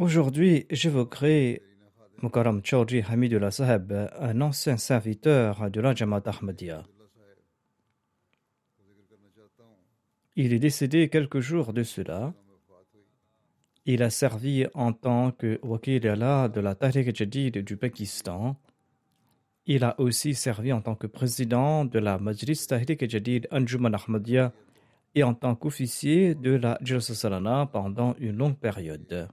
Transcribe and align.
Aujourd'hui, 0.00 0.64
j'évoquerai 0.70 1.60
Mukaram 2.22 2.62
Chaudhry 2.64 3.02
Hamidullah 3.06 3.50
Saheb, 3.50 3.92
un 4.18 4.40
ancien 4.40 4.78
serviteur 4.78 5.70
de 5.70 5.78
la 5.78 5.94
Jamaat 5.94 6.22
Ahmadiyya. 6.24 6.84
Il 10.36 10.54
est 10.54 10.58
décédé 10.58 11.10
quelques 11.10 11.40
jours 11.40 11.74
de 11.74 11.82
cela. 11.82 12.32
Il 13.84 14.02
a 14.02 14.08
servi 14.08 14.64
en 14.72 14.94
tant 14.94 15.32
que 15.32 15.60
Wakil 15.62 16.08
Allah 16.08 16.48
de 16.48 16.62
la 16.62 16.74
Tahrik 16.74 17.14
Jadid 17.14 17.58
du 17.58 17.76
Pakistan. 17.76 18.56
Il 19.66 19.84
a 19.84 20.00
aussi 20.00 20.34
servi 20.34 20.72
en 20.72 20.80
tant 20.80 20.94
que 20.94 21.08
président 21.08 21.84
de 21.84 21.98
la 21.98 22.16
Majlis 22.16 22.64
Tahrik 22.66 23.06
Jadid 23.06 23.48
Anjuman 23.50 23.92
Ahmadiyya 23.92 24.54
et 25.14 25.24
en 25.24 25.34
tant 25.34 25.54
qu'officier 25.54 26.34
de 26.34 26.52
la 26.52 26.78
Jalsa 26.80 27.14
Salana 27.14 27.68
pendant 27.70 28.14
une 28.18 28.38
longue 28.38 28.56
période. 28.56 29.28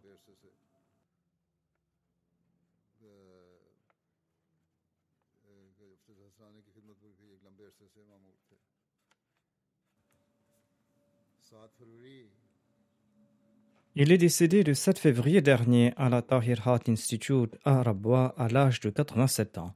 Il 13.95 14.11
est 14.11 14.17
décédé 14.19 14.63
le 14.63 14.75
7 14.75 14.99
février 14.99 15.41
dernier 15.41 15.91
à 15.97 16.07
la 16.09 16.21
Tahir 16.21 16.67
Institute 16.67 17.57
à 17.65 17.81
Rabwa 17.81 18.35
à 18.37 18.47
l'âge 18.47 18.79
de 18.79 18.91
87 18.91 19.57
ans. 19.57 19.73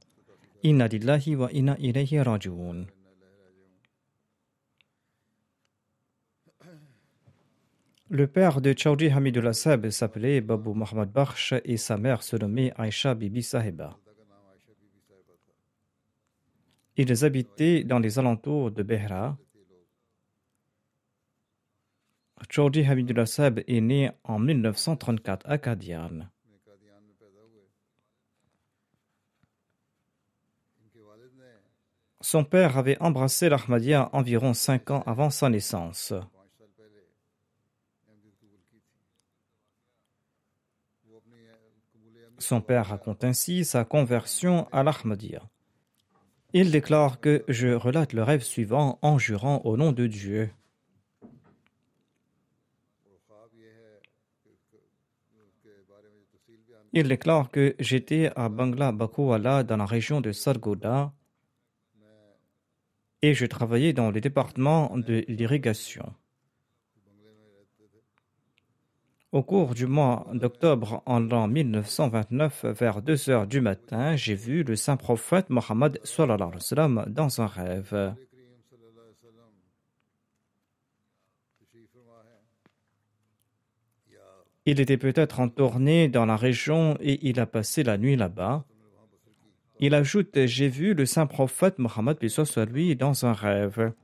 Inna 0.62 0.88
wa 1.36 1.48
inna 1.52 1.76
ilayhi. 1.80 2.20
Le 8.10 8.26
père 8.26 8.60
de 8.60 8.74
Chaudhry 8.76 9.10
Hamidullah 9.10 9.54
Sahib 9.54 9.90
s'appelait 9.90 10.40
Babou 10.40 10.74
Mohammad 10.74 11.10
Bakhsh 11.10 11.54
et 11.64 11.76
sa 11.76 11.96
mère 11.96 12.22
se 12.22 12.36
nommait 12.36 12.72
Aisha 12.78 13.14
Bibi 13.14 13.42
Sahiba. 13.42 13.98
Ils 16.96 17.24
habitaient 17.24 17.84
dans 17.84 17.98
les 17.98 18.18
alentours 18.18 18.70
de 18.70 18.82
Behra. 18.82 19.38
Chaudhry 22.50 22.84
Hamidullah 22.84 23.24
Sahib 23.24 23.60
est 23.66 23.80
né 23.80 24.10
en 24.24 24.38
1934 24.38 25.48
à 25.48 25.58
Kadian. 25.58 26.28
Son 32.20 32.44
père 32.44 32.78
avait 32.78 33.00
embrassé 33.00 33.48
l'Ahmadiyya 33.48 34.10
environ 34.12 34.54
cinq 34.54 34.90
ans 34.90 35.02
avant 35.06 35.30
sa 35.30 35.48
naissance. 35.48 36.12
Son 42.38 42.60
père 42.60 42.86
raconte 42.86 43.24
ainsi 43.24 43.64
sa 43.64 43.84
conversion 43.84 44.68
à 44.72 44.82
l'Ahmadiyya. 44.82 45.42
Il 46.54 46.70
déclare 46.70 47.18
que 47.18 47.44
je 47.48 47.68
relate 47.68 48.12
le 48.12 48.22
rêve 48.22 48.42
suivant 48.42 48.98
en 49.00 49.18
jurant 49.18 49.62
au 49.64 49.78
nom 49.78 49.90
de 49.92 50.06
Dieu. 50.06 50.50
Il 56.92 57.08
déclare 57.08 57.50
que 57.50 57.74
j'étais 57.78 58.30
à 58.36 58.50
Bangla 58.50 58.92
Bakuwala 58.92 59.64
dans 59.64 59.78
la 59.78 59.86
région 59.86 60.20
de 60.20 60.30
Sargoda 60.32 61.14
et 63.22 63.32
je 63.32 63.46
travaillais 63.46 63.94
dans 63.94 64.10
le 64.10 64.20
département 64.20 64.92
de 64.98 65.24
l'irrigation. 65.28 66.12
Au 69.32 69.42
cours 69.42 69.72
du 69.72 69.86
mois 69.86 70.26
d'octobre 70.34 71.02
en 71.06 71.18
l'an 71.18 71.48
1929, 71.48 72.66
vers 72.66 73.00
2 73.00 73.30
heures 73.30 73.46
du 73.46 73.62
matin, 73.62 74.14
j'ai 74.14 74.34
vu 74.34 74.62
le 74.62 74.76
saint 74.76 74.98
prophète 74.98 75.48
Mohammed 75.48 75.98
dans 77.08 77.40
un 77.40 77.46
rêve. 77.46 78.14
Il 84.66 84.80
était 84.80 84.98
peut-être 84.98 85.40
en 85.40 85.48
tournée 85.48 86.08
dans 86.08 86.26
la 86.26 86.36
région 86.36 86.98
et 87.00 87.26
il 87.26 87.40
a 87.40 87.46
passé 87.46 87.82
la 87.82 87.96
nuit 87.96 88.16
là-bas. 88.16 88.66
Il 89.80 89.94
ajoute 89.94 90.44
J'ai 90.44 90.68
vu 90.68 90.92
le 90.92 91.06
saint 91.06 91.26
prophète 91.26 91.78
Mohammed 91.78 92.18
lui 92.70 92.96
dans 92.96 93.24
un 93.24 93.32
rêve. 93.32 93.94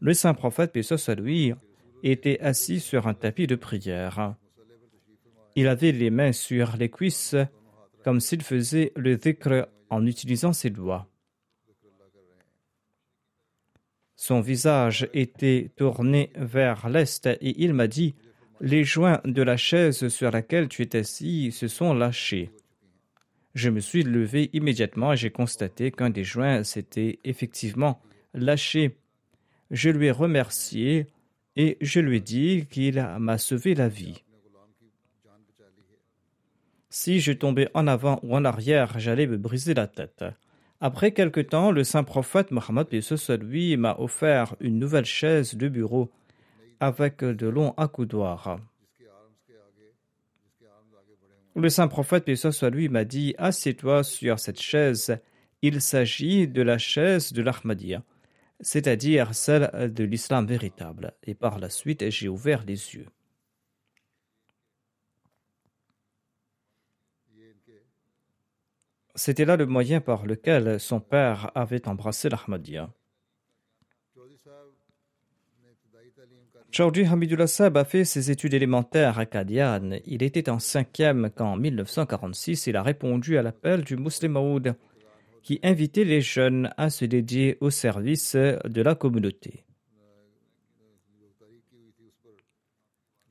Le 0.00 0.12
saint 0.12 0.34
prophète 0.34 0.78
était 2.02 2.40
assis 2.40 2.80
sur 2.80 3.06
un 3.06 3.14
tapis 3.14 3.46
de 3.46 3.56
prière. 3.56 4.36
Il 5.56 5.68
avait 5.68 5.92
les 5.92 6.10
mains 6.10 6.32
sur 6.32 6.76
les 6.76 6.90
cuisses 6.90 7.34
comme 8.04 8.20
s'il 8.20 8.42
faisait 8.42 8.92
le 8.94 9.16
dhikr 9.16 9.66
en 9.90 10.06
utilisant 10.06 10.52
ses 10.52 10.70
doigts. 10.70 11.08
Son 14.16 14.40
visage 14.40 15.08
était 15.14 15.70
tourné 15.76 16.30
vers 16.36 16.88
l'est 16.88 17.26
et 17.26 17.62
il 17.62 17.72
m'a 17.72 17.86
dit 17.86 18.14
Les 18.60 18.84
joints 18.84 19.20
de 19.24 19.42
la 19.42 19.56
chaise 19.56 20.08
sur 20.08 20.30
laquelle 20.30 20.68
tu 20.68 20.82
es 20.82 20.94
assis 20.94 21.52
se 21.52 21.68
sont 21.68 21.94
lâchés. 21.94 22.50
Je 23.54 23.70
me 23.70 23.80
suis 23.80 24.02
levé 24.02 24.50
immédiatement 24.52 25.14
et 25.14 25.16
j'ai 25.16 25.30
constaté 25.30 25.90
qu'un 25.90 26.10
des 26.10 26.24
joints 26.24 26.64
s'était 26.64 27.18
effectivement 27.24 28.02
lâché. 28.34 28.98
Je 29.70 29.88
lui 29.88 30.06
ai 30.06 30.10
remercié 30.10 31.06
et 31.56 31.78
je 31.80 32.00
lui 32.00 32.18
ai 32.18 32.20
dit 32.20 32.66
qu'il 32.70 33.02
m'a 33.18 33.38
sauvé 33.38 33.74
la 33.74 33.88
vie. 33.88 34.22
Si 36.98 37.20
je 37.20 37.32
tombais 37.32 37.68
en 37.74 37.86
avant 37.88 38.18
ou 38.22 38.34
en 38.34 38.46
arrière, 38.46 38.98
j'allais 38.98 39.26
me 39.26 39.36
briser 39.36 39.74
la 39.74 39.86
tête. 39.86 40.24
Après 40.80 41.12
quelque 41.12 41.42
temps, 41.42 41.70
le 41.70 41.84
saint 41.84 42.04
prophète 42.04 42.50
Mohammed 42.50 42.88
lui 43.42 43.76
m'a 43.76 43.96
offert 43.98 44.56
une 44.60 44.78
nouvelle 44.78 45.04
chaise 45.04 45.56
de 45.56 45.68
bureau 45.68 46.10
avec 46.80 47.18
de 47.22 47.48
longs 47.48 47.74
accoudoirs. 47.76 48.60
Le 51.54 51.68
saint 51.68 51.86
prophète 51.86 52.26
lui 52.62 52.88
m'a 52.88 53.04
dit 53.04 53.34
Assieds-toi 53.36 54.02
sur 54.02 54.38
cette 54.38 54.62
chaise. 54.62 55.18
Il 55.60 55.82
s'agit 55.82 56.48
de 56.48 56.62
la 56.62 56.78
chaise 56.78 57.34
de 57.34 57.42
l'Ahmadiyya, 57.42 58.02
c'est-à-dire 58.60 59.34
celle 59.34 59.92
de 59.92 60.04
l'islam 60.04 60.46
véritable. 60.46 61.12
Et 61.24 61.34
par 61.34 61.58
la 61.58 61.68
suite, 61.68 62.08
j'ai 62.08 62.28
ouvert 62.28 62.64
les 62.66 62.94
yeux. 62.94 63.06
C'était 69.16 69.46
là 69.46 69.56
le 69.56 69.64
moyen 69.64 70.00
par 70.00 70.26
lequel 70.26 70.78
son 70.78 71.00
père 71.00 71.50
avait 71.54 71.88
embrassé 71.88 72.28
l'Ahmadiyya. 72.28 72.90
Chaudhry 76.70 77.06
Hamidullah 77.06 77.46
Sab 77.46 77.78
a 77.78 77.86
fait 77.86 78.04
ses 78.04 78.30
études 78.30 78.52
élémentaires 78.52 79.18
à 79.18 79.24
Kadian. 79.24 79.98
Il 80.04 80.22
était 80.22 80.50
en 80.50 80.58
cinquième 80.58 81.30
quand, 81.34 81.52
en 81.52 81.56
1946, 81.56 82.66
il 82.66 82.76
a 82.76 82.82
répondu 82.82 83.38
à 83.38 83.42
l'appel 83.42 83.82
du 83.82 83.96
Muslim 83.96 84.32
Maoud 84.32 84.74
qui 85.42 85.60
invitait 85.62 86.04
les 86.04 86.20
jeunes 86.20 86.70
à 86.76 86.90
se 86.90 87.06
dédier 87.06 87.56
au 87.62 87.70
service 87.70 88.36
de 88.36 88.82
la 88.82 88.94
communauté. 88.94 89.64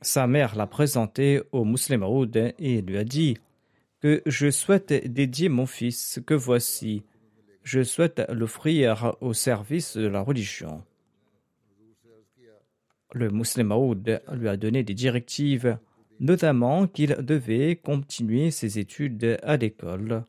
Sa 0.01 0.25
mère 0.25 0.55
l'a 0.55 0.65
présenté 0.65 1.43
au 1.51 1.63
Muslim 1.65 1.99
Maoud 1.99 2.35
et 2.57 2.81
lui 2.81 2.97
a 2.97 3.03
dit 3.03 3.37
que 4.05 4.21
je 4.27 4.51
souhaite 4.51 4.93
dédier 5.11 5.49
mon 5.49 5.65
fils 5.65 6.21
que 6.27 6.35
voici. 6.35 7.03
Je 7.63 7.81
souhaite 7.81 8.21
l'offrir 8.29 9.15
au 9.19 9.33
service 9.33 9.97
de 9.97 10.05
la 10.05 10.21
religion 10.21 10.83
le 13.15 13.29
Muslim 13.29 13.67
Maoud 13.67 14.21
lui 14.33 14.49
a 14.49 14.57
donné 14.57 14.83
des 14.83 14.93
directives, 14.93 15.79
notamment 16.19 16.85
qu'il 16.85 17.15
devait 17.21 17.77
continuer 17.77 18.51
ses 18.51 18.77
études 18.77 19.39
à 19.41 19.55
l'école. 19.55 20.25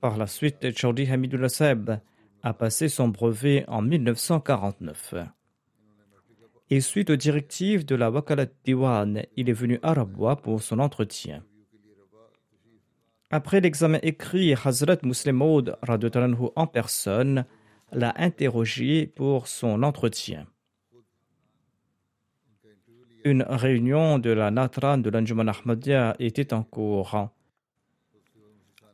Par 0.00 0.16
la 0.16 0.26
suite, 0.26 0.76
Chaudhry 0.76 1.10
Hamidullah 1.10 1.50
Seb 1.50 2.00
a 2.42 2.54
passé 2.54 2.88
son 2.88 3.08
brevet 3.08 3.64
en 3.68 3.82
1949. 3.82 5.14
Et 6.70 6.80
suite 6.80 7.10
aux 7.10 7.16
directives 7.16 7.84
de 7.84 7.94
la 7.94 8.10
Wakalat 8.10 8.46
Diwan, 8.64 9.22
il 9.36 9.50
est 9.50 9.52
venu 9.52 9.78
à 9.82 9.92
Rabwa 9.92 10.36
pour 10.36 10.62
son 10.62 10.78
entretien. 10.78 11.44
Après 13.30 13.60
l'examen 13.60 13.98
écrit, 14.02 14.54
Hazrat 14.54 14.98
Muslim 15.02 15.36
Maud 15.36 15.76
en 16.56 16.66
personne 16.66 17.44
l'a 17.92 18.14
interrogé 18.16 19.06
pour 19.06 19.46
son 19.48 19.82
entretien. 19.82 20.46
Une 23.24 23.42
réunion 23.42 24.18
de 24.18 24.30
la 24.30 24.50
Natran 24.50 24.98
de 24.98 25.10
l'Anjuman 25.10 25.48
Ahmadiyya 25.48 26.14
était 26.18 26.52
en 26.52 26.62
cours. 26.62 27.30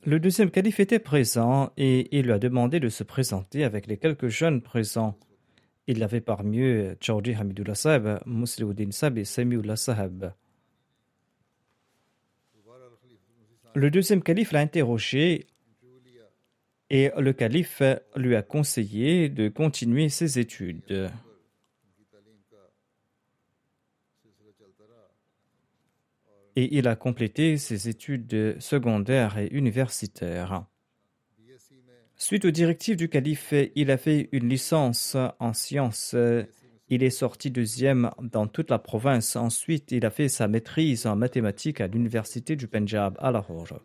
Le 0.04 0.18
deuxième 0.20 0.50
calife 0.50 0.80
était 0.80 1.00
présent 1.00 1.72
et 1.76 2.16
il 2.16 2.26
lui 2.26 2.32
a 2.32 2.38
demandé 2.38 2.80
de 2.80 2.88
se 2.88 3.02
présenter 3.02 3.64
avec 3.64 3.86
les 3.86 3.98
quelques 3.98 4.28
jeunes 4.28 4.62
présents. 4.62 5.18
Il 5.90 6.04
avait 6.04 6.20
parmi 6.20 6.60
eux 6.60 6.96
Chaudhry 7.00 7.34
Hamidullah 7.34 7.74
Sahib, 7.74 8.20
Musliuddin 8.24 8.92
Sahib 8.92 9.18
et 9.18 9.24
Samiullah 9.24 9.74
Sahib. 9.74 10.26
Le 13.74 13.90
deuxième 13.90 14.22
calife 14.22 14.52
l'a 14.52 14.60
interrogé 14.60 15.48
et 16.90 17.10
le 17.18 17.32
calife 17.32 17.82
lui 18.14 18.36
a 18.36 18.42
conseillé 18.42 19.28
de 19.28 19.48
continuer 19.48 20.10
ses 20.10 20.38
études. 20.38 21.10
Et 26.54 26.78
il 26.78 26.86
a 26.86 26.94
complété 26.94 27.56
ses 27.56 27.88
études 27.88 28.60
secondaires 28.60 29.38
et 29.38 29.48
universitaires. 29.48 30.66
Suite 32.22 32.44
aux 32.44 32.50
directives 32.50 32.96
du 32.96 33.08
calife, 33.08 33.54
il 33.74 33.90
a 33.90 33.96
fait 33.96 34.28
une 34.32 34.48
licence 34.48 35.16
en 35.38 35.52
sciences 35.52 36.14
il 36.90 37.04
est 37.04 37.10
sorti 37.10 37.52
deuxième 37.52 38.10
dans 38.20 38.48
toute 38.48 38.68
la 38.68 38.80
province. 38.80 39.36
Ensuite, 39.36 39.92
il 39.92 40.04
a 40.04 40.10
fait 40.10 40.28
sa 40.28 40.48
maîtrise 40.48 41.06
en 41.06 41.14
mathématiques 41.14 41.80
à 41.80 41.86
l'université 41.86 42.56
du 42.56 42.66
Punjab 42.66 43.16
à 43.20 43.30
Lahore. 43.30 43.80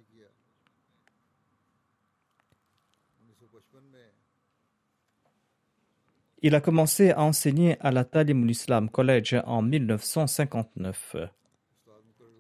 Il 6.41 6.55
a 6.55 6.61
commencé 6.61 7.11
à 7.11 7.21
enseigner 7.21 7.77
à 7.79 7.91
la 7.91 8.05
Talimul 8.05 8.51
Islam 8.51 8.89
College 8.89 9.35
en 9.45 9.61
1959. 9.61 11.15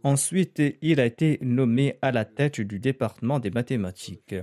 Ensuite, 0.03 0.61
il 0.81 0.99
a 0.99 1.05
été 1.05 1.39
nommé 1.41 1.97
à 2.01 2.11
la 2.11 2.25
tête 2.25 2.61
du 2.61 2.79
département 2.79 3.39
des 3.39 3.51
mathématiques. 3.51 4.35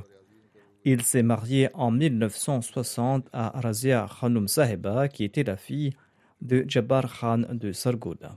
Il 0.85 1.03
s'est 1.03 1.23
marié 1.23 1.69
en 1.75 1.93
1960 1.93 3.29
à 3.33 3.61
Razia 3.61 4.09
Khanum 4.21 4.49
Saheba, 4.49 5.09
qui 5.09 5.23
était 5.25 5.45
la 5.45 5.57
fille 5.57 5.93
de 6.41 6.65
Jabbar 6.67 7.21
Khan 7.21 7.43
de 7.53 7.71
Sargoda. 7.71 8.37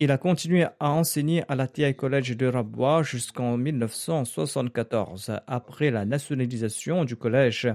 Il 0.00 0.10
a 0.10 0.18
continué 0.18 0.64
à 0.78 0.90
enseigner 0.90 1.42
à 1.48 1.54
la 1.54 1.68
TI 1.68 1.94
College 1.94 2.36
de 2.36 2.46
Rabwa 2.46 3.02
jusqu'en 3.02 3.56
1974, 3.56 5.32
après 5.46 5.90
la 5.90 6.04
nationalisation 6.04 7.04
du 7.04 7.16
collège. 7.16 7.68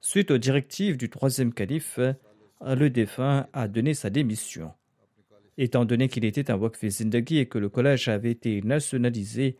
Suite 0.00 0.30
aux 0.30 0.38
directives 0.38 0.96
du 0.96 1.10
troisième 1.10 1.52
calife, 1.52 1.98
le 2.62 2.88
défunt 2.88 3.46
a 3.52 3.68
donné 3.68 3.94
sa 3.94 4.08
démission. 4.10 4.72
Étant 5.58 5.84
donné 5.86 6.08
qu'il 6.08 6.24
était 6.26 6.50
un 6.50 6.56
Wakfi 6.56 6.90
Zindagi 6.90 7.38
et 7.38 7.46
que 7.46 7.58
le 7.58 7.70
collège 7.70 8.08
avait 8.08 8.32
été 8.32 8.60
nationalisé, 8.60 9.56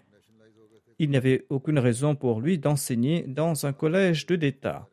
il 0.98 1.10
n'y 1.10 1.16
avait 1.16 1.44
aucune 1.50 1.78
raison 1.78 2.14
pour 2.14 2.40
lui 2.40 2.58
d'enseigner 2.58 3.25
dans 3.26 3.66
un 3.66 3.72
collège 3.72 4.26
de 4.26 4.37
d'État. 4.37 4.88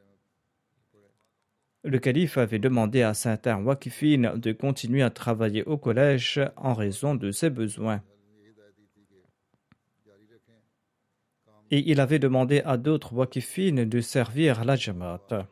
Le 1.86 2.00
calife 2.00 2.38
avait 2.38 2.60
demandé 2.60 3.02
à 3.02 3.14
certains 3.14 3.62
Wakifin 3.62 4.38
de 4.38 4.52
continuer 4.54 5.02
à 5.02 5.10
travailler 5.10 5.64
au 5.66 5.78
collège 5.78 6.40
en 6.56 6.74
raison 6.74 7.14
de 7.16 7.32
ses 7.32 7.50
besoins. 7.50 8.02
Et 11.72 11.92
il 11.92 12.00
avait 12.00 12.20
demandé 12.20 12.62
à 12.66 12.78
d'autres 12.78 13.14
Wakifin 13.14 13.86
de 13.86 14.00
servir 14.00 14.64
la 14.64 14.76
Jamaat. 14.76 15.48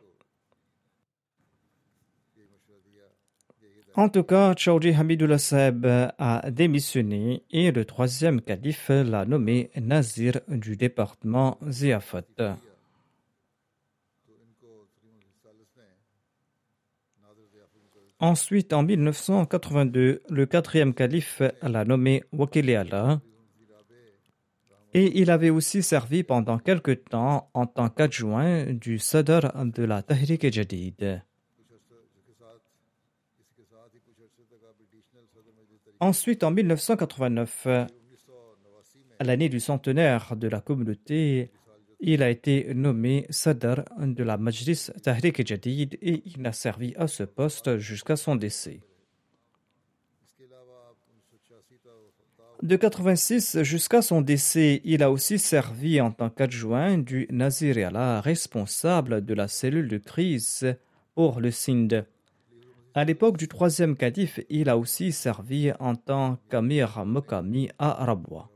En 3.94 4.08
tout 4.08 4.22
cas, 4.22 4.54
Chaudhry 4.56 4.94
Hamidullah 4.94 5.36
Seb 5.36 5.86
a 5.86 6.50
démissionné 6.50 7.42
et 7.50 7.72
le 7.72 7.84
troisième 7.84 8.40
calife 8.40 8.88
l'a 8.88 9.26
nommé 9.26 9.70
Nazir 9.76 10.40
du 10.48 10.76
département 10.76 11.58
Ziafat. 11.68 12.56
Ensuite, 18.18 18.72
en 18.72 18.82
1982, 18.82 20.22
le 20.30 20.46
quatrième 20.46 20.94
calife 20.94 21.42
l'a 21.60 21.84
nommé 21.84 22.24
Wakili 22.32 22.74
Allah 22.74 23.20
et 24.94 25.20
il 25.20 25.30
avait 25.30 25.50
aussi 25.50 25.82
servi 25.82 26.22
pendant 26.22 26.58
quelque 26.58 26.92
temps 26.92 27.50
en 27.52 27.66
tant 27.66 27.88
qu'adjoint 27.88 28.66
du 28.72 28.98
Sadr 28.98 29.52
de 29.64 29.84
la 29.84 30.02
Tahrik 30.02 30.50
Jadid. 30.52 31.22
Ensuite, 36.02 36.42
en 36.42 36.50
1989, 36.50 37.68
à 37.68 37.86
l'année 39.20 39.48
du 39.48 39.60
centenaire 39.60 40.34
de 40.34 40.48
la 40.48 40.60
communauté, 40.60 41.52
il 42.00 42.24
a 42.24 42.28
été 42.28 42.74
nommé 42.74 43.24
Sadr 43.30 43.84
de 44.00 44.24
la 44.24 44.36
Majlis 44.36 44.88
Tahrik 45.00 45.46
Jadid 45.46 45.96
et 46.02 46.24
il 46.26 46.44
a 46.44 46.52
servi 46.52 46.92
à 46.96 47.06
ce 47.06 47.22
poste 47.22 47.78
jusqu'à 47.78 48.16
son 48.16 48.34
décès. 48.34 48.80
De 52.64 52.74
86 52.74 53.62
jusqu'à 53.62 54.02
son 54.02 54.22
décès, 54.22 54.80
il 54.82 55.04
a 55.04 55.10
aussi 55.12 55.38
servi 55.38 56.00
en 56.00 56.10
tant 56.10 56.30
qu'adjoint 56.30 56.98
du 56.98 57.28
Nazir 57.30 57.76
Allah 57.86 58.20
responsable 58.20 59.24
de 59.24 59.34
la 59.34 59.46
cellule 59.46 59.86
de 59.86 59.98
crise 59.98 60.66
pour 61.14 61.38
le 61.38 61.52
Sindh. 61.52 62.04
À 62.94 63.04
l'époque 63.04 63.38
du 63.38 63.48
troisième 63.48 63.96
calife, 63.96 64.40
il 64.50 64.68
a 64.68 64.76
aussi 64.76 65.12
servi 65.12 65.72
en 65.80 65.94
tant 65.94 66.36
qu'amir 66.50 67.06
Mokami 67.06 67.70
à 67.78 68.04
Rabwa. 68.04 68.50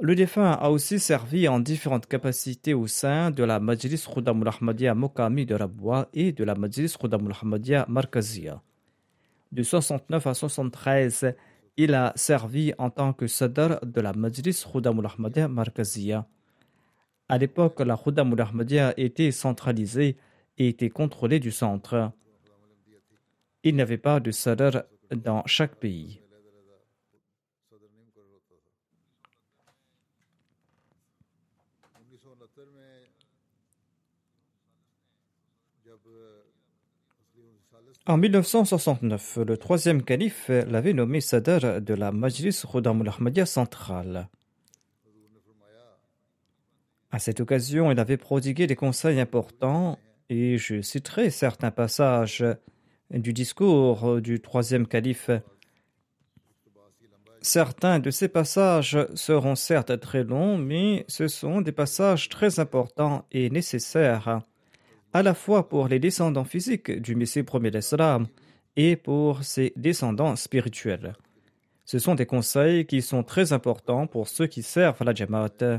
Le 0.00 0.16
défunt 0.16 0.50
a 0.50 0.70
aussi 0.70 0.98
servi 0.98 1.46
en 1.46 1.60
différentes 1.60 2.06
capacités 2.06 2.74
au 2.74 2.88
sein 2.88 3.30
de 3.30 3.44
la 3.44 3.60
Majlis 3.60 4.04
Khudamul 4.12 4.48
Ahmadiyya 4.48 4.96
Mokami 4.96 5.46
de 5.46 5.54
Rabwa 5.54 6.08
et 6.12 6.32
de 6.32 6.42
la 6.42 6.56
Majlis 6.56 6.96
Khudamul 7.00 7.30
Ahmadiyya 7.30 7.86
Markazia. 7.88 8.60
De 9.52 9.62
69 9.62 10.26
à 10.26 10.34
73, 10.34 11.36
il 11.76 11.94
a 11.94 12.12
servi 12.16 12.72
en 12.78 12.90
tant 12.90 13.12
que 13.12 13.28
sadr 13.28 13.78
de 13.86 14.00
la 14.00 14.12
Majlis 14.12 14.64
Khudamul 14.68 15.06
Ahmadiyya 15.06 15.46
Markazia. 15.46 16.26
À 17.32 17.38
l'époque, 17.38 17.80
la 17.80 17.94
Ahmadiyya 17.94 18.92
était 18.98 19.30
centralisée 19.30 20.18
et 20.58 20.68
était 20.68 20.90
contrôlée 20.90 21.40
du 21.40 21.50
centre. 21.50 22.12
Il 23.64 23.74
n'y 23.74 23.80
avait 23.80 23.96
pas 23.96 24.20
de 24.20 24.30
sadr 24.30 24.82
dans 25.16 25.42
chaque 25.46 25.76
pays. 25.76 26.20
En 38.04 38.18
1969, 38.18 39.38
le 39.46 39.56
troisième 39.56 40.02
calife 40.02 40.50
l'avait 40.50 40.92
nommé 40.92 41.22
Sadr 41.22 41.80
de 41.80 41.94
la 41.94 42.12
Majlis 42.12 42.62
Ahmadiyya 42.74 43.46
centrale. 43.46 44.28
À 47.12 47.18
cette 47.18 47.40
occasion, 47.40 47.92
il 47.92 48.00
avait 48.00 48.16
prodigué 48.16 48.66
des 48.66 48.74
conseils 48.74 49.20
importants 49.20 49.98
et 50.30 50.56
je 50.56 50.80
citerai 50.80 51.28
certains 51.28 51.70
passages 51.70 52.42
du 53.10 53.34
discours 53.34 54.22
du 54.22 54.40
troisième 54.40 54.86
calife. 54.86 55.30
Certains 57.42 57.98
de 57.98 58.10
ces 58.10 58.28
passages 58.28 58.96
seront 59.14 59.56
certes 59.56 60.00
très 60.00 60.24
longs, 60.24 60.56
mais 60.56 61.04
ce 61.06 61.28
sont 61.28 61.60
des 61.60 61.72
passages 61.72 62.30
très 62.30 62.60
importants 62.60 63.26
et 63.30 63.50
nécessaires 63.50 64.40
à 65.12 65.22
la 65.22 65.34
fois 65.34 65.68
pour 65.68 65.88
les 65.88 65.98
descendants 65.98 66.44
physiques 66.44 66.90
du 66.90 67.14
Messie 67.14 67.42
premier 67.42 67.70
d'Islam 67.70 68.26
et 68.76 68.96
pour 68.96 69.44
ses 69.44 69.74
descendants 69.76 70.36
spirituels. 70.36 71.12
Ce 71.84 71.98
sont 71.98 72.14
des 72.14 72.24
conseils 72.24 72.86
qui 72.86 73.02
sont 73.02 73.22
très 73.22 73.52
importants 73.52 74.06
pour 74.06 74.28
ceux 74.28 74.46
qui 74.46 74.62
servent 74.62 75.04
la 75.04 75.12
Jamaat. 75.12 75.78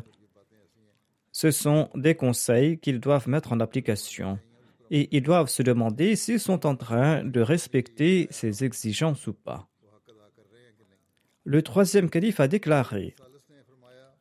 Ce 1.33 1.49
sont 1.49 1.89
des 1.95 2.13
conseils 2.13 2.77
qu'ils 2.77 2.99
doivent 2.99 3.27
mettre 3.27 3.53
en 3.53 3.59
application 3.59 4.39
et 4.91 5.09
ils 5.11 5.23
doivent 5.23 5.49
se 5.49 5.63
demander 5.63 6.15
s'ils 6.15 6.39
sont 6.39 6.67
en 6.67 6.75
train 6.75 7.23
de 7.23 7.41
respecter 7.41 8.27
ces 8.29 8.63
exigences 8.63 9.25
ou 9.25 9.33
pas. 9.33 9.67
Le 11.43 11.61
troisième 11.63 12.11
calife 12.11 12.39
a 12.39 12.47
déclaré 12.47 13.15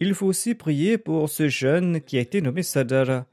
Il 0.01 0.15
faut 0.15 0.27
aussi 0.27 0.55
prier 0.55 0.97
pour 0.97 1.29
ce 1.29 1.49
jeune 1.49 2.01
qui 2.01 2.17
a 2.17 2.21
été 2.21 2.41
nommé 2.41 2.63
Sadr 2.63 3.25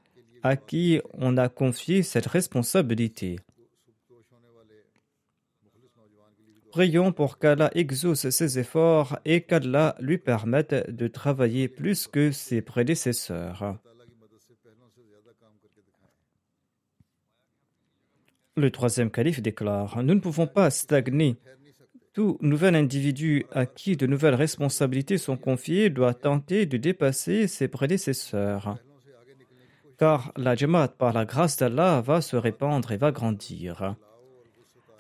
à 0.44 0.58
qui 0.58 1.00
on 1.14 1.38
a 1.38 1.48
confié 1.48 2.04
cette 2.04 2.28
responsabilité. 2.28 3.38
Prions 6.72 7.12
pour 7.12 7.40
qu'Allah 7.40 7.72
exauce 7.74 8.30
ses 8.30 8.60
efforts 8.60 9.20
et 9.26 9.42
qu'Allah 9.42 9.96
lui 10.00 10.18
permette 10.18 10.90
de 10.90 11.08
travailler 11.08 11.68
plus 11.68 12.08
que 12.08 12.32
ses 12.32 12.62
prédécesseurs. 12.62 13.78
Le 18.56 18.72
troisième 18.72 19.10
calife 19.10 19.42
déclare 19.42 20.04
Nous 20.04 20.16
ne 20.16 20.20
pouvons 20.20 20.48
pas 20.48 20.70
stagner. 20.70 21.38
Tout 22.14 22.38
nouvel 22.42 22.76
individu 22.76 23.46
à 23.52 23.66
qui 23.66 23.96
de 23.96 24.06
nouvelles 24.06 24.36
responsabilités 24.36 25.18
sont 25.18 25.38
confiées 25.38 25.90
doit 25.90 26.14
tenter 26.14 26.66
de 26.66 26.78
dépasser 26.78 27.48
ses 27.48 27.68
prédécesseurs 27.68 28.78
car 30.00 30.32
la 30.38 30.56
Jamaat, 30.56 30.88
par 30.88 31.12
la 31.14 31.26
grâce 31.26 31.58
d'Allah, 31.58 32.02
va 32.02 32.22
se 32.22 32.38
répandre 32.38 32.92
et 32.94 32.98
va 32.98 33.12
grandir. 33.12 33.96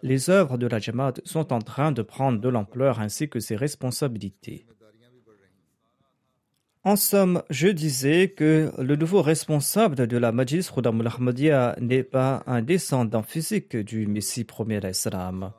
Les 0.01 0.29
œuvres 0.29 0.57
de 0.57 0.67
la 0.67 0.79
Jamaat 0.79 1.15
sont 1.25 1.51
en 1.53 1.59
train 1.59 1.91
de 1.91 2.01
prendre 2.01 2.39
de 2.39 2.49
l'ampleur 2.49 2.99
ainsi 2.99 3.29
que 3.29 3.39
ses 3.39 3.55
responsabilités. 3.55 4.65
En 6.83 6.95
somme, 6.95 7.43
je 7.49 7.67
disais 7.67 8.29
que 8.29 8.71
le 8.77 8.95
nouveau 8.95 9.21
responsable 9.21 10.07
de 10.07 10.17
la 10.17 10.31
Majlis 10.31 10.69
Khudamul 10.73 11.07
Ahmadiyya 11.07 11.75
n'est 11.81 12.03
pas 12.03 12.41
un 12.47 12.61
descendant 12.61 13.21
physique 13.21 13.75
du 13.75 14.07
Messie 14.07 14.45
premier 14.45 14.79
d'Islam. 14.79 15.51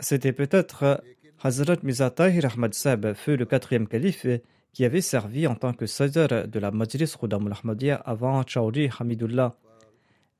C'était 0.00 0.32
peut-être 0.32 1.02
Hazrat 1.42 1.76
Mirza 1.82 2.10
Tahir 2.10 2.44
Ahmad 2.44 2.74
Sab 2.74 3.14
fut 3.14 3.36
le 3.36 3.46
quatrième 3.46 3.88
calife 3.88 4.26
qui 4.72 4.84
avait 4.84 5.00
servi 5.00 5.46
en 5.46 5.54
tant 5.54 5.72
que 5.72 5.86
sadr 5.86 6.48
de 6.48 6.58
la 6.58 6.70
Majlis 6.70 7.14
Khudam 7.18 7.46
al-Ahmadiyya 7.46 7.96
avant 7.96 8.42
Chaudhry 8.46 8.90
Hamidullah. 8.98 9.54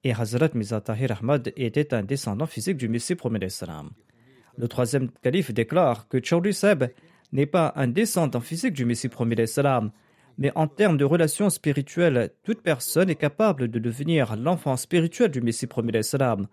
Et 0.04 0.12
Hazrat 0.12 0.50
Mirza 0.54 0.80
Tahir 0.80 1.12
Ahmad 1.12 1.52
était 1.56 1.94
un 1.94 2.02
descendant 2.02 2.46
physique 2.46 2.76
du 2.76 2.88
Messie 2.88 3.14
premier 3.14 3.38
d'Islam. 3.38 3.90
Le 4.56 4.68
troisième 4.68 5.10
calife 5.22 5.52
déclare 5.52 6.08
que 6.08 6.22
Chaudhry 6.22 6.54
Sab 6.54 6.90
n'est 7.32 7.46
pas 7.46 7.72
un 7.76 7.88
descendant 7.88 8.40
physique 8.40 8.72
du 8.72 8.84
Messie 8.84 9.08
premier 9.08 9.36
d'Islam, 9.36 9.92
mais 10.38 10.50
en 10.54 10.66
termes 10.66 10.96
de 10.96 11.04
relations 11.04 11.50
spirituelles, 11.50 12.30
toute 12.42 12.62
personne 12.62 13.10
est 13.10 13.16
capable 13.16 13.68
de 13.68 13.78
devenir 13.78 14.36
l'enfant 14.36 14.76
spirituel 14.76 15.30
du 15.30 15.40
Messie 15.40 15.66
premier 15.66 15.92
d'Islam 15.92 16.48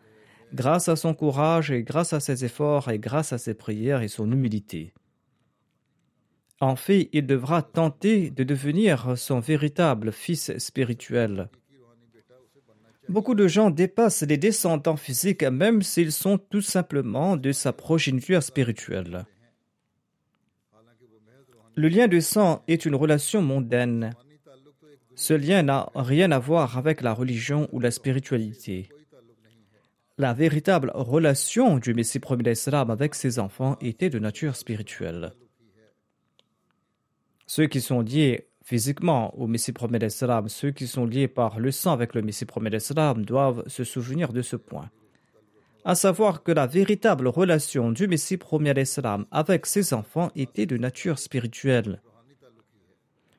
grâce 0.53 0.89
à 0.89 0.95
son 0.95 1.13
courage 1.13 1.71
et 1.71 1.83
grâce 1.83 2.13
à 2.13 2.19
ses 2.19 2.43
efforts 2.45 2.89
et 2.89 2.99
grâce 2.99 3.33
à 3.33 3.37
ses 3.37 3.53
prières 3.53 4.01
et 4.01 4.07
son 4.07 4.31
humilité. 4.31 4.93
En 6.61 6.75
fait, 6.75 7.09
il 7.13 7.25
devra 7.25 7.61
tenter 7.61 8.29
de 8.31 8.43
devenir 8.43 9.17
son 9.17 9.39
véritable 9.39 10.11
fils 10.11 10.57
spirituel. 10.57 11.49
Beaucoup 13.07 13.33
de 13.33 13.47
gens 13.47 13.71
dépassent 13.71 14.21
les 14.23 14.37
descendants 14.37 14.97
physiques 14.97 15.43
même 15.43 15.81
s'ils 15.81 16.11
sont 16.11 16.37
tout 16.37 16.61
simplement 16.61 17.37
de 17.37 17.51
sa 17.51 17.73
progéniture 17.73 18.43
spirituelle. 18.43 19.25
Le 21.75 21.87
lien 21.87 22.07
de 22.07 22.19
sang 22.19 22.63
est 22.67 22.85
une 22.85 22.95
relation 22.95 23.41
mondaine. 23.41 24.11
Ce 25.15 25.33
lien 25.33 25.63
n'a 25.63 25.89
rien 25.95 26.31
à 26.31 26.39
voir 26.39 26.77
avec 26.77 27.01
la 27.01 27.13
religion 27.13 27.67
ou 27.71 27.79
la 27.79 27.91
spiritualité 27.91 28.89
la 30.19 30.33
véritable 30.33 30.91
relation 30.93 31.77
du 31.77 31.93
Messie 31.93 32.19
premier 32.19 32.43
d'Islam 32.43 32.91
avec 32.91 33.15
ses 33.15 33.39
enfants 33.39 33.77
était 33.79 34.09
de 34.09 34.19
nature 34.19 34.57
spirituelle. 34.57 35.31
Ceux 37.49 37.65
qui 37.65 37.81
sont 37.81 38.01
liés 38.01 38.47
physiquement 38.63 39.35
au 39.35 39.47
Messie 39.47 39.73
d'Islam, 39.73 40.49
ceux 40.49 40.69
qui 40.69 40.85
sont 40.85 41.07
liés 41.07 41.27
par 41.27 41.59
le 41.59 41.71
sang 41.71 41.93
avec 41.93 42.13
le 42.13 42.21
Messie 42.21 42.45
d'Islam 42.45 43.25
doivent 43.25 43.67
se 43.67 43.83
souvenir 43.83 44.31
de 44.33 44.43
ce 44.43 44.55
point. 44.55 44.91
À 45.83 45.95
savoir 45.95 46.43
que 46.43 46.51
la 46.51 46.67
véritable 46.67 47.27
relation 47.27 47.91
du 47.91 48.07
Messie 48.07 48.37
d'Islam 48.37 49.25
avec 49.31 49.65
ses 49.65 49.95
enfants 49.95 50.29
était 50.35 50.67
de 50.67 50.77
nature 50.77 51.17
spirituelle. 51.17 52.03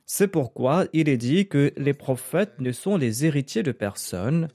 C'est 0.07 0.27
pourquoi 0.27 0.87
il 0.93 1.09
est 1.09 1.17
dit 1.17 1.47
que 1.47 1.73
les 1.77 1.95
prophètes 1.95 2.59
ne 2.59 2.73
sont 2.73 2.97
les 2.97 3.25
héritiers 3.25 3.63
de 3.63 3.71
personne, 3.71 4.49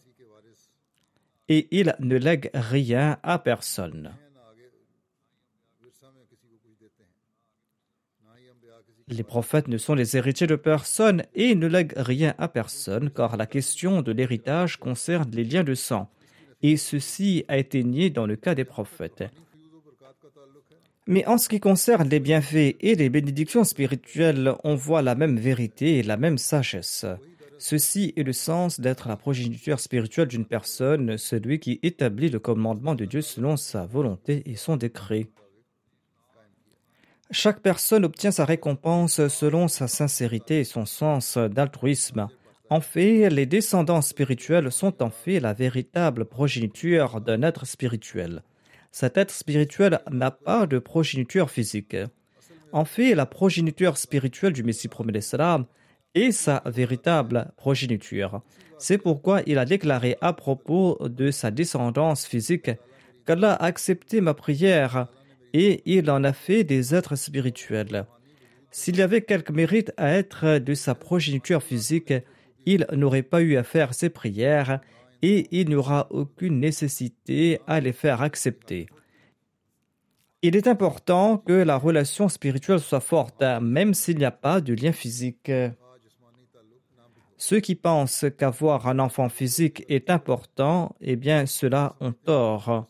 et 1.47 1.69
il 1.71 1.95
ne 1.99 2.17
lègue 2.17 2.49
rien 2.53 3.19
à 3.23 3.39
personne. 3.39 4.11
Les 9.07 9.23
prophètes 9.23 9.67
ne 9.67 9.77
sont 9.77 9.93
les 9.93 10.17
héritiers 10.17 10.47
de 10.47 10.55
personne 10.55 11.23
et 11.35 11.53
ne 11.53 11.67
lèguent 11.67 11.93
rien 11.95 12.33
à 12.39 12.47
personne, 12.47 13.11
car 13.11 13.37
la 13.37 13.45
question 13.45 14.01
de 14.01 14.11
l'héritage 14.11 14.77
concerne 14.77 15.29
les 15.31 15.43
liens 15.43 15.63
de 15.63 15.75
sang, 15.75 16.09
et 16.63 16.75
ceci 16.75 17.45
a 17.47 17.57
été 17.57 17.83
nié 17.83 18.09
dans 18.09 18.25
le 18.25 18.35
cas 18.35 18.55
des 18.55 18.65
prophètes. 18.65 19.23
Mais 21.07 21.23
en 21.27 21.37
ce 21.37 21.49
qui 21.49 21.59
concerne 21.59 22.09
les 22.09 22.19
bienfaits 22.19 22.77
et 22.79 22.95
les 22.95 23.09
bénédictions 23.09 23.63
spirituelles, 23.63 24.55
on 24.63 24.73
voit 24.73 25.03
la 25.03 25.13
même 25.13 25.37
vérité 25.37 25.99
et 25.99 26.03
la 26.03 26.17
même 26.17 26.39
sagesse. 26.39 27.05
Ceci 27.59 28.11
est 28.17 28.23
le 28.23 28.33
sens 28.33 28.79
d'être 28.79 29.07
la 29.07 29.15
progéniture 29.15 29.79
spirituelle 29.79 30.27
d'une 30.27 30.45
personne, 30.45 31.19
celui 31.19 31.59
qui 31.59 31.79
établit 31.83 32.29
le 32.29 32.39
commandement 32.39 32.95
de 32.95 33.05
Dieu 33.05 33.21
selon 33.21 33.55
sa 33.55 33.85
volonté 33.85 34.41
et 34.47 34.55
son 34.55 34.77
décret. 34.77 35.27
Chaque 37.31 37.61
personne 37.61 38.05
obtient 38.05 38.31
sa 38.31 38.45
récompense 38.45 39.27
selon 39.27 39.67
sa 39.67 39.87
sincérité 39.87 40.59
et 40.59 40.63
son 40.63 40.85
sens 40.85 41.37
d'altruisme. 41.37 42.27
En 42.69 42.81
fait, 42.81 43.29
les 43.29 43.45
descendants 43.45 44.01
spirituels 44.01 44.71
sont 44.71 45.01
en 45.01 45.09
fait 45.09 45.39
la 45.39 45.53
véritable 45.53 46.25
progéniture 46.25 47.21
d'un 47.21 47.41
être 47.41 47.65
spirituel. 47.65 48.43
Cet 48.91 49.17
être 49.17 49.31
spirituel 49.31 49.99
n'a 50.11 50.31
pas 50.31 50.67
de 50.67 50.79
progéniture 50.79 51.49
physique. 51.49 51.97
En 52.71 52.85
fait, 52.85 53.15
la 53.15 53.25
progéniture 53.25 53.97
spirituelle 53.97 54.53
du 54.53 54.63
Messie 54.63 54.87
promet 54.87 55.13
l'Islam 55.13 55.65
et 56.13 56.31
sa 56.31 56.61
véritable 56.65 57.51
progéniture. 57.57 58.41
C'est 58.77 58.97
pourquoi 58.97 59.41
il 59.45 59.57
a 59.57 59.65
déclaré 59.65 60.17
à 60.21 60.33
propos 60.33 60.97
de 61.01 61.31
sa 61.31 61.51
descendance 61.51 62.25
physique 62.25 62.71
qu'Allah 63.25 63.53
a 63.53 63.65
accepté 63.65 64.21
ma 64.21 64.33
prière 64.33 65.07
et 65.57 65.81
il 65.85 66.11
en 66.11 66.25
a 66.25 66.33
fait 66.33 66.65
des 66.65 66.93
êtres 66.93 67.15
spirituels. 67.15 68.05
S'il 68.71 68.97
y 68.97 69.01
avait 69.01 69.21
quelque 69.21 69.53
mérite 69.53 69.93
à 69.95 70.11
être 70.11 70.57
de 70.57 70.73
sa 70.73 70.95
progéniture 70.95 71.63
physique, 71.63 72.13
il 72.65 72.85
n'aurait 72.91 73.23
pas 73.23 73.41
eu 73.41 73.55
à 73.55 73.63
faire 73.63 73.93
ses 73.93 74.09
prières 74.09 74.81
et 75.21 75.47
il 75.51 75.69
n'y 75.69 75.75
aura 75.75 76.07
aucune 76.09 76.59
nécessité 76.59 77.61
à 77.67 77.79
les 77.79 77.93
faire 77.93 78.21
accepter. 78.21 78.87
Il 80.41 80.57
est 80.57 80.67
important 80.67 81.37
que 81.37 81.53
la 81.53 81.77
relation 81.77 82.27
spirituelle 82.27 82.81
soit 82.81 82.99
forte, 82.99 83.41
même 83.61 83.93
s'il 83.93 84.17
n'y 84.17 84.25
a 84.25 84.31
pas 84.31 84.59
de 84.59 84.73
lien 84.73 84.91
physique. 84.91 85.49
Ceux 87.37 87.61
qui 87.61 87.75
pensent 87.75 88.25
qu'avoir 88.37 88.89
un 88.89 88.99
enfant 88.99 89.29
physique 89.29 89.85
est 89.87 90.09
important, 90.09 90.97
eh 90.99 91.15
bien, 91.15 91.45
ceux-là 91.45 91.95
ont 92.01 92.11
tort. 92.11 92.89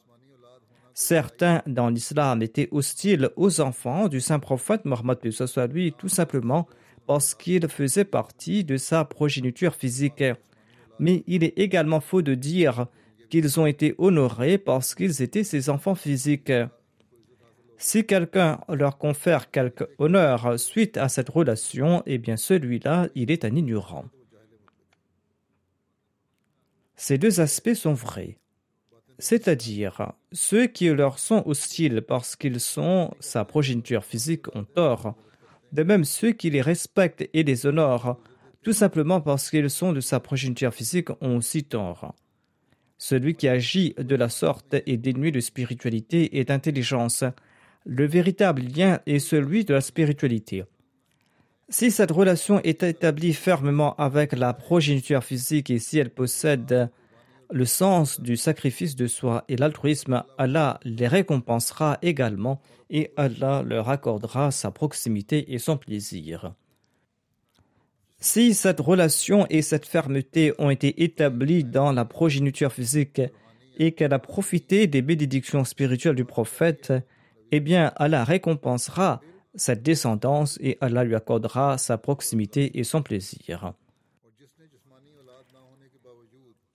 Certains 0.97 1.61
dans 1.67 1.89
l'islam 1.89 2.41
étaient 2.41 2.69
hostiles 2.71 3.29
aux 3.35 3.59
enfants 3.59 4.07
du 4.07 4.21
saint 4.21 4.39
prophète 4.39 4.85
Mohammed 4.85 5.19
lui 5.73 5.91
tout 5.91 6.07
simplement 6.07 6.69
parce 7.05 7.35
qu'ils 7.35 7.67
faisaient 7.67 8.05
partie 8.05 8.63
de 8.63 8.77
sa 8.77 9.03
progéniture 9.03 9.75
physique. 9.75 10.23
Mais 10.97 11.25
il 11.27 11.43
est 11.43 11.59
également 11.59 11.99
faux 11.99 12.21
de 12.21 12.33
dire 12.33 12.87
qu'ils 13.29 13.59
ont 13.59 13.65
été 13.65 13.93
honorés 13.97 14.57
parce 14.57 14.95
qu'ils 14.95 15.21
étaient 15.21 15.43
ses 15.43 15.69
enfants 15.69 15.95
physiques. 15.95 16.53
Si 17.77 18.05
quelqu'un 18.05 18.61
leur 18.69 18.97
confère 18.97 19.51
quelque 19.51 19.89
honneur 19.97 20.57
suite 20.57 20.95
à 20.95 21.09
cette 21.09 21.27
relation, 21.27 22.03
eh 22.05 22.19
bien 22.19 22.37
celui-là, 22.37 23.09
il 23.15 23.31
est 23.31 23.43
un 23.43 23.53
ignorant. 23.53 24.05
Ces 26.95 27.17
deux 27.17 27.41
aspects 27.41 27.73
sont 27.73 27.93
vrais. 27.93 28.37
C'est-à-dire, 29.17 30.13
ceux 30.31 30.67
qui 30.67 30.89
leur 30.89 31.19
sont 31.19 31.43
hostiles 31.45 32.01
parce 32.01 32.35
qu'ils 32.35 32.59
sont 32.59 33.13
sa 33.19 33.45
progéniture 33.45 34.03
physique 34.03 34.53
ont 34.55 34.65
tort, 34.65 35.15
de 35.71 35.83
même 35.83 36.03
ceux 36.03 36.31
qui 36.31 36.49
les 36.49 36.61
respectent 36.61 37.27
et 37.33 37.43
les 37.43 37.65
honorent, 37.65 38.19
tout 38.61 38.73
simplement 38.73 39.21
parce 39.21 39.49
qu'ils 39.49 39.69
sont 39.69 39.93
de 39.93 40.01
sa 40.01 40.19
progéniture 40.19 40.73
physique, 40.73 41.09
ont 41.21 41.37
aussi 41.37 41.63
tort. 41.63 42.13
Celui 42.97 43.35
qui 43.35 43.47
agit 43.47 43.93
de 43.97 44.15
la 44.15 44.29
sorte 44.29 44.73
est 44.73 44.97
dénué 44.97 45.31
de 45.31 45.39
spiritualité 45.39 46.39
et 46.39 46.45
d'intelligence. 46.45 47.23
Le 47.85 48.05
véritable 48.05 48.63
lien 48.63 48.99
est 49.05 49.19
celui 49.19 49.65
de 49.65 49.73
la 49.73 49.81
spiritualité. 49.81 50.63
Si 51.69 51.91
cette 51.91 52.11
relation 52.11 52.61
est 52.63 52.83
établie 52.83 53.33
fermement 53.33 53.95
avec 53.95 54.33
la 54.33 54.53
progéniture 54.53 55.23
physique 55.23 55.69
et 55.69 55.79
si 55.79 55.97
elle 55.97 56.09
possède 56.09 56.89
le 57.51 57.65
sens 57.65 58.19
du 58.19 58.37
sacrifice 58.37 58.95
de 58.95 59.07
soi 59.07 59.43
et 59.47 59.55
l'altruisme, 59.55 60.23
Allah 60.37 60.79
les 60.83 61.07
récompensera 61.07 61.97
également 62.01 62.61
et 62.89 63.11
Allah 63.17 63.63
leur 63.65 63.89
accordera 63.89 64.51
sa 64.51 64.71
proximité 64.71 65.53
et 65.53 65.59
son 65.59 65.77
plaisir. 65.77 66.53
Si 68.19 68.53
cette 68.53 68.79
relation 68.79 69.45
et 69.49 69.61
cette 69.61 69.85
fermeté 69.85 70.53
ont 70.57 70.69
été 70.69 71.03
établies 71.03 71.63
dans 71.63 71.91
la 71.91 72.05
progéniture 72.05 72.71
physique 72.71 73.21
et 73.77 73.91
qu'elle 73.91 74.13
a 74.13 74.19
profité 74.19 74.87
des 74.87 75.01
bénédictions 75.01 75.63
spirituelles 75.63 76.15
du 76.15 76.25
prophète, 76.25 76.93
eh 77.51 77.59
bien 77.59 77.91
Allah 77.97 78.23
récompensera 78.23 79.21
cette 79.53 79.83
descendance 79.83 80.57
et 80.61 80.77
Allah 80.81 81.03
lui 81.03 81.15
accordera 81.15 81.77
sa 81.77 81.97
proximité 81.97 82.79
et 82.79 82.83
son 82.83 83.01
plaisir. 83.01 83.73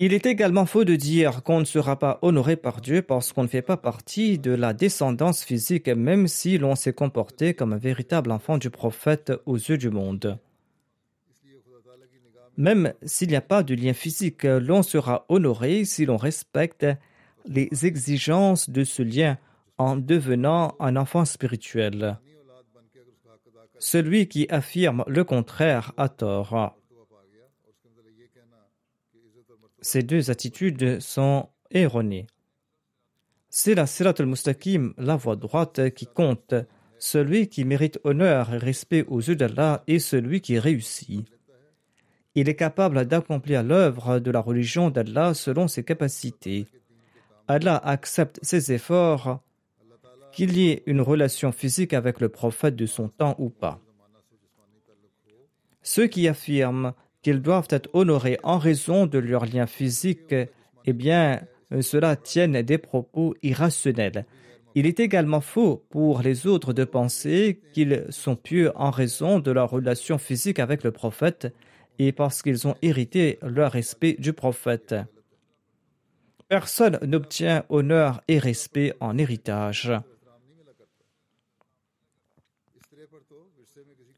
Il 0.02 0.14
est 0.14 0.24
également 0.24 0.64
faux 0.64 0.84
de 0.84 0.96
dire 0.96 1.42
qu'on 1.42 1.60
ne 1.60 1.66
sera 1.66 1.98
pas 1.98 2.18
honoré 2.22 2.56
par 2.56 2.80
Dieu 2.80 3.02
parce 3.02 3.34
qu'on 3.34 3.42
ne 3.42 3.48
fait 3.48 3.60
pas 3.60 3.76
partie 3.76 4.38
de 4.38 4.50
la 4.50 4.72
descendance 4.72 5.44
physique, 5.44 5.88
même 5.88 6.26
si 6.26 6.56
l'on 6.56 6.74
s'est 6.74 6.94
comporté 6.94 7.52
comme 7.52 7.74
un 7.74 7.78
véritable 7.78 8.32
enfant 8.32 8.56
du 8.56 8.70
prophète 8.70 9.30
aux 9.44 9.58
yeux 9.58 9.76
du 9.76 9.90
monde. 9.90 10.38
Même 12.56 12.94
s'il 13.02 13.28
n'y 13.28 13.36
a 13.36 13.42
pas 13.42 13.62
de 13.62 13.74
lien 13.74 13.92
physique, 13.92 14.44
l'on 14.44 14.82
sera 14.82 15.26
honoré 15.28 15.84
si 15.84 16.06
l'on 16.06 16.16
respecte 16.16 16.86
les 17.44 17.68
exigences 17.84 18.70
de 18.70 18.84
ce 18.84 19.02
lien 19.02 19.36
en 19.76 19.96
devenant 19.96 20.76
un 20.80 20.96
enfant 20.96 21.26
spirituel. 21.26 22.18
Celui 23.78 24.28
qui 24.28 24.46
affirme 24.48 25.04
le 25.06 25.24
contraire 25.24 25.92
a 25.98 26.08
tort. 26.08 26.79
Ces 29.80 30.02
deux 30.02 30.30
attitudes 30.30 31.00
sont 31.00 31.48
erronées. 31.70 32.26
C'est 33.48 33.74
la 33.74 33.86
Sirat 33.86 34.14
al-Mustaqim, 34.18 34.94
la 34.96 35.16
voie 35.16 35.36
droite, 35.36 35.90
qui 35.94 36.06
compte. 36.06 36.54
Celui 36.98 37.48
qui 37.48 37.64
mérite 37.64 37.98
honneur 38.04 38.52
et 38.52 38.58
respect 38.58 39.04
aux 39.08 39.20
yeux 39.20 39.36
d'Allah 39.36 39.82
est 39.86 39.98
celui 39.98 40.40
qui 40.40 40.58
réussit. 40.58 41.26
Il 42.34 42.48
est 42.48 42.56
capable 42.56 43.06
d'accomplir 43.06 43.62
l'œuvre 43.62 44.18
de 44.18 44.30
la 44.30 44.40
religion 44.40 44.90
d'Allah 44.90 45.34
selon 45.34 45.66
ses 45.66 45.82
capacités. 45.82 46.66
Allah 47.48 47.76
accepte 47.76 48.38
ses 48.42 48.72
efforts, 48.72 49.40
qu'il 50.32 50.56
y 50.56 50.70
ait 50.70 50.82
une 50.86 51.00
relation 51.00 51.50
physique 51.50 51.92
avec 51.92 52.20
le 52.20 52.28
prophète 52.28 52.76
de 52.76 52.86
son 52.86 53.08
temps 53.08 53.34
ou 53.38 53.50
pas. 53.50 53.80
Ceux 55.82 56.06
qui 56.06 56.28
affirment 56.28 56.92
qu'ils 57.22 57.42
doivent 57.42 57.68
être 57.70 57.90
honorés 57.92 58.38
en 58.42 58.58
raison 58.58 59.06
de 59.06 59.18
leur 59.18 59.46
lien 59.46 59.66
physique, 59.66 60.34
eh 60.86 60.92
bien, 60.92 61.40
cela 61.80 62.16
tienne 62.16 62.62
des 62.62 62.78
propos 62.78 63.34
irrationnels. 63.42 64.24
Il 64.74 64.86
est 64.86 65.00
également 65.00 65.40
faux 65.40 65.84
pour 65.90 66.22
les 66.22 66.46
autres 66.46 66.72
de 66.72 66.84
penser 66.84 67.60
qu'ils 67.72 68.04
sont 68.10 68.36
pieux 68.36 68.70
en 68.76 68.90
raison 68.90 69.40
de 69.40 69.50
leur 69.50 69.70
relation 69.70 70.16
physique 70.16 70.60
avec 70.60 70.84
le 70.84 70.92
prophète 70.92 71.52
et 71.98 72.12
parce 72.12 72.40
qu'ils 72.40 72.68
ont 72.68 72.76
hérité 72.80 73.38
leur 73.42 73.72
respect 73.72 74.16
du 74.18 74.32
prophète. 74.32 74.94
Personne 76.48 76.98
n'obtient 77.02 77.64
honneur 77.68 78.22
et 78.28 78.38
respect 78.38 78.94
en 79.00 79.18
héritage. 79.18 79.92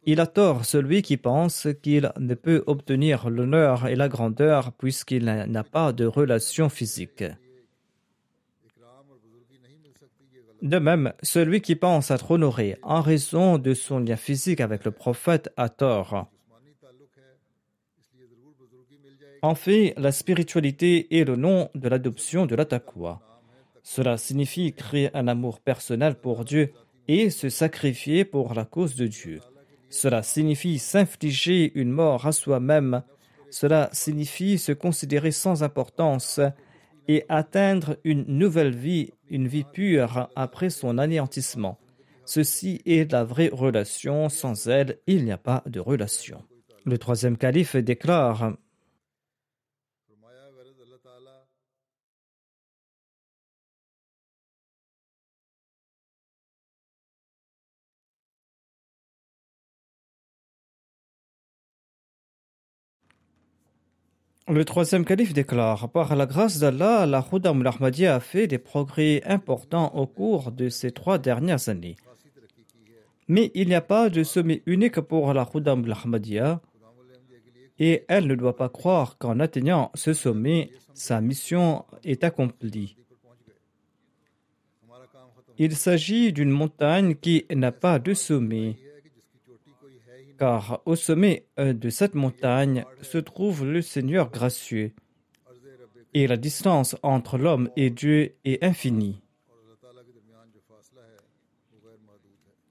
Il 0.05 0.19
a 0.19 0.27
tort 0.27 0.65
celui 0.65 1.03
qui 1.03 1.17
pense 1.17 1.69
qu'il 1.81 2.11
ne 2.19 2.35
peut 2.35 2.65
obtenir 2.67 3.31
l'honneur 3.31 3.87
et 3.87 3.95
la 3.95 4.09
grandeur 4.09 4.73
puisqu'il 4.73 5.25
n'a 5.25 5.65
pas 5.65 5.93
de 5.93 6.05
relation 6.07 6.69
physique. 6.69 7.25
De 10.61 10.79
même, 10.79 11.13
celui 11.23 11.61
qui 11.61 11.77
pense 11.77 12.11
être 12.11 12.33
honoré 12.33 12.79
en 12.83 13.01
raison 13.01 13.59
de 13.59 13.75
son 13.75 14.01
lien 14.01 14.17
physique 14.17 14.61
avec 14.61 14.85
le 14.85 14.91
prophète 14.91 15.51
a 15.57 15.69
tort. 15.69 16.29
En 19.43 19.57
fait, 19.57 19.95
la 19.97 20.13
spiritualité 20.13 21.19
est 21.19 21.25
le 21.25 21.35
nom 21.35 21.69
de 21.75 21.89
l'adoption 21.89 22.47
de 22.47 22.55
la 22.55 22.67
Cela 23.83 24.17
signifie 24.17 24.73
créer 24.73 25.11
un 25.17 25.27
amour 25.27 25.59
personnel 25.61 26.15
pour 26.15 26.45
Dieu 26.45 26.73
et 27.09 27.31
se 27.31 27.49
sacrifier 27.49 28.25
pour 28.25 28.55
la 28.55 28.65
cause 28.65 28.95
de 28.95 29.09
Dieu. 29.09 29.41
Cela 29.93 30.23
signifie 30.23 30.79
s'infliger 30.79 31.71
une 31.79 31.91
mort 31.91 32.27
à 32.27 32.33
soi-même. 32.33 33.03
Cela 33.51 33.91
signifie 33.93 34.57
se 34.57 34.73
considérer 34.73 35.33
sans 35.33 35.63
importance 35.63 36.41
et 37.09 37.27
atteindre 37.29 37.99
une 38.03 38.25
nouvelle 38.27 38.75
vie, 38.75 39.13
une 39.29 39.47
vie 39.47 39.65
pure 39.71 40.31
après 40.35 40.71
son 40.71 40.97
anéantissement. 40.97 41.79
Ceci 42.25 42.81
est 42.87 43.13
la 43.13 43.23
vraie 43.23 43.51
relation. 43.53 44.31
Sans 44.31 44.67
elle, 44.67 44.99
il 45.07 45.27
n'y 45.27 45.31
a 45.31 45.37
pas 45.37 45.63
de 45.67 45.79
relation. 45.79 46.43
Le 46.87 46.97
troisième 46.97 47.37
calife 47.37 47.77
déclare 47.77 48.55
Le 64.49 64.65
troisième 64.65 65.05
calife 65.05 65.33
déclare 65.33 65.89
Par 65.91 66.17
la 66.17 66.27
grâce 66.27 66.59
d'Allah, 66.59 67.07
la 67.07 67.23
Khuddam 67.23 67.65
al 67.65 68.05
a 68.07 68.21
fait 68.21 68.49
des 68.49 68.59
progrès 68.59 69.23
importants 69.25 69.95
au 69.95 70.07
cours 70.07 70.51
de 70.51 70.69
ces 70.69 70.91
trois 70.91 71.19
dernières 71.19 71.69
années. 71.69 71.97
Mais 73.29 73.53
il 73.55 73.69
n'y 73.69 73.75
a 73.77 73.81
pas 73.81 74.11
de 74.11 74.25
sommet 74.25 74.63
unique 74.67 75.01
pour 75.01 75.33
la 75.33 75.47
Khuddam 75.47 75.85
al 75.85 76.59
et 77.79 78.05
elle 78.09 78.27
ne 78.27 78.35
doit 78.35 78.57
pas 78.57 78.69
croire 78.69 79.17
qu'en 79.17 79.41
atteignant 79.41 79.91
ce 79.95 80.13
sommet, 80.13 80.71
sa 80.93 81.21
mission 81.21 81.85
est 82.05 82.23
accomplie. 82.23 82.97
Il 85.59 85.77
s'agit 85.77 86.33
d'une 86.33 86.51
montagne 86.51 87.15
qui 87.15 87.45
n'a 87.55 87.73
pas 87.73 87.99
de 87.99 88.15
sommet 88.15 88.77
car 90.43 90.83
au 90.87 90.97
sommet 90.97 91.47
euh, 91.61 91.73
de 91.73 91.89
cette 91.89 92.17
montagne 92.17 92.85
se 93.01 93.19
trouve 93.19 93.65
le 93.65 93.81
Seigneur 93.81 94.29
gracieux, 94.29 94.93
et 96.15 96.27
la 96.27 96.37
distance 96.37 96.97
entre 97.05 97.39
l'homme 97.39 97.71
et 97.77 97.91
Dieu 97.91 98.35
est 98.45 98.65
infinie. 98.65 99.23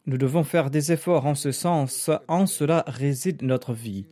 Nous 0.05 0.17
devons 0.17 0.43
faire 0.43 0.69
des 0.69 0.91
efforts 0.91 1.25
en 1.25 1.33
ce 1.33 1.53
sens, 1.53 2.11
en 2.27 2.45
cela 2.45 2.83
réside 2.87 3.41
notre 3.41 3.71
vie. 3.71 4.05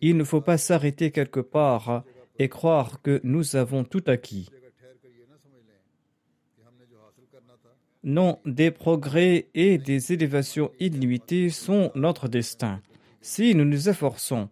Il 0.00 0.16
ne 0.16 0.24
faut 0.24 0.40
pas 0.40 0.58
s'arrêter 0.58 1.12
quelque 1.12 1.38
part 1.38 2.02
et 2.40 2.48
croire 2.48 3.00
que 3.00 3.20
nous 3.22 3.54
avons 3.54 3.84
tout 3.84 4.02
acquis. 4.08 4.50
Non, 8.02 8.40
des 8.44 8.72
progrès 8.72 9.50
et 9.54 9.78
des 9.78 10.12
élévations 10.12 10.72
illimitées 10.80 11.50
sont 11.50 11.92
notre 11.94 12.26
destin. 12.26 12.80
Si 13.30 13.54
nous 13.54 13.66
nous 13.66 13.90
efforçons 13.90 14.48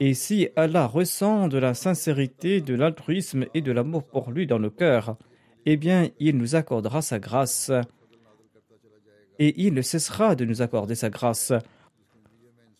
et 0.00 0.14
si 0.14 0.48
Allah 0.56 0.88
ressent 0.88 1.46
de 1.46 1.58
la 1.58 1.74
sincérité, 1.74 2.60
de 2.60 2.74
l'altruisme 2.74 3.46
et 3.54 3.62
de 3.62 3.70
l'amour 3.70 4.02
pour 4.02 4.32
lui 4.32 4.48
dans 4.48 4.58
nos 4.58 4.68
cœurs, 4.68 5.16
eh 5.64 5.76
bien, 5.76 6.08
il 6.18 6.36
nous 6.36 6.56
accordera 6.56 7.02
sa 7.02 7.20
grâce 7.20 7.70
et 9.38 9.62
il 9.64 9.74
ne 9.74 9.80
cessera 9.80 10.34
de 10.34 10.44
nous 10.44 10.60
accorder 10.60 10.96
sa 10.96 11.08
grâce. 11.08 11.52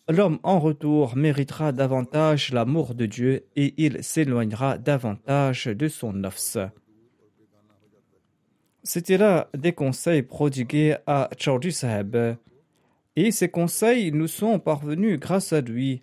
l'homme 0.09 0.39
en 0.43 0.59
retour 0.59 1.15
méritera 1.15 1.71
davantage 1.71 2.51
l'amour 2.51 2.93
de 2.93 3.05
Dieu 3.05 3.45
et 3.55 3.73
il 3.77 4.03
s'éloignera 4.03 4.77
davantage 4.77 5.67
de 5.67 5.87
son 5.87 6.11
nafs. 6.11 6.57
C'était 8.83 9.17
là 9.17 9.47
des 9.57 9.71
conseils 9.71 10.23
prodigués 10.23 10.97
à 11.07 11.29
Chaudhry 11.37 11.71
Sahib. 11.71 12.17
Et 13.15 13.31
ces 13.31 13.49
conseils 13.49 14.11
nous 14.11 14.27
sont 14.27 14.59
parvenus 14.59 15.19
grâce 15.19 15.51
à 15.53 15.61
lui. 15.61 15.99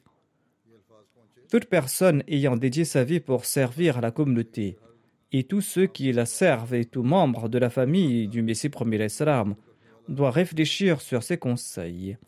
Toute 1.51 1.67
personne 1.67 2.23
ayant 2.29 2.57
dédié 2.57 2.85
sa 2.85 3.05
vie 3.05 3.21
pour 3.21 3.47
servir 3.47 4.03
la 4.03 4.11
communauté, 4.11 4.77
et 5.33 5.45
tous 5.45 5.63
ceux 5.63 5.87
qui 5.87 6.13
la 6.13 6.27
servent 6.27 6.75
et 6.75 6.85
tout 6.85 7.03
membre 7.03 7.49
de 7.49 7.59
la 7.59 7.71
famille 7.71 8.29
du 8.29 8.43
Messie 8.43 8.69
premier 8.69 9.03
Islam, 9.05 9.57
doit 10.09 10.31
réfléchir 10.31 11.01
sur 11.01 11.23
ces 11.23 11.39
conseils. 11.39 12.19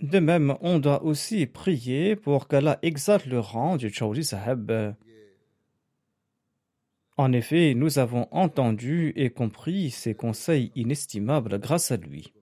De 0.00 0.20
même, 0.20 0.56
on 0.60 0.78
doit 0.78 1.02
aussi 1.02 1.46
prier 1.46 2.14
pour 2.14 2.46
qu'Allah 2.46 2.78
exalte 2.82 3.26
le 3.26 3.40
rang 3.40 3.76
du 3.76 3.90
Chaudhry 3.90 4.24
Sahib. 4.24 4.70
En 7.18 7.32
effet, 7.32 7.74
nous 7.74 7.98
avons 7.98 8.28
entendu 8.30 9.12
et 9.16 9.30
compris 9.30 9.90
ses 9.90 10.14
conseils 10.14 10.70
inestimables 10.76 11.58
grâce 11.58 11.90
à 11.90 11.96
lui. 11.96 12.32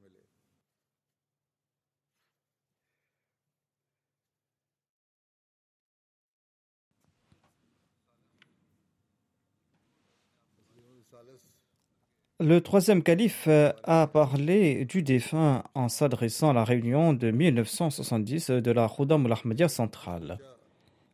Le 12.38 12.60
troisième 12.60 13.02
calife 13.02 13.48
a 13.48 14.06
parlé 14.08 14.84
du 14.84 15.02
défunt 15.02 15.64
en 15.74 15.88
s'adressant 15.88 16.50
à 16.50 16.52
la 16.52 16.64
réunion 16.64 17.14
de 17.14 17.30
1970 17.30 18.50
de 18.50 18.70
la 18.72 18.88
Khoudam 18.94 19.24
al 19.24 19.70
centrale. 19.70 20.38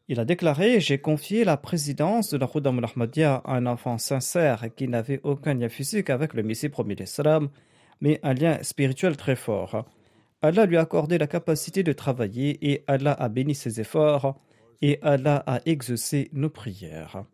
Il 0.08 0.18
a 0.18 0.24
déclaré 0.24 0.80
J'ai 0.80 0.98
confié 0.98 1.44
la 1.44 1.56
présidence 1.56 2.30
de 2.30 2.36
la 2.36 2.46
Khoudam 2.46 2.78
al-Ahmadiyya 2.78 3.42
à 3.44 3.54
un 3.54 3.66
enfant 3.66 3.98
sincère 3.98 4.66
qui 4.74 4.88
n'avait 4.88 5.20
aucun 5.22 5.54
lien 5.54 5.68
physique 5.68 6.10
avec 6.10 6.34
le 6.34 6.42
Messie 6.42 6.68
d'Islam, 6.68 7.48
mais 8.00 8.18
un 8.22 8.34
lien 8.34 8.58
spirituel 8.62 9.16
très 9.16 9.36
fort. 9.36 9.86
Allah 10.42 10.66
lui 10.66 10.76
a 10.76 10.80
accordé 10.80 11.18
la 11.18 11.28
capacité 11.28 11.84
de 11.84 11.92
travailler 11.92 12.58
et 12.68 12.82
Allah 12.88 13.12
a 13.12 13.28
béni 13.28 13.54
ses 13.54 13.80
efforts 13.80 14.40
et 14.80 14.98
Allah 15.02 15.44
a 15.46 15.60
exaucé 15.66 16.28
nos 16.32 16.50
prières. 16.50 17.24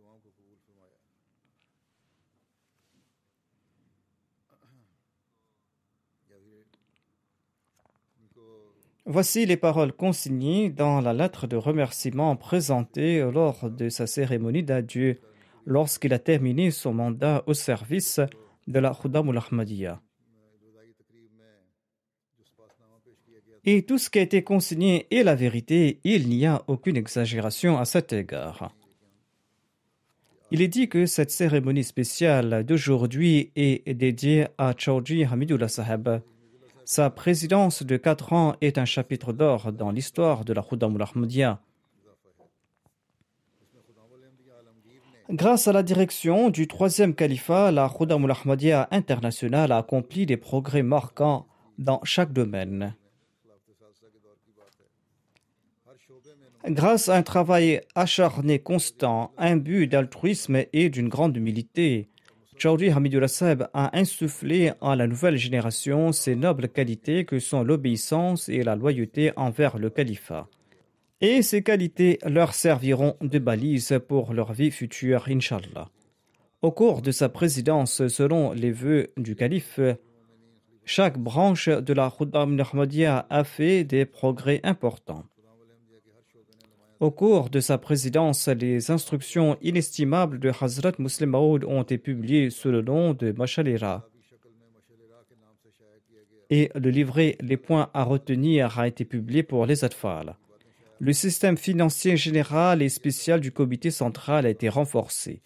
Voici 9.10 9.46
les 9.46 9.56
paroles 9.56 9.94
consignées 9.94 10.68
dans 10.68 11.00
la 11.00 11.14
lettre 11.14 11.46
de 11.46 11.56
remerciement 11.56 12.36
présentée 12.36 13.20
lors 13.22 13.70
de 13.70 13.88
sa 13.88 14.06
cérémonie 14.06 14.62
d'adieu 14.62 15.18
lorsqu'il 15.64 16.12
a 16.12 16.18
terminé 16.18 16.70
son 16.70 16.92
mandat 16.92 17.42
au 17.46 17.54
service 17.54 18.20
de 18.66 18.78
la 18.78 18.92
Khudam 18.92 19.30
al-Ahmadiyya. 19.30 20.02
Et 23.64 23.82
tout 23.84 23.96
ce 23.96 24.10
qui 24.10 24.18
a 24.18 24.22
été 24.22 24.44
consigné 24.44 25.06
est 25.10 25.22
la 25.22 25.34
vérité, 25.34 26.00
il 26.04 26.28
n'y 26.28 26.44
a 26.44 26.62
aucune 26.66 26.98
exagération 26.98 27.78
à 27.78 27.86
cet 27.86 28.12
égard. 28.12 28.74
Il 30.50 30.60
est 30.60 30.68
dit 30.68 30.90
que 30.90 31.06
cette 31.06 31.30
cérémonie 31.30 31.84
spéciale 31.84 32.62
d'aujourd'hui 32.62 33.52
est 33.56 33.94
dédiée 33.94 34.48
à 34.58 34.74
Chaudhry 34.76 35.24
Hamidullah 35.24 35.68
Sahib, 35.68 36.20
sa 36.88 37.10
présidence 37.10 37.82
de 37.82 37.98
quatre 37.98 38.32
ans 38.32 38.56
est 38.62 38.78
un 38.78 38.86
chapitre 38.86 39.34
d'or 39.34 39.72
dans 39.72 39.90
l'histoire 39.90 40.46
de 40.46 40.54
la 40.54 40.62
Khudam 40.62 40.98
al 40.98 41.58
Grâce 45.28 45.68
à 45.68 45.72
la 45.74 45.82
direction 45.82 46.48
du 46.48 46.66
troisième 46.66 47.14
califat, 47.14 47.72
la 47.72 47.90
Khudam 47.90 48.24
al 48.24 48.88
internationale 48.90 49.70
a 49.70 49.76
accompli 49.76 50.24
des 50.24 50.38
progrès 50.38 50.82
marquants 50.82 51.46
dans 51.76 52.00
chaque 52.04 52.32
domaine. 52.32 52.94
Grâce 56.64 57.10
à 57.10 57.16
un 57.16 57.22
travail 57.22 57.82
acharné 57.96 58.60
constant, 58.60 59.34
but 59.58 59.88
d'altruisme 59.88 60.64
et 60.72 60.88
d'une 60.88 61.10
grande 61.10 61.36
humilité, 61.36 62.08
Chaudhry 62.58 62.90
Hamidullah 62.90 63.28
Sahib 63.28 63.68
a 63.72 63.96
insufflé 63.96 64.72
à 64.80 64.96
la 64.96 65.06
nouvelle 65.06 65.36
génération 65.36 66.10
ces 66.10 66.34
nobles 66.34 66.68
qualités 66.68 67.24
que 67.24 67.38
sont 67.38 67.62
l'obéissance 67.62 68.48
et 68.48 68.64
la 68.64 68.74
loyauté 68.74 69.30
envers 69.36 69.78
le 69.78 69.90
califat. 69.90 70.48
Et 71.20 71.42
ces 71.42 71.62
qualités 71.62 72.18
leur 72.24 72.54
serviront 72.54 73.16
de 73.20 73.38
balise 73.38 74.00
pour 74.08 74.32
leur 74.32 74.52
vie 74.52 74.72
future, 74.72 75.26
Inshallah. 75.28 75.88
Au 76.60 76.72
cours 76.72 77.00
de 77.00 77.12
sa 77.12 77.28
présidence, 77.28 78.08
selon 78.08 78.50
les 78.52 78.72
vœux 78.72 79.12
du 79.16 79.36
calife, 79.36 79.78
chaque 80.84 81.18
branche 81.18 81.68
de 81.68 81.92
la 81.92 82.10
Khuddam 82.10 82.58
Ahmadiyya 82.58 83.26
a 83.30 83.44
fait 83.44 83.84
des 83.84 84.04
progrès 84.04 84.60
importants. 84.64 85.24
Au 87.00 87.12
cours 87.12 87.48
de 87.48 87.60
sa 87.60 87.78
présidence, 87.78 88.48
les 88.48 88.90
instructions 88.90 89.56
inestimables 89.62 90.40
de 90.40 90.50
Hazrat 90.50 90.92
Muslim 90.98 91.30
Maud 91.30 91.64
ont 91.64 91.82
été 91.82 91.96
publiées 91.96 92.50
sous 92.50 92.70
le 92.70 92.82
nom 92.82 93.14
de 93.14 93.30
Mashalira. 93.30 94.08
Et 96.50 96.70
le 96.74 96.90
livret 96.90 97.36
Les 97.40 97.56
points 97.56 97.88
à 97.94 98.02
retenir 98.02 98.80
a 98.80 98.88
été 98.88 99.04
publié 99.04 99.44
pour 99.44 99.64
les 99.64 99.84
Atfal. 99.84 100.34
Le 100.98 101.12
système 101.12 101.56
financier 101.56 102.16
général 102.16 102.82
et 102.82 102.88
spécial 102.88 103.40
du 103.40 103.52
comité 103.52 103.92
central 103.92 104.44
a 104.44 104.50
été 104.50 104.68
renforcé. 104.68 105.40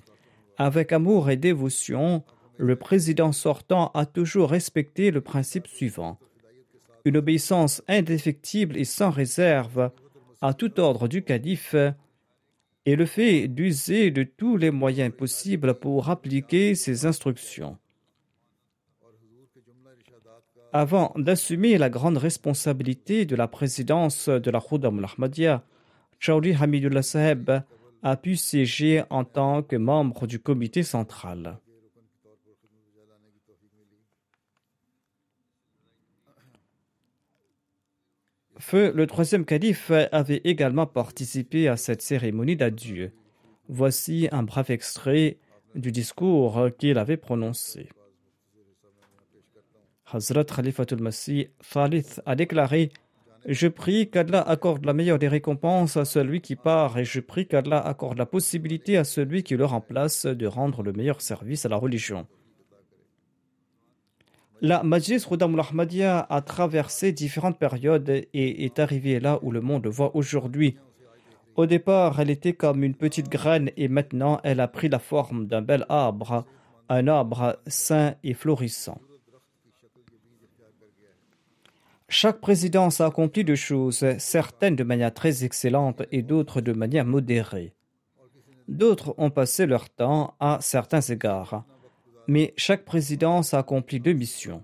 Avec 0.57 0.91
amour 0.91 1.29
et 1.29 1.37
dévotion, 1.37 2.25
le 2.57 2.77
président 2.77 3.33
sortant 3.33 3.91
a 3.93 4.07
toujours 4.07 4.49
respecté 4.49 5.11
le 5.11 5.21
principe 5.21 5.67
suivant 5.67 6.19
une 7.05 7.17
obéissance 7.17 7.83
indéfectible 7.89 8.77
et 8.77 8.85
sans 8.85 9.11
réserve 9.11 9.91
à 10.43 10.55
tout 10.55 10.81
ordre 10.81 11.07
du 11.09 11.23
calife 11.23 11.77
et 12.85 12.97
le 12.97 13.07
fait 13.07 13.47
d'user 13.47 14.11
de 14.11 14.25
tous 14.25 14.57
les 14.57 14.73
moyens 14.73 15.15
possibles 15.17 15.75
pour 15.75 16.11
appliquer 16.11 16.75
ses 16.75 17.07
instructions. 17.07 17.79
Avant 20.73 21.13
d'assumer 21.17 21.79
la 21.79 21.91
grande 21.91 22.17
responsabilité 22.17 23.25
de 23.25 23.37
la 23.37 23.47
présidence 23.47 24.29
de 24.29 24.51
la 24.51 24.61
Khoudam 24.61 24.99
al-Ahmadiyya, 24.99 25.63
Chaudhry 26.19 26.57
Hamidullah 26.61 27.03
Saheb 27.03 27.51
a 28.03 28.17
pu 28.17 28.37
siéger 28.37 29.05
en 29.11 29.25
tant 29.25 29.63
que 29.63 29.77
membre 29.77 30.27
du 30.27 30.41
comité 30.41 30.83
central. 30.83 31.59
Le 38.73 39.05
troisième 39.07 39.45
calife, 39.45 39.91
avait 40.13 40.41
également 40.45 40.87
participé 40.87 41.69
à 41.69 41.77
cette 41.77 42.01
cérémonie 42.01 42.57
d'adieu. 42.57 43.13
Voici 43.69 44.29
un 44.33 44.43
bref 44.43 44.71
extrait 44.71 45.39
du 45.75 45.93
discours 45.93 46.69
qu'il 46.79 46.99
avait 46.99 47.17
prononcé. 47.17 47.89
Hazrat 50.11 50.45
Khalifatul 50.45 51.01
Masih 51.01 51.49
Thalith 51.73 52.21
a 52.27 52.35
déclaré 52.35 52.91
Je 53.47 53.69
prie 53.69 54.11
qu'Allah 54.11 54.43
accorde 54.43 54.85
la 54.85 54.93
meilleure 54.93 55.19
des 55.19 55.29
récompenses 55.29 55.97
à 55.97 56.05
celui 56.05 56.41
qui 56.41 56.57
part 56.57 56.99
et 56.99 57.05
je 57.05 57.21
prie 57.21 57.47
qu'Allah 57.47 57.81
accorde 57.81 58.19
la 58.19 58.27
possibilité 58.27 58.97
à 58.99 59.05
celui 59.05 59.43
qui 59.43 59.57
le 59.57 59.65
remplace 59.65 60.27
de 60.27 60.47
rendre 60.47 60.83
le 60.83 60.93
meilleur 60.93 61.21
service 61.21 61.65
à 61.65 61.69
la 61.69 61.77
religion. 61.77 62.27
La 64.65 64.85
Majlis 64.85 65.25
Khoudam 65.29 65.59
Ahmadiyya 65.59 66.25
a 66.31 66.41
traversé 66.41 67.11
différentes 67.11 67.59
périodes 67.59 68.09
et 68.09 68.65
est 68.65 68.79
arrivée 68.79 69.19
là 69.19 69.41
où 69.43 69.51
le 69.51 69.61
monde 69.61 69.89
voit 69.89 70.15
aujourd'hui. 70.15 70.77
Au 71.57 71.67
départ, 71.67 72.21
elle 72.21 72.31
était 72.31 72.53
comme 72.53 72.85
une 72.85 72.95
petite 72.95 73.29
graine 73.29 73.73
et 73.77 73.89
maintenant 73.89 74.39
elle 74.45 74.61
a 74.61 74.69
pris 74.69 74.89
la 74.89 75.01
forme 75.01 75.49
d'un 75.49 75.63
bel 75.63 75.85
arbre, 75.89 76.47
un 76.89 77.09
arbre 77.09 77.59
sain 77.67 78.15
et 78.23 78.35
florissant. 78.35 79.01
Chaque 82.07 82.41
présidence 82.41 83.01
a 83.01 83.07
accompli 83.07 83.43
deux 83.43 83.57
choses, 83.57 84.07
certaines 84.19 84.77
de 84.77 84.85
manière 84.85 85.13
très 85.13 85.43
excellente 85.43 86.05
et 86.13 86.23
d'autres 86.23 86.61
de 86.61 86.73
manière 86.73 87.05
modérée. 87.05 87.75
D'autres 88.69 89.13
ont 89.19 89.31
passé 89.31 89.67
leur 89.67 89.91
temps 89.91 90.37
à 90.39 90.59
certains 90.61 91.01
égards 91.01 91.65
mais 92.27 92.55
chaque 92.57 92.85
présidence 92.85 93.55
a 93.55 93.59
accompli 93.59 94.01
deux 94.01 94.13
missions. 94.13 94.63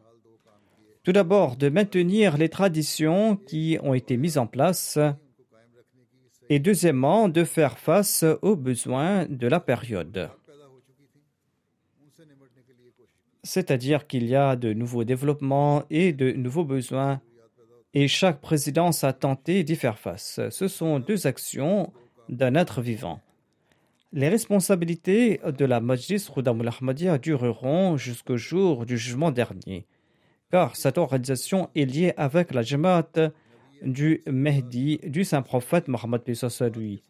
Tout 1.02 1.12
d'abord, 1.12 1.56
de 1.56 1.68
maintenir 1.68 2.36
les 2.36 2.48
traditions 2.48 3.36
qui 3.36 3.78
ont 3.82 3.94
été 3.94 4.16
mises 4.16 4.38
en 4.38 4.46
place 4.46 4.98
et 6.50 6.58
deuxièmement, 6.58 7.28
de 7.28 7.44
faire 7.44 7.78
face 7.78 8.24
aux 8.42 8.56
besoins 8.56 9.26
de 9.26 9.46
la 9.46 9.60
période. 9.60 10.30
C'est-à-dire 13.42 14.06
qu'il 14.06 14.26
y 14.26 14.34
a 14.34 14.56
de 14.56 14.72
nouveaux 14.72 15.04
développements 15.04 15.84
et 15.90 16.12
de 16.12 16.32
nouveaux 16.32 16.64
besoins 16.64 17.20
et 17.94 18.08
chaque 18.08 18.40
présidence 18.40 19.04
a 19.04 19.12
tenté 19.12 19.64
d'y 19.64 19.76
faire 19.76 19.98
face. 19.98 20.40
Ce 20.50 20.68
sont 20.68 21.00
deux 21.00 21.26
actions 21.26 21.92
d'un 22.28 22.54
être 22.54 22.82
vivant. 22.82 23.20
Les 24.12 24.30
responsabilités 24.30 25.38
de 25.44 25.64
la 25.66 25.80
Majlis 25.80 26.30
Khudamul 26.34 26.68
Ahmadiyya 26.68 27.18
dureront 27.18 27.98
jusqu'au 27.98 28.38
jour 28.38 28.86
du 28.86 28.96
jugement 28.96 29.30
dernier, 29.30 29.86
car 30.50 30.76
cette 30.76 30.96
organisation 30.96 31.68
est 31.76 31.84
liée 31.84 32.14
avec 32.16 32.54
la 32.54 32.62
Jamaat 32.62 33.32
du 33.82 34.22
Mehdi 34.26 34.98
du 35.04 35.24
Saint-Prophète 35.24 35.88
Mohammed 35.88 36.22
lui. 36.74 37.02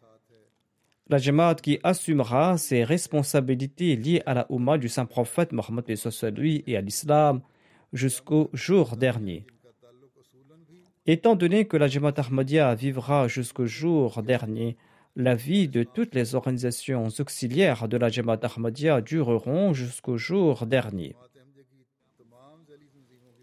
La 1.07 1.17
Jamaat 1.19 1.55
qui 1.55 1.79
assumera 1.83 2.57
ses 2.57 2.83
responsabilités 2.83 3.95
liées 3.95 4.21
à 4.25 4.33
la 4.33 4.45
Oumma 4.51 4.77
du 4.77 4.89
Saint-Prophète 4.89 5.53
Mohammed 5.53 5.85
lui 6.35 6.65
et 6.67 6.75
à 6.75 6.81
l'islam 6.81 7.41
jusqu'au 7.93 8.49
jour 8.51 8.97
dernier. 8.97 9.45
Étant 11.05 11.37
donné 11.37 11.65
que 11.65 11.77
la 11.77 11.87
Jamaat 11.87 12.15
Ahmadiyya 12.17 12.75
vivra 12.75 13.29
jusqu'au 13.29 13.67
jour 13.67 14.21
dernier, 14.21 14.75
la 15.15 15.35
vie 15.35 15.67
de 15.67 15.83
toutes 15.83 16.15
les 16.15 16.35
organisations 16.35 17.07
auxiliaires 17.19 17.87
de 17.87 17.97
la 17.97 18.09
Jamaat 18.09 18.39
Ahmadiyya 18.43 19.01
dureront 19.01 19.73
jusqu'au 19.73 20.17
jour 20.17 20.65
dernier. 20.65 21.15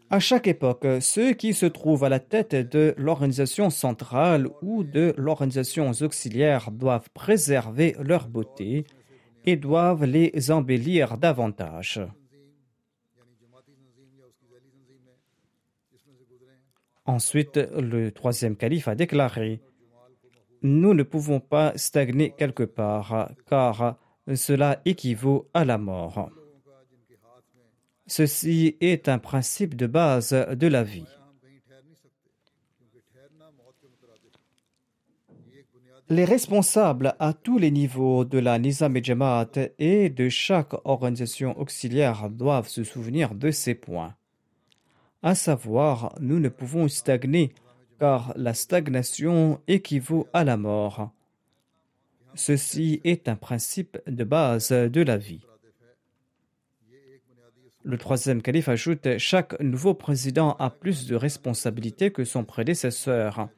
À 0.09 0.21
chaque 0.21 0.47
époque, 0.47 0.87
ceux 1.01 1.33
qui 1.33 1.53
se 1.53 1.67
trouvent 1.67 2.05
à 2.05 2.09
la 2.09 2.21
tête 2.21 2.55
de 2.55 2.95
l'organisation 2.97 3.71
centrale 3.71 4.49
ou 4.63 4.85
de 4.85 5.13
l'organisation 5.17 5.91
auxiliaire 6.01 6.71
doivent 6.71 7.11
préserver 7.13 7.97
leur 7.99 8.29
beauté 8.29 8.85
et 9.45 9.57
doivent 9.57 10.05
les 10.05 10.51
embellir 10.53 11.19
davantage. 11.19 12.01
Ensuite, 17.05 17.57
le 17.57 18.11
troisième 18.11 18.57
calife 18.57 18.89
a 18.89 18.95
déclaré 18.95 19.61
Nous 20.63 20.95
ne 20.95 21.03
pouvons 21.03 21.41
pas 21.41 21.73
stagner 21.77 22.33
quelque 22.37 22.63
part, 22.63 23.31
car 23.49 23.97
cela 24.35 24.81
équivaut 24.85 25.49
à 25.55 25.65
la 25.65 25.79
mort. 25.79 26.31
Ceci 28.07 28.77
est 28.81 29.09
un 29.09 29.19
principe 29.19 29.75
de 29.75 29.87
base 29.87 30.33
de 30.33 30.67
la 30.67 30.83
vie. 30.83 31.07
Les 36.09 36.25
responsables 36.25 37.17
à 37.19 37.33
tous 37.33 37.59
les 37.59 37.73
niveaux 37.73 38.25
de 38.25 38.39
la 38.39 38.61
Nizam 38.61 38.97
et 38.97 39.03
et 39.79 40.09
de 40.09 40.29
chaque 40.29 40.75
organisation 40.85 41.59
auxiliaire 41.59 42.31
doivent 42.31 42.69
se 42.69 42.85
souvenir 42.85 43.35
de 43.35 43.51
ces 43.51 43.75
points 43.75 44.15
à 45.27 45.35
savoir 45.35 46.15
nous 46.21 46.39
ne 46.39 46.49
pouvons 46.49 46.87
stagner 46.87 47.53
car 47.99 48.33
la 48.37 48.55
stagnation 48.55 49.61
équivaut 49.69 50.27
à 50.33 50.45
la 50.45 50.57
mort. 50.57 51.11
Ceci 52.35 53.01
est 53.05 53.29
un 53.29 53.37
principe 53.37 53.99
de 54.07 54.25
base 54.25 54.71
de 54.71 55.03
la 55.03 55.17
vie. 55.17 55.41
Le 57.83 57.99
troisième 57.99 58.43
calife 58.43 58.69
ajoute 58.69 59.19
Chaque 59.19 59.59
nouveau 59.61 59.95
président 59.95 60.57
a 60.59 60.71
plus 60.71 61.07
de 61.07 61.15
responsabilités 61.15 62.11
que 62.11 62.25
son 62.25 62.45
prédécesseur. 62.45 63.49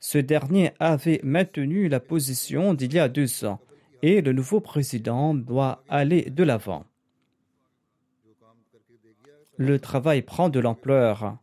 Ce 0.00 0.18
dernier 0.18 0.72
avait 0.80 1.20
maintenu 1.22 1.88
la 1.88 2.00
position 2.00 2.74
d'il 2.74 2.92
y 2.92 2.98
a 2.98 3.08
deux 3.08 3.44
ans 3.44 3.60
et 4.02 4.20
le 4.20 4.32
nouveau 4.32 4.60
président 4.60 5.34
doit 5.34 5.82
aller 5.88 6.30
de 6.30 6.42
l'avant 6.42 6.84
le 9.56 9.78
travail 9.78 10.22
prend 10.22 10.48
de 10.48 10.60
l'ampleur. 10.60 11.36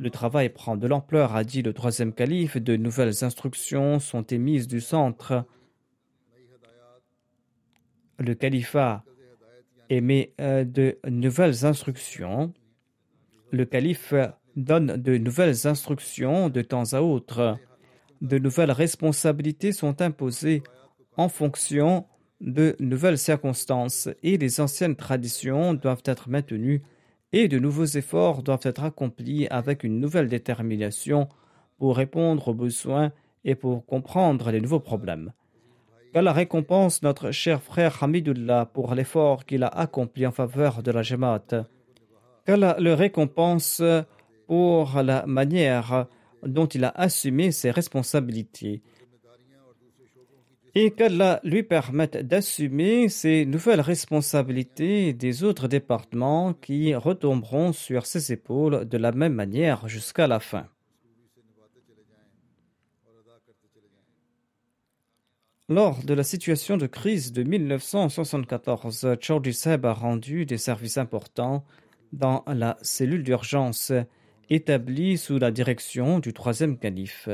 Le 0.00 0.08
travail 0.08 0.48
prend 0.48 0.78
de 0.78 0.86
l'ampleur, 0.86 1.36
a 1.36 1.44
dit 1.44 1.60
le 1.60 1.74
troisième 1.74 2.14
calife. 2.14 2.56
De 2.56 2.74
nouvelles 2.74 3.22
instructions 3.22 3.98
sont 3.98 4.22
émises 4.22 4.66
du 4.66 4.80
centre. 4.80 5.44
Le 8.18 8.34
califat 8.34 9.04
émet 9.90 10.32
euh, 10.40 10.64
de 10.64 10.98
nouvelles 11.06 11.66
instructions. 11.66 12.54
Le 13.50 13.66
calife 13.66 14.14
donne 14.56 14.96
de 14.96 15.18
nouvelles 15.18 15.66
instructions 15.66 16.48
de 16.48 16.62
temps 16.62 16.94
à 16.94 17.02
autre. 17.02 17.58
De 18.22 18.38
nouvelles 18.38 18.72
responsabilités 18.72 19.72
sont 19.72 20.00
imposées 20.00 20.62
en 21.18 21.28
fonction 21.28 22.06
de 22.40 22.74
nouvelles 22.80 23.18
circonstances 23.18 24.08
et 24.22 24.38
les 24.38 24.62
anciennes 24.62 24.96
traditions 24.96 25.74
doivent 25.74 26.04
être 26.06 26.30
maintenues 26.30 26.82
et 27.32 27.48
de 27.48 27.58
nouveaux 27.58 27.84
efforts 27.84 28.42
doivent 28.42 28.60
être 28.64 28.84
accomplis 28.84 29.46
avec 29.48 29.84
une 29.84 30.00
nouvelle 30.00 30.28
détermination 30.28 31.28
pour 31.78 31.96
répondre 31.96 32.48
aux 32.48 32.54
besoins 32.54 33.12
et 33.44 33.54
pour 33.54 33.86
comprendre 33.86 34.50
les 34.50 34.60
nouveaux 34.60 34.80
problèmes. 34.80 35.32
Qu'Allah 36.12 36.32
récompense 36.32 37.02
notre 37.02 37.30
cher 37.30 37.62
frère 37.62 38.02
Hamidullah 38.02 38.66
pour 38.66 38.94
l'effort 38.94 39.46
qu'il 39.46 39.62
a 39.62 39.68
accompli 39.68 40.26
en 40.26 40.32
faveur 40.32 40.82
de 40.82 40.90
la 40.90 41.02
Jamaat. 41.02 41.66
Qu'Allah 42.44 42.76
le 42.80 42.94
récompense 42.94 43.80
pour 44.48 45.00
la 45.02 45.24
manière 45.26 46.06
dont 46.42 46.66
il 46.66 46.84
a 46.84 46.92
assumé 46.96 47.52
ses 47.52 47.70
responsabilités 47.70 48.82
et 50.74 50.92
qu'Allah 50.92 51.40
lui 51.42 51.62
permette 51.62 52.16
d'assumer 52.16 53.08
ses 53.08 53.44
nouvelles 53.44 53.80
responsabilités 53.80 55.12
des 55.12 55.42
autres 55.42 55.68
départements 55.68 56.54
qui 56.54 56.94
retomberont 56.94 57.72
sur 57.72 58.06
ses 58.06 58.32
épaules 58.32 58.88
de 58.88 58.98
la 58.98 59.12
même 59.12 59.34
manière 59.34 59.88
jusqu'à 59.88 60.26
la 60.26 60.40
fin. 60.40 60.66
Lors 65.68 66.02
de 66.04 66.14
la 66.14 66.24
situation 66.24 66.76
de 66.76 66.88
crise 66.88 67.32
de 67.32 67.44
1974, 67.44 69.16
Chaudhry 69.20 69.54
Seb 69.54 69.86
a 69.86 69.92
rendu 69.92 70.44
des 70.44 70.58
services 70.58 70.98
importants 70.98 71.64
dans 72.12 72.42
la 72.48 72.76
cellule 72.82 73.22
d'urgence 73.22 73.92
établie 74.48 75.16
sous 75.16 75.38
la 75.38 75.52
direction 75.52 76.18
du 76.18 76.32
troisième 76.32 76.76
calife. 76.76 77.28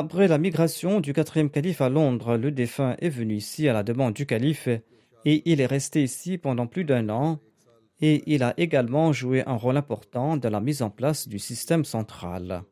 Après 0.00 0.28
la 0.28 0.38
migration 0.38 1.00
du 1.00 1.12
quatrième 1.12 1.50
calife 1.50 1.80
à 1.80 1.88
Londres, 1.88 2.36
le 2.36 2.52
défunt 2.52 2.94
est 3.00 3.08
venu 3.08 3.34
ici 3.34 3.68
à 3.68 3.72
la 3.72 3.82
demande 3.82 4.14
du 4.14 4.26
calife 4.26 4.68
et 4.68 5.42
il 5.44 5.60
est 5.60 5.66
resté 5.66 6.04
ici 6.04 6.38
pendant 6.38 6.68
plus 6.68 6.84
d'un 6.84 7.08
an 7.08 7.40
et 8.00 8.22
il 8.32 8.44
a 8.44 8.54
également 8.58 9.12
joué 9.12 9.42
un 9.44 9.56
rôle 9.56 9.76
important 9.76 10.36
dans 10.36 10.50
la 10.50 10.60
mise 10.60 10.82
en 10.82 10.90
place 10.90 11.26
du 11.26 11.40
système 11.40 11.84
central. 11.84 12.62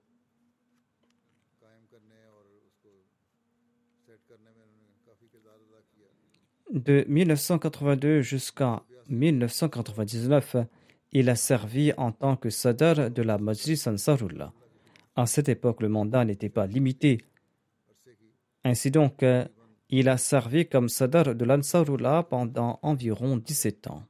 De 6.73 7.05
1982 7.09 8.21
jusqu'à 8.21 8.85
1999, 9.09 10.59
il 11.11 11.29
a 11.29 11.35
servi 11.35 11.93
en 11.97 12.12
tant 12.12 12.37
que 12.37 12.51
sadar 12.51 13.11
de 13.11 13.23
la 13.23 13.37
Majlis 13.39 13.83
Ansarullah. 13.87 14.53
À 15.17 15.25
cette 15.25 15.49
époque, 15.49 15.81
le 15.81 15.89
mandat 15.89 16.27
n'était 16.27 16.51
pas 16.51 16.67
limité. 16.67 17.23
Ainsi 18.65 18.91
donc, 18.91 19.23
euh, 19.23 19.47
il 19.89 20.11
a 20.11 20.19
servi 20.19 20.69
comme 20.69 20.91
sadar 20.91 21.35
de 21.35 21.45
l'Ansarullah 21.45 22.25
pendant 22.29 22.79
environ 22.83 23.39
17 23.39 23.87
ans. 23.87 24.05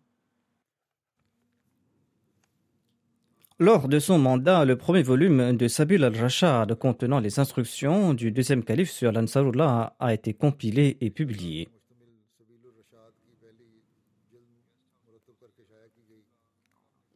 Lors 3.58 3.88
de 3.88 3.98
son 3.98 4.18
mandat, 4.18 4.64
le 4.64 4.76
premier 4.76 5.02
volume 5.02 5.56
de 5.56 5.68
Sabil 5.68 6.02
al-Rashad 6.04 6.74
contenant 6.74 7.20
les 7.20 7.38
instructions 7.38 8.12
du 8.12 8.30
deuxième 8.30 8.64
calife 8.64 8.90
sur 8.90 9.12
l'Ansarullah 9.12 9.94
a 9.98 10.12
été 10.12 10.34
compilé 10.34 10.98
et 11.00 11.10
publié. 11.10 11.68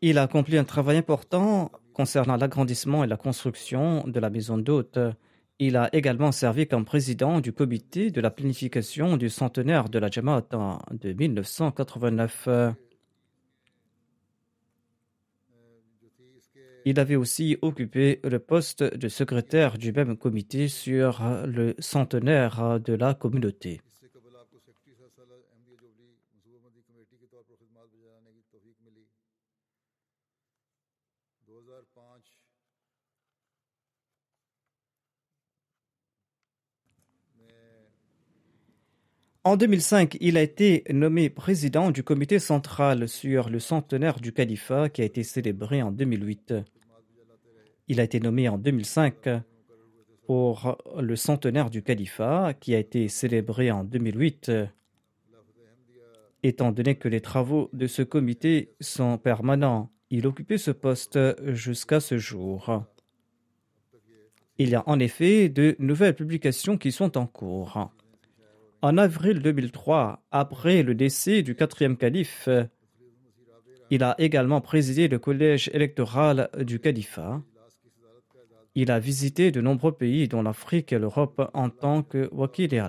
Il 0.00 0.16
a 0.16 0.22
accompli 0.22 0.56
un 0.56 0.64
travail 0.64 0.96
important 0.96 1.70
Concernant 2.00 2.38
l'agrandissement 2.38 3.04
et 3.04 3.06
la 3.06 3.18
construction 3.18 4.04
de 4.06 4.18
la 4.20 4.30
maison 4.30 4.56
d'hôte, 4.56 4.98
il 5.58 5.76
a 5.76 5.94
également 5.94 6.32
servi 6.32 6.66
comme 6.66 6.86
président 6.86 7.40
du 7.40 7.52
comité 7.52 8.10
de 8.10 8.22
la 8.22 8.30
planification 8.30 9.18
du 9.18 9.28
centenaire 9.28 9.90
de 9.90 9.98
la 9.98 10.08
Jamaat 10.08 10.48
de 10.92 11.12
1989. 11.12 12.48
Il 16.86 16.98
avait 16.98 17.16
aussi 17.16 17.58
occupé 17.60 18.20
le 18.24 18.38
poste 18.38 18.82
de 18.82 19.08
secrétaire 19.08 19.76
du 19.76 19.92
même 19.92 20.16
comité 20.16 20.68
sur 20.68 21.20
le 21.44 21.74
centenaire 21.80 22.80
de 22.80 22.94
la 22.94 23.12
communauté. 23.12 23.82
En 39.42 39.56
2005, 39.56 40.18
il 40.20 40.36
a 40.36 40.42
été 40.42 40.84
nommé 40.90 41.30
président 41.30 41.90
du 41.90 42.02
comité 42.02 42.38
central 42.38 43.08
sur 43.08 43.48
le 43.48 43.58
centenaire 43.58 44.20
du 44.20 44.34
califat 44.34 44.90
qui 44.90 45.00
a 45.00 45.06
été 45.06 45.22
célébré 45.22 45.80
en 45.80 45.90
2008. 45.90 46.52
Il 47.88 48.00
a 48.00 48.02
été 48.02 48.20
nommé 48.20 48.50
en 48.50 48.58
2005 48.58 49.14
pour 50.26 50.76
le 51.00 51.16
centenaire 51.16 51.70
du 51.70 51.82
califat 51.82 52.52
qui 52.60 52.74
a 52.74 52.78
été 52.78 53.08
célébré 53.08 53.70
en 53.70 53.82
2008. 53.82 54.52
Étant 56.42 56.70
donné 56.70 56.96
que 56.96 57.08
les 57.08 57.22
travaux 57.22 57.70
de 57.72 57.86
ce 57.86 58.02
comité 58.02 58.74
sont 58.78 59.16
permanents, 59.16 59.90
il 60.10 60.26
occupait 60.26 60.58
ce 60.58 60.70
poste 60.70 61.18
jusqu'à 61.54 62.00
ce 62.00 62.18
jour. 62.18 62.84
Il 64.58 64.68
y 64.68 64.74
a 64.74 64.86
en 64.86 64.98
effet 64.98 65.48
de 65.48 65.76
nouvelles 65.78 66.14
publications 66.14 66.76
qui 66.76 66.92
sont 66.92 67.16
en 67.16 67.26
cours. 67.26 67.90
En 68.82 68.96
avril 68.96 69.40
2003, 69.40 70.22
après 70.30 70.82
le 70.82 70.94
décès 70.94 71.42
du 71.42 71.54
quatrième 71.54 71.98
calife, 71.98 72.48
il 73.90 74.02
a 74.02 74.14
également 74.18 74.62
présidé 74.62 75.06
le 75.06 75.18
collège 75.18 75.70
électoral 75.74 76.48
du 76.58 76.80
califat. 76.80 77.42
Il 78.74 78.90
a 78.90 78.98
visité 78.98 79.50
de 79.50 79.60
nombreux 79.60 79.92
pays, 79.92 80.28
dont 80.28 80.42
l'Afrique 80.42 80.92
et 80.94 80.98
l'Europe, 80.98 81.50
en 81.52 81.68
tant 81.68 82.02
que 82.02 82.30
wakil. 82.32 82.82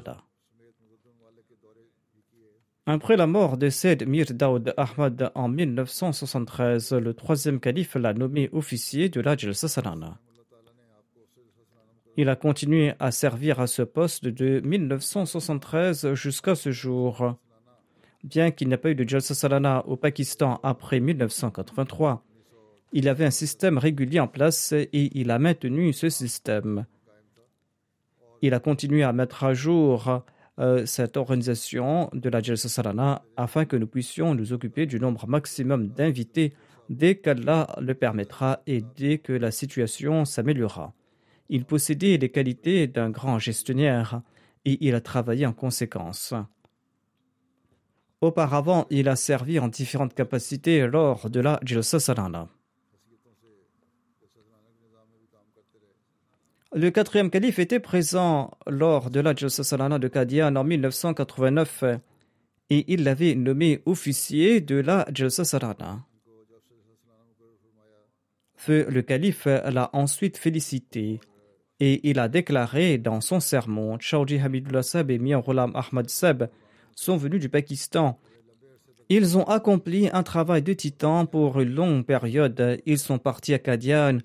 Après 2.85 3.17
la 3.17 3.27
mort 3.27 3.57
de 3.57 3.69
Said 3.69 4.07
Mir 4.07 4.27
Daoud 4.29 4.73
Ahmad 4.77 5.31
en 5.35 5.49
1973, 5.49 6.93
le 6.93 7.13
troisième 7.13 7.59
calife 7.59 7.95
l'a 7.95 8.13
nommé 8.13 8.49
officier 8.53 9.09
de 9.09 9.19
la 9.19 9.35
Jalsa 9.35 9.67
il 12.17 12.29
a 12.29 12.35
continué 12.35 12.93
à 12.99 13.11
servir 13.11 13.59
à 13.59 13.67
ce 13.67 13.81
poste 13.81 14.25
de 14.25 14.59
1973 14.61 16.13
jusqu'à 16.13 16.55
ce 16.55 16.71
jour. 16.71 17.35
Bien 18.23 18.51
qu'il 18.51 18.67
n'ait 18.67 18.77
pas 18.77 18.91
eu 18.91 18.95
de 18.95 19.07
Jalsa 19.07 19.33
Salana 19.33 19.83
au 19.87 19.95
Pakistan 19.95 20.59
après 20.61 20.99
1983, 20.99 22.23
il 22.93 23.07
avait 23.07 23.25
un 23.25 23.31
système 23.31 23.77
régulier 23.77 24.19
en 24.19 24.27
place 24.27 24.73
et 24.73 25.17
il 25.17 25.31
a 25.31 25.39
maintenu 25.39 25.93
ce 25.93 26.09
système. 26.09 26.85
Il 28.41 28.53
a 28.53 28.59
continué 28.59 29.03
à 29.03 29.13
mettre 29.13 29.43
à 29.43 29.53
jour 29.53 30.23
euh, 30.59 30.85
cette 30.85 31.15
organisation 31.15 32.09
de 32.13 32.29
la 32.29 32.41
Jalsa 32.41 32.67
Salana 32.67 33.23
afin 33.37 33.65
que 33.65 33.77
nous 33.77 33.87
puissions 33.87 34.35
nous 34.35 34.51
occuper 34.51 34.85
du 34.85 34.99
nombre 34.99 35.27
maximum 35.27 35.87
d'invités 35.87 36.53
dès 36.89 37.15
qu'Allah 37.15 37.73
le 37.79 37.93
permettra 37.93 38.61
et 38.67 38.83
dès 38.97 39.17
que 39.17 39.33
la 39.33 39.51
situation 39.51 40.25
s'améliorera. 40.25 40.93
Il 41.53 41.65
possédait 41.65 42.15
les 42.15 42.31
qualités 42.31 42.87
d'un 42.87 43.09
grand 43.09 43.37
gestionnaire 43.37 44.21
et 44.63 44.77
il 44.79 44.95
a 44.95 45.01
travaillé 45.01 45.45
en 45.45 45.51
conséquence. 45.51 46.33
Auparavant, 48.21 48.87
il 48.89 49.09
a 49.09 49.17
servi 49.17 49.59
en 49.59 49.67
différentes 49.67 50.13
capacités 50.13 50.87
lors 50.87 51.29
de 51.29 51.41
la 51.41 51.59
Jalsa 51.61 51.99
Salana. 51.99 52.47
Le 56.73 56.89
quatrième 56.89 57.29
calife 57.29 57.59
était 57.59 57.81
présent 57.81 58.51
lors 58.65 59.09
de 59.09 59.19
la 59.19 59.35
Jalsa 59.35 59.65
Salana 59.65 59.99
de 59.99 60.07
Qadian 60.07 60.55
en 60.55 60.63
1989 60.63 61.83
et 62.69 62.85
il 62.93 63.03
l'avait 63.03 63.35
nommé 63.35 63.81
officier 63.85 64.61
de 64.61 64.75
la 64.75 65.05
Jalsa 65.13 65.43
Salana. 65.43 66.05
Le 68.69 69.01
calife 69.01 69.47
l'a 69.47 69.89
ensuite 69.91 70.37
félicité 70.37 71.19
et 71.81 72.07
il 72.07 72.19
a 72.19 72.29
déclaré 72.29 72.99
dans 72.99 73.21
son 73.21 73.39
sermon 73.39 73.97
Chaudhry 73.99 74.39
Hamidullah 74.39 74.83
Seb 74.83 75.09
et 75.09 75.17
Mir 75.17 75.41
Ghulam 75.41 75.75
Ahmad 75.75 76.09
Seb 76.09 76.43
sont 76.95 77.17
venus 77.17 77.41
du 77.41 77.49
Pakistan. 77.49 78.19
Ils 79.09 79.35
ont 79.35 79.45
accompli 79.45 80.07
un 80.13 80.21
travail 80.21 80.61
de 80.61 80.73
titan 80.73 81.25
pour 81.25 81.59
une 81.59 81.73
longue 81.73 82.05
période. 82.05 82.79
Ils 82.85 82.99
sont 82.99 83.17
partis 83.17 83.55
à 83.55 83.59
Kadian 83.59 84.19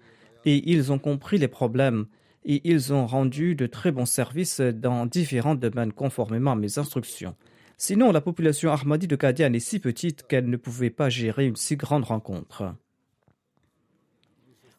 et 0.45 0.71
ils 0.71 0.93
ont 0.93 0.99
compris 0.99 1.39
les 1.39 1.49
problèmes 1.49 2.07
et 2.45 2.61
ils 2.71 2.93
ont 2.93 3.07
rendu 3.07 3.55
de 3.55 3.67
très 3.67 3.91
bons 3.91 4.07
services 4.07 4.61
dans 4.61 5.07
différents 5.07 5.55
domaines 5.55 5.95
conformément 5.95 6.53
à 6.53 6.57
mes 6.57 6.79
instructions. 6.79 7.35
Sinon, 7.79 8.13
la 8.13 8.21
population 8.21 8.71
Ahmadi 8.71 9.07
de 9.07 9.17
Kadian 9.17 9.55
est 9.55 9.61
si 9.61 9.81
petite 9.81 10.27
qu'elle 10.27 10.51
ne 10.51 10.57
pouvait 10.59 10.91
pas 10.91 11.09
gérer 11.09 11.47
une 11.47 11.57
si 11.57 11.77
grande 11.77 12.05
rencontre. 12.05 12.75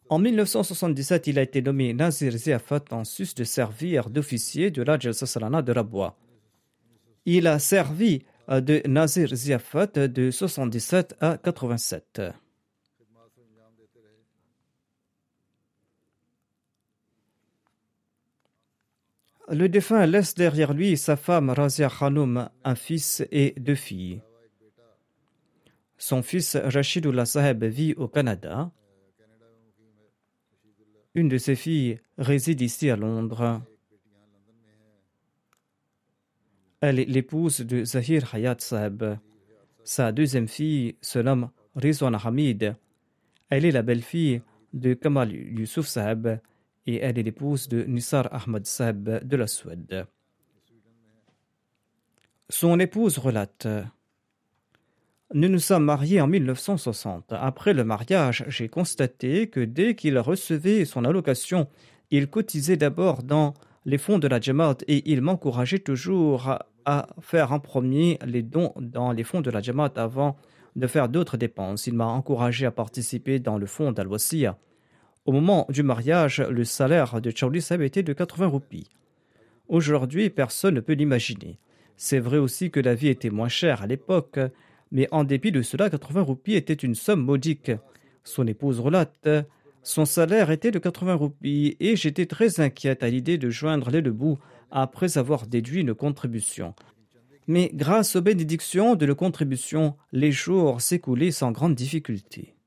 En 0.09 0.19
1977, 0.19 1.27
il 1.27 1.39
a 1.39 1.41
été 1.41 1.61
nommé 1.61 1.93
Nazir 1.93 2.31
Ziafat 2.31 2.85
en 2.91 3.03
sus 3.03 3.35
de 3.35 3.43
servir 3.43 4.09
d'officier 4.09 4.71
de 4.71 4.81
la 4.81 4.97
Jalsa 4.97 5.61
de 5.61 5.71
Rabwa. 5.71 6.15
Il 7.25 7.45
a 7.47 7.59
servi 7.59 8.23
euh, 8.49 8.61
de 8.61 8.81
Nazir 8.87 9.35
Ziafat 9.35 10.07
de 10.07 10.31
77 10.31 11.15
à 11.19 11.37
87. 11.37 12.21
Le 19.49 19.67
défunt 19.69 20.05
laisse 20.05 20.35
derrière 20.35 20.73
lui 20.73 20.97
sa 20.97 21.15
femme 21.15 21.49
Razia 21.49 21.89
Khanoum, 21.89 22.49
un 22.63 22.75
fils 22.75 23.25
et 23.31 23.53
deux 23.57 23.75
filles. 23.75 24.21
Son 25.97 26.21
fils 26.21 26.55
Rashidullah 26.55 27.25
Saheb 27.25 27.63
vit 27.63 27.93
au 27.95 28.07
Canada. 28.07 28.71
Une 31.17 31.29
de 31.29 31.39
ses 31.39 31.55
filles 31.55 31.99
réside 32.19 32.61
ici 32.61 32.91
à 32.91 32.95
Londres. 32.95 33.63
Elle 36.79 36.99
est 36.99 37.05
l'épouse 37.05 37.61
de 37.61 37.83
Zahir 37.83 38.35
Hayat 38.35 38.57
Saab. 38.59 39.17
Sa 39.83 40.11
deuxième 40.11 40.47
fille 40.47 40.95
se 41.01 41.17
nomme 41.17 41.49
Rizwan 41.75 42.15
Hamid. 42.23 42.75
Elle 43.49 43.65
est 43.65 43.71
la 43.71 43.81
belle-fille 43.81 44.43
de 44.73 44.93
Kamal 44.93 45.31
Yusuf 45.33 45.87
Saab 45.87 46.39
et 46.85 46.97
elle 46.97 47.17
est 47.17 47.23
l'épouse 47.23 47.67
de 47.67 47.81
Nisar 47.81 48.31
Ahmad 48.31 48.67
Saab 48.67 49.27
de 49.27 49.37
la 49.37 49.47
Suède. 49.47 50.05
Son 52.47 52.79
épouse 52.79 53.17
relate 53.17 53.67
nous 55.33 55.49
nous 55.49 55.59
sommes 55.59 55.83
mariés 55.83 56.21
en 56.21 56.27
1960. 56.27 57.33
Après 57.33 57.73
le 57.73 57.83
mariage, 57.83 58.45
j'ai 58.47 58.69
constaté 58.69 59.47
que 59.47 59.59
dès 59.59 59.95
qu'il 59.95 60.17
recevait 60.19 60.85
son 60.85 61.03
allocation, 61.03 61.67
il 62.11 62.29
cotisait 62.29 62.77
d'abord 62.77 63.23
dans 63.23 63.53
les 63.85 63.97
fonds 63.97 64.19
de 64.19 64.27
la 64.27 64.39
Jamaat 64.39 64.77
et 64.87 65.11
il 65.11 65.21
m'encourageait 65.21 65.79
toujours 65.79 66.57
à 66.85 67.07
faire 67.19 67.51
en 67.51 67.59
premier 67.59 68.17
les 68.25 68.41
dons 68.41 68.73
dans 68.79 69.11
les 69.11 69.25
fonds 69.25 69.41
de 69.41 69.51
la 69.51 69.61
Jamaat 69.61 69.91
avant 69.97 70.37
de 70.77 70.87
faire 70.87 71.09
d'autres 71.09 71.35
dépenses. 71.35 71.87
Il 71.87 71.95
m'a 71.95 72.05
encouragé 72.05 72.65
à 72.65 72.71
participer 72.71 73.39
dans 73.39 73.57
le 73.57 73.65
fonds 73.65 73.91
dal 73.91 74.07
Au 75.25 75.31
moment 75.33 75.65
du 75.69 75.83
mariage, 75.83 76.39
le 76.39 76.63
salaire 76.63 77.19
de 77.19 77.31
Charlie 77.35 77.61
Seb 77.61 77.81
était 77.81 78.03
de 78.03 78.13
80 78.13 78.47
roupies. 78.47 78.89
Aujourd'hui, 79.67 80.29
personne 80.29 80.75
ne 80.75 80.79
peut 80.79 80.93
l'imaginer. 80.93 81.59
C'est 81.97 82.19
vrai 82.19 82.37
aussi 82.37 82.71
que 82.71 82.79
la 82.79 82.95
vie 82.95 83.09
était 83.09 83.29
moins 83.29 83.49
chère 83.49 83.81
à 83.81 83.87
l'époque, 83.87 84.39
mais 84.91 85.07
en 85.11 85.23
dépit 85.23 85.51
de 85.51 85.61
cela, 85.61 85.89
80 85.89 86.21
roupies 86.21 86.55
était 86.55 86.73
une 86.73 86.95
somme 86.95 87.23
modique. 87.23 87.71
Son 88.23 88.47
épouse 88.47 88.79
relate 88.79 89.29
Son 89.83 90.05
salaire 90.05 90.51
était 90.51 90.71
de 90.71 90.79
80 90.79 91.15
roupies 91.15 91.77
et 91.79 91.95
j'étais 91.95 92.25
très 92.25 92.59
inquiète 92.59 93.03
à 93.03 93.09
l'idée 93.09 93.37
de 93.37 93.49
joindre 93.49 93.89
les 93.89 94.01
deux 94.01 94.11
bouts 94.11 94.39
après 94.71 95.17
avoir 95.17 95.47
déduit 95.47 95.81
une 95.81 95.93
contribution. 95.93 96.73
Mais 97.47 97.71
grâce 97.73 98.17
aux 98.17 98.21
bénédictions 98.21 98.95
de 98.95 99.05
la 99.05 99.15
contribution, 99.15 99.95
les 100.11 100.33
jours 100.33 100.81
s'écoulaient 100.81 101.31
sans 101.31 101.51
grande 101.51 101.75
difficulté. 101.75 102.57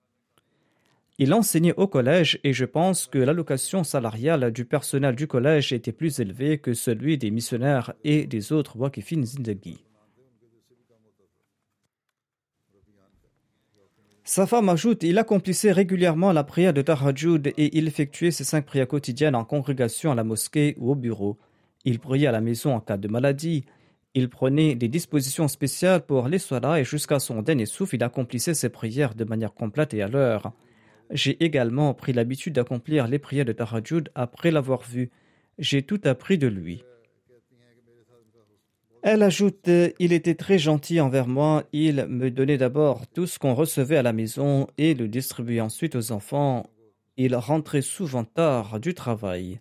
Il 1.18 1.34
enseignait 1.34 1.74
au 1.76 1.86
collège 1.86 2.40
et 2.44 2.54
je 2.54 2.64
pense 2.64 3.06
que 3.06 3.18
l'allocation 3.18 3.84
salariale 3.84 4.50
du 4.52 4.64
personnel 4.64 5.14
du 5.14 5.26
collège 5.26 5.74
était 5.74 5.92
plus 5.92 6.18
élevée 6.18 6.56
que 6.56 6.72
celui 6.72 7.18
des 7.18 7.30
missionnaires 7.30 7.92
et 8.04 8.26
des 8.26 8.52
autres 8.52 8.78
Wakifin 8.78 9.22
Zindagi. 9.22 9.84
Sa 14.30 14.46
femme 14.46 14.68
ajoute 14.68 15.02
il 15.02 15.18
accomplissait 15.18 15.72
régulièrement 15.72 16.30
la 16.30 16.44
prière 16.44 16.72
de 16.72 16.82
Tahajjud 16.82 17.48
et 17.48 17.76
il 17.76 17.88
effectuait 17.88 18.30
ses 18.30 18.44
cinq 18.44 18.64
prières 18.64 18.86
quotidiennes 18.86 19.34
en 19.34 19.44
congrégation 19.44 20.12
à 20.12 20.14
la 20.14 20.22
mosquée 20.22 20.76
ou 20.78 20.92
au 20.92 20.94
bureau. 20.94 21.36
Il 21.84 21.98
priait 21.98 22.28
à 22.28 22.30
la 22.30 22.40
maison 22.40 22.72
en 22.72 22.78
cas 22.78 22.96
de 22.96 23.08
maladie. 23.08 23.64
Il 24.14 24.28
prenait 24.28 24.76
des 24.76 24.86
dispositions 24.86 25.48
spéciales 25.48 26.06
pour 26.06 26.28
les 26.28 26.38
soirs 26.38 26.76
et 26.76 26.84
jusqu'à 26.84 27.18
son 27.18 27.42
dernier 27.42 27.66
souffle, 27.66 27.96
il 27.96 28.04
accomplissait 28.04 28.54
ses 28.54 28.68
prières 28.68 29.16
de 29.16 29.24
manière 29.24 29.52
complète 29.52 29.94
et 29.94 30.02
à 30.02 30.06
l'heure. 30.06 30.52
J'ai 31.10 31.42
également 31.42 31.92
pris 31.92 32.12
l'habitude 32.12 32.52
d'accomplir 32.52 33.08
les 33.08 33.18
prières 33.18 33.46
de 33.46 33.52
Tahajjud 33.52 34.10
après 34.14 34.52
l'avoir 34.52 34.82
vu. 34.82 35.10
J'ai 35.58 35.82
tout 35.82 36.02
appris 36.04 36.38
de 36.38 36.46
lui. 36.46 36.84
Elle 39.02 39.22
ajoute 39.22 39.70
Il 39.98 40.12
était 40.12 40.34
très 40.34 40.58
gentil 40.58 41.00
envers 41.00 41.26
moi, 41.26 41.64
il 41.72 42.06
me 42.06 42.30
donnait 42.30 42.58
d'abord 42.58 43.06
tout 43.06 43.26
ce 43.26 43.38
qu'on 43.38 43.54
recevait 43.54 43.96
à 43.96 44.02
la 44.02 44.12
maison 44.12 44.66
et 44.76 44.94
le 44.94 45.08
distribuait 45.08 45.60
ensuite 45.60 45.96
aux 45.96 46.12
enfants. 46.12 46.66
Il 47.16 47.34
rentrait 47.34 47.82
souvent 47.82 48.24
tard 48.24 48.78
du 48.78 48.92
travail. 48.94 49.58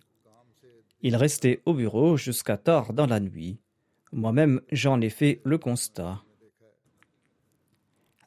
Il 1.02 1.16
restait 1.16 1.60
au 1.64 1.72
bureau 1.72 2.18
jusqu'à 2.18 2.58
tard 2.58 2.92
dans 2.92 3.06
la 3.06 3.20
nuit. 3.20 3.58
Moi-même, 4.12 4.60
j'en 4.72 5.00
ai 5.00 5.08
fait 5.08 5.40
le 5.44 5.56
constat. 5.56 6.22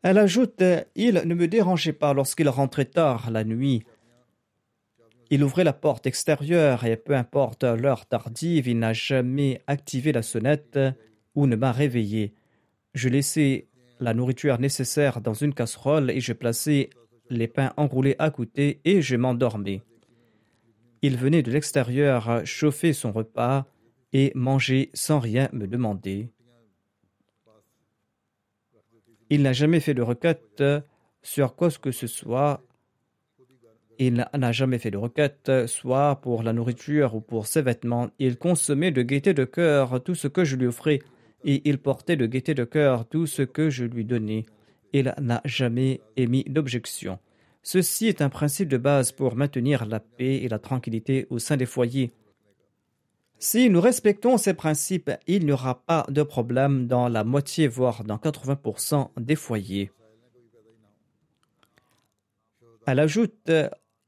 Elle 0.01 0.17
ajoute 0.17 0.63
Il 0.95 1.21
ne 1.25 1.35
me 1.35 1.47
dérangeait 1.47 1.93
pas 1.93 2.13
lorsqu'il 2.13 2.49
rentrait 2.49 2.85
tard 2.85 3.29
la 3.29 3.43
nuit. 3.43 3.83
Il 5.29 5.43
ouvrait 5.43 5.63
la 5.63 5.73
porte 5.73 6.05
extérieure 6.05 6.85
et 6.85 6.97
peu 6.97 7.15
importe 7.15 7.63
l'heure 7.63 8.05
tardive, 8.05 8.67
il 8.67 8.79
n'a 8.79 8.93
jamais 8.93 9.61
activé 9.67 10.11
la 10.11 10.21
sonnette 10.21 10.79
ou 11.35 11.47
ne 11.47 11.55
m'a 11.55 11.71
réveillé. 11.71 12.33
Je 12.93 13.09
laissais 13.09 13.67
la 13.99 14.13
nourriture 14.13 14.59
nécessaire 14.59 15.21
dans 15.21 15.33
une 15.33 15.53
casserole 15.53 16.11
et 16.11 16.19
je 16.19 16.33
plaçais 16.33 16.89
les 17.29 17.47
pains 17.47 17.73
enroulés 17.77 18.15
à 18.19 18.29
côté 18.29 18.81
et 18.85 19.01
je 19.01 19.15
m'endormais. 19.15 19.81
Il 21.01 21.17
venait 21.17 21.41
de 21.41 21.51
l'extérieur 21.51 22.45
chauffer 22.45 22.93
son 22.93 23.11
repas 23.11 23.65
et 24.13 24.31
manger 24.35 24.89
sans 24.93 25.19
rien 25.19 25.49
me 25.51 25.67
demander. 25.67 26.29
Il 29.29 29.41
n'a 29.41 29.53
jamais 29.53 29.79
fait 29.79 29.93
de 29.93 30.01
requête 30.01 30.63
sur 31.23 31.55
quoi 31.55 31.71
que 31.71 31.91
ce 31.91 32.07
soit. 32.07 32.63
Il 33.99 34.25
n'a 34.33 34.51
jamais 34.51 34.79
fait 34.79 34.91
de 34.91 34.97
requête, 34.97 35.51
soit 35.67 36.15
pour 36.21 36.43
la 36.43 36.53
nourriture 36.53 37.15
ou 37.15 37.21
pour 37.21 37.47
ses 37.47 37.61
vêtements. 37.61 38.09
Il 38.19 38.37
consommait 38.37 38.91
de 38.91 39.01
gaieté 39.01 39.33
de 39.33 39.45
cœur 39.45 40.03
tout 40.03 40.15
ce 40.15 40.27
que 40.27 40.43
je 40.43 40.55
lui 40.55 40.67
offrais, 40.67 40.99
et 41.45 41.61
il 41.69 41.77
portait 41.77 42.15
de 42.15 42.25
gaieté 42.25 42.53
de 42.53 42.63
cœur 42.63 43.07
tout 43.07 43.27
ce 43.27 43.43
que 43.43 43.69
je 43.69 43.85
lui 43.85 44.03
donnais. 44.03 44.45
Il 44.93 45.13
n'a 45.21 45.41
jamais 45.45 46.01
émis 46.17 46.43
d'objection. 46.45 47.19
Ceci 47.61 48.07
est 48.07 48.21
un 48.21 48.29
principe 48.29 48.67
de 48.67 48.77
base 48.77 49.11
pour 49.11 49.35
maintenir 49.35 49.85
la 49.85 49.99
paix 49.99 50.35
et 50.37 50.49
la 50.49 50.59
tranquillité 50.59 51.27
au 51.29 51.39
sein 51.39 51.55
des 51.55 51.65
foyers. 51.65 52.11
Si 53.39 53.69
nous 53.69 53.81
respectons 53.81 54.37
ces 54.37 54.53
principes, 54.53 55.11
il 55.27 55.45
n'y 55.45 55.51
aura 55.51 55.83
pas 55.85 56.05
de 56.09 56.23
problème 56.23 56.87
dans 56.87 57.09
la 57.09 57.23
moitié, 57.23 57.67
voire 57.67 58.03
dans 58.03 58.17
80% 58.17 59.09
des 59.17 59.35
foyers. 59.35 59.91
Elle 62.85 62.99
ajoute 62.99 63.51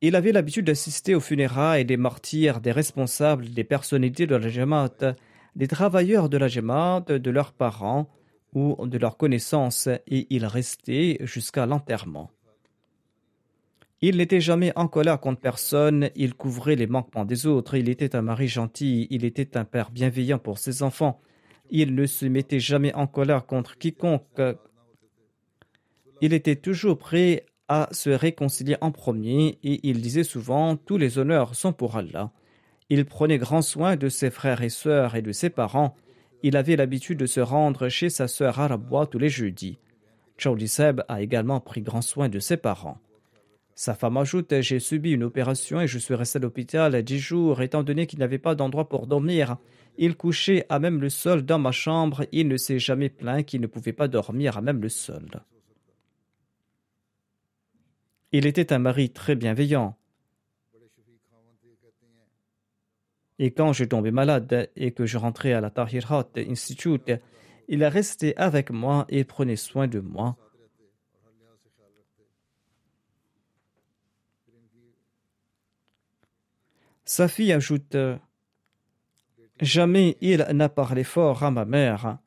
il 0.08 0.16
avait 0.16 0.32
l'habitude 0.32 0.66
d'assister 0.66 1.16
aux 1.16 1.20
funérailles 1.20 1.86
des 1.86 1.98
martyrs, 1.98 2.62
des 2.62 2.72
responsables, 2.72 3.50
des 3.50 3.64
personnalités 3.64 4.28
de 4.28 4.36
la 4.36 4.50
Jamaat, 4.50 5.16
des 5.56 5.68
travailleurs 5.68 6.30
de 6.30 6.38
la 6.38 6.48
Jamaat, 6.48 7.06
de 7.08 7.32
leurs 7.32 7.54
parents 7.54 8.10
ou 8.54 8.76
de 8.86 8.98
leurs 8.98 9.18
connaissances, 9.18 9.88
et 9.88 10.28
il 10.30 10.46
restait 10.46 11.18
jusqu'à 11.22 11.66
l'enterrement. 11.66 12.30
Il 14.02 14.18
n'était 14.18 14.42
jamais 14.42 14.72
en 14.76 14.88
colère 14.88 15.20
contre 15.20 15.42
personne, 15.42 16.12
il 16.16 16.36
couvrait 16.36 16.76
les 16.76 16.86
manquements 16.86 17.26
des 17.26 17.48
autres, 17.48 17.76
il 17.76 17.90
était 17.90 18.16
un 18.16 18.22
mari 18.22 18.48
gentil, 18.48 19.08
il 19.10 19.26
était 19.26 19.58
un 19.58 19.66
père 19.66 19.90
bienveillant 19.90 20.38
pour 20.38 20.60
ses 20.60 20.84
enfants, 20.84 21.20
il 21.72 21.96
ne 21.96 22.06
se 22.06 22.28
mettait 22.28 22.60
jamais 22.60 22.94
en 22.94 23.08
colère 23.08 23.48
contre 23.48 23.78
quiconque, 23.78 24.42
il 26.22 26.34
était 26.34 26.58
toujours 26.58 26.98
prêt 26.98 27.46
à 27.68 27.90
se 27.92 28.10
réconcilier 28.10 28.78
en 28.82 28.92
premier 28.92 29.58
et 29.64 29.80
il 29.84 30.02
disait 30.02 30.24
souvent 30.24 30.76
Tous 30.76 30.98
les 30.98 31.18
honneurs 31.18 31.56
sont 31.56 31.74
pour 31.74 31.98
Allah. 31.98 32.32
Il 32.90 33.06
prenait 33.06 33.40
grand 33.40 33.62
soin 33.62 33.96
de 33.96 34.10
ses 34.10 34.30
frères 34.30 34.62
et 34.62 34.70
sœurs 34.70 35.16
et 35.16 35.22
de 35.22 35.32
ses 35.32 35.50
parents. 35.50 35.96
Il 36.44 36.56
avait 36.58 36.76
l'habitude 36.76 37.18
de 37.18 37.26
se 37.26 37.40
rendre 37.40 37.90
chez 37.90 38.10
sa 38.10 38.28
sœur 38.28 38.60
Arabwa 38.60 39.08
tous 39.08 39.18
les 39.18 39.30
jeudis. 39.30 39.80
Chaudi 40.38 40.68
Seb 40.68 41.02
a 41.08 41.22
également 41.22 41.60
pris 41.60 41.82
grand 41.82 42.02
soin 42.02 42.30
de 42.30 42.40
ses 42.40 42.58
parents. 42.58 43.00
Sa 43.74 43.94
femme 43.94 44.18
ajoute 44.18 44.62
J'ai 44.62 44.80
subi 44.80 45.12
une 45.12 45.24
opération 45.24 45.82
et 45.82 45.88
je 45.88 45.98
suis 45.98 46.14
resté 46.14 46.38
à 46.38 46.42
l'hôpital 46.42 47.02
dix 47.04 47.20
jours, 47.20 47.62
étant 47.62 47.84
donné 47.84 48.06
qu'il 48.06 48.20
n'avait 48.20 48.38
pas 48.38 48.56
d'endroit 48.56 48.88
pour 48.88 49.08
dormir. 49.08 49.58
Il 49.98 50.16
couchait 50.16 50.66
à 50.70 50.80
même 50.80 51.02
le 51.02 51.10
sol 51.10 51.44
dans 51.44 51.60
ma 51.60 51.72
chambre. 51.72 52.26
Il 52.32 52.48
ne 52.48 52.58
s'est 52.58 52.80
jamais 52.80 53.10
plaint 53.10 53.46
qu'il 53.46 53.62
ne 53.62 53.68
pouvait 53.68 53.94
pas 53.94 54.08
dormir 54.08 54.58
à 54.58 54.62
même 54.62 54.82
le 54.82 54.90
sol. 54.90 55.42
Il 58.38 58.48
était 58.48 58.74
un 58.74 58.80
mari 58.80 59.12
très 59.12 59.38
bienveillant. 59.38 59.96
Et 63.40 63.52
quand 63.52 63.72
je 63.72 63.86
tombais 63.86 64.12
malade 64.12 64.70
et 64.76 64.92
que 64.92 65.06
je 65.06 65.18
rentrais 65.18 65.54
à 65.54 65.62
la 65.62 65.70
Tahir 65.70 66.12
Institute, 66.36 67.14
il 67.70 67.82
est 67.82 67.88
resté 67.88 68.36
avec 68.36 68.72
moi 68.72 69.06
et 69.08 69.24
prenait 69.24 69.56
soin 69.56 69.88
de 69.88 70.02
moi. 70.02 70.36
Sa 77.06 77.30
fille 77.30 77.54
ajoute 77.54 77.96
Jamais 79.62 80.18
il 80.20 80.46
n'a 80.52 80.68
parlé 80.68 81.06
fort 81.06 81.42
à 81.44 81.52
ma 81.52 81.64
mère. 81.64 82.18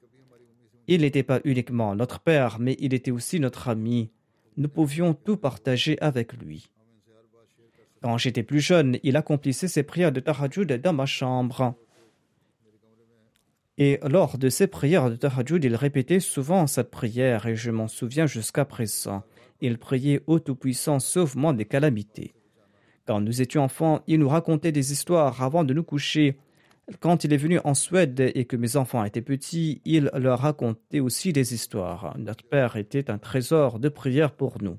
Il 0.87 1.03
n'était 1.03 1.23
pas 1.23 1.41
uniquement 1.45 1.95
notre 1.95 2.21
père, 2.21 2.59
mais 2.59 2.77
il 2.79 2.95
était 2.95 3.11
aussi 3.11 3.41
notre 3.41 3.69
ami 3.69 4.11
nous 4.59 4.69
pouvions 4.69 5.15
tout 5.15 5.37
partager 5.37 5.97
avec 6.01 6.35
lui. 6.35 6.71
Quand 8.03 8.19
j'étais 8.19 8.43
plus 8.43 8.61
jeune, 8.61 8.99
il 9.05 9.17
accomplissait 9.17 9.69
ses 9.69 9.85
prières 9.85 10.13
de 10.13 10.21
tahajjud 10.21 10.73
dans 10.83 10.93
ma 10.93 11.07
chambre. 11.07 11.75
Et 13.79 14.01
lors 14.03 14.37
de 14.37 14.49
ses 14.49 14.67
prières 14.67 15.11
de 15.11 15.17
tahajjud, 15.17 15.65
il 15.65 15.77
répétait 15.77 16.21
souvent 16.21 16.67
cette 16.67 16.91
prière 16.91 17.47
et 17.47 17.55
je 17.55 17.71
m'en 17.71 17.87
souviens 17.87 18.27
jusqu'à 18.27 18.65
présent. 18.65 19.23
Il 19.61 19.79
priait 19.79 20.23
au 20.27 20.41
Tout-Puissant 20.41 20.99
sauve-moi 20.99 21.53
des 21.53 21.65
calamités. 21.65 22.35
Quand 23.07 23.21
nous 23.21 23.41
étions 23.41 23.63
enfants, 23.63 24.03
il 24.09 24.19
nous 24.19 24.29
racontait 24.29 24.73
des 24.73 24.93
histoires 24.93 25.41
avant 25.43 25.65
de 25.65 25.73
nous 25.73 25.85
coucher 25.85 26.37
quand 27.01 27.25
il 27.25 27.33
est 27.33 27.39
venu 27.39 27.61
en 27.65 27.75
Suède 27.75 28.33
et 28.35 28.45
que 28.45 28.57
mes 28.57 28.77
enfants 28.77 29.05
étaient 29.05 29.23
petits, 29.23 29.81
il 29.85 30.11
leur 30.15 30.41
racontait 30.41 31.01
aussi 31.01 31.33
des 31.33 31.55
histoires. 31.55 32.15
Notre 32.19 32.45
père 32.45 32.77
était 32.77 33.11
un 33.11 33.19
trésor 33.19 33.79
de 33.79 33.89
prière 33.89 34.33
pour 34.33 34.63
nous. 34.63 34.79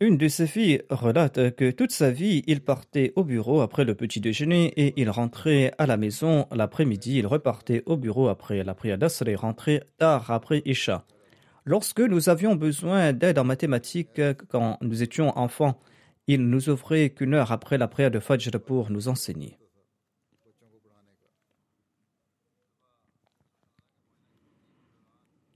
Une 0.00 0.18
de 0.18 0.28
ses 0.28 0.46
filles 0.46 0.82
relate 0.90 1.54
que 1.54 1.70
toute 1.70 1.92
sa 1.92 2.10
vie, 2.10 2.42
il 2.46 2.60
partait 2.60 3.12
au 3.16 3.24
bureau 3.24 3.60
après 3.60 3.84
le 3.84 3.94
petit 3.94 4.20
déjeuner 4.20 4.72
et 4.76 4.92
il 5.00 5.08
rentrait 5.08 5.72
à 5.78 5.86
la 5.86 5.96
maison 5.96 6.46
l'après-midi. 6.50 7.18
Il 7.18 7.26
repartait 7.26 7.82
au 7.86 7.96
bureau 7.96 8.28
après 8.28 8.64
la 8.64 8.74
prière 8.74 8.98
d'Asr 8.98 9.28
et 9.28 9.34
rentrait 9.34 9.84
tard 9.96 10.30
après 10.30 10.62
Isha. 10.66 11.06
Lorsque 11.66 12.00
nous 12.00 12.28
avions 12.28 12.56
besoin 12.56 13.14
d'aide 13.14 13.38
en 13.38 13.44
mathématiques 13.44 14.20
quand 14.48 14.76
nous 14.82 15.02
étions 15.02 15.36
enfants, 15.38 15.80
il 16.26 16.46
nous 16.48 16.68
offrait 16.68 17.10
qu'une 17.10 17.32
heure 17.32 17.52
après 17.52 17.78
la 17.78 17.88
prière 17.88 18.10
de 18.10 18.20
Fajr 18.20 18.60
pour 18.60 18.90
nous 18.90 19.08
enseigner. 19.08 19.58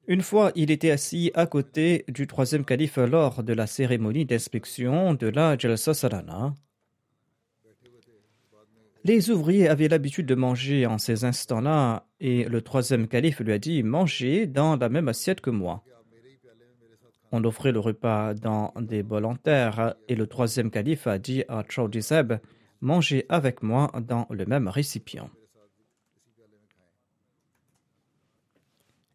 Une 0.07 0.23
fois, 0.23 0.53
il 0.55 0.71
était 0.71 0.91
assis 0.91 1.31
à 1.35 1.47
côté 1.47 2.07
du 2.09 2.27
troisième 2.27 2.65
calife 2.65 2.97
lors 2.97 3.43
de 3.43 3.53
la 3.53 3.67
cérémonie 3.67 4.25
d'inspection 4.25 5.13
de 5.13 5.27
la 5.27 5.59
Jalsa 5.59 5.93
Sarana. 5.93 6.55
Les 9.05 9.29
ouvriers 9.29 9.69
avaient 9.69 9.89
l'habitude 9.89 10.25
de 10.25 10.35
manger 10.35 10.87
en 10.87 10.97
ces 10.97 11.25
instants-là, 11.25 12.07
et 12.21 12.45
le 12.45 12.63
troisième 12.63 13.07
calife 13.07 13.41
lui 13.41 13.53
a 13.53 13.59
dit 13.59 13.83
Mangez 13.83 14.47
dans 14.47 14.77
la 14.77 14.89
même 14.89 15.09
assiette 15.09 15.43
que 15.43 15.51
moi. 15.51 15.85
On 17.31 17.45
offrait 17.45 17.73
le 17.73 17.81
repas 17.81 18.35
dans 18.35 18.73
des 18.81 19.03
bols 19.03 19.27
en 19.27 19.37
terre 19.37 19.95
et 20.09 20.15
le 20.15 20.27
troisième 20.27 20.71
calife 20.71 21.07
a 21.07 21.19
dit 21.19 21.45
à 21.49 21.65
Chaudizeb 21.69 22.35
Mangez 22.81 23.27
avec 23.29 23.63
moi 23.63 23.91
dans 24.01 24.27
le 24.31 24.47
même 24.47 24.69
récipient. 24.69 25.31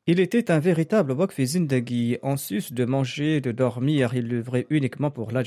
Il 0.06 0.20
était 0.20 0.52
un 0.52 0.60
véritable 0.60 1.14
Wakfi 1.14 2.20
en 2.22 2.36
sus 2.36 2.74
de 2.74 2.84
manger, 2.84 3.40
de 3.40 3.54
dormir, 3.54 4.14
il 4.14 4.28
l'œuvrait 4.28 4.68
uniquement 4.70 5.12
pour 5.12 5.32
la 5.32 5.44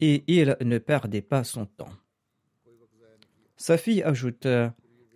et 0.00 0.24
il 0.26 0.56
ne 0.60 0.78
perdait 0.78 1.22
pas 1.22 1.44
son 1.44 1.64
temps. 1.64 1.94
Sa 3.56 3.78
fille 3.78 4.02
ajoute 4.02 4.46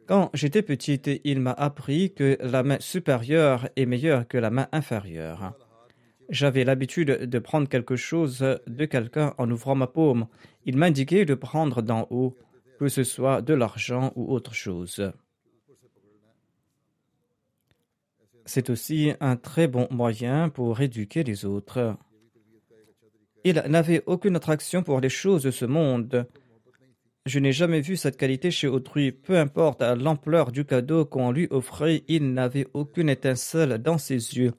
Quand 0.06 0.30
j'étais 0.32 0.62
petite, 0.62 1.10
il 1.24 1.40
m'a 1.40 1.52
appris 1.52 2.14
que 2.14 2.38
la 2.40 2.62
main 2.62 2.78
supérieure 2.80 3.68
est 3.76 3.86
meilleure 3.86 4.26
que 4.26 4.38
la 4.38 4.50
main 4.50 4.66
inférieure. 4.72 5.54
J'avais 6.28 6.64
l'habitude 6.64 7.10
de 7.10 7.38
prendre 7.38 7.68
quelque 7.68 7.96
chose 7.96 8.38
de 8.66 8.84
quelqu'un 8.84 9.34
en 9.38 9.50
ouvrant 9.50 9.74
ma 9.74 9.86
paume. 9.86 10.26
Il 10.64 10.76
m'indiquait 10.76 11.24
de 11.24 11.34
prendre 11.34 11.82
d'en 11.82 12.06
haut, 12.10 12.36
que 12.78 12.88
ce 12.88 13.04
soit 13.04 13.42
de 13.42 13.54
l'argent 13.54 14.12
ou 14.16 14.32
autre 14.32 14.54
chose. 14.54 15.12
C'est 18.44 18.70
aussi 18.70 19.12
un 19.20 19.36
très 19.36 19.68
bon 19.68 19.86
moyen 19.90 20.48
pour 20.48 20.80
éduquer 20.80 21.22
les 21.22 21.44
autres. 21.44 21.96
Il 23.44 23.62
n'avait 23.68 24.02
aucune 24.06 24.36
attraction 24.36 24.82
pour 24.82 25.00
les 25.00 25.08
choses 25.08 25.42
de 25.42 25.50
ce 25.50 25.64
monde. 25.64 26.26
Je 27.26 27.38
n'ai 27.38 27.52
jamais 27.52 27.80
vu 27.80 27.96
cette 27.96 28.16
qualité 28.16 28.50
chez 28.50 28.66
autrui. 28.66 29.12
Peu 29.12 29.38
importe 29.38 29.82
l'ampleur 29.82 30.50
du 30.50 30.64
cadeau 30.64 31.04
qu'on 31.04 31.30
lui 31.30 31.46
offrait, 31.50 32.02
il 32.08 32.32
n'avait 32.32 32.66
aucune 32.74 33.08
étincelle 33.08 33.78
dans 33.78 33.98
ses 33.98 34.36
yeux. 34.36 34.54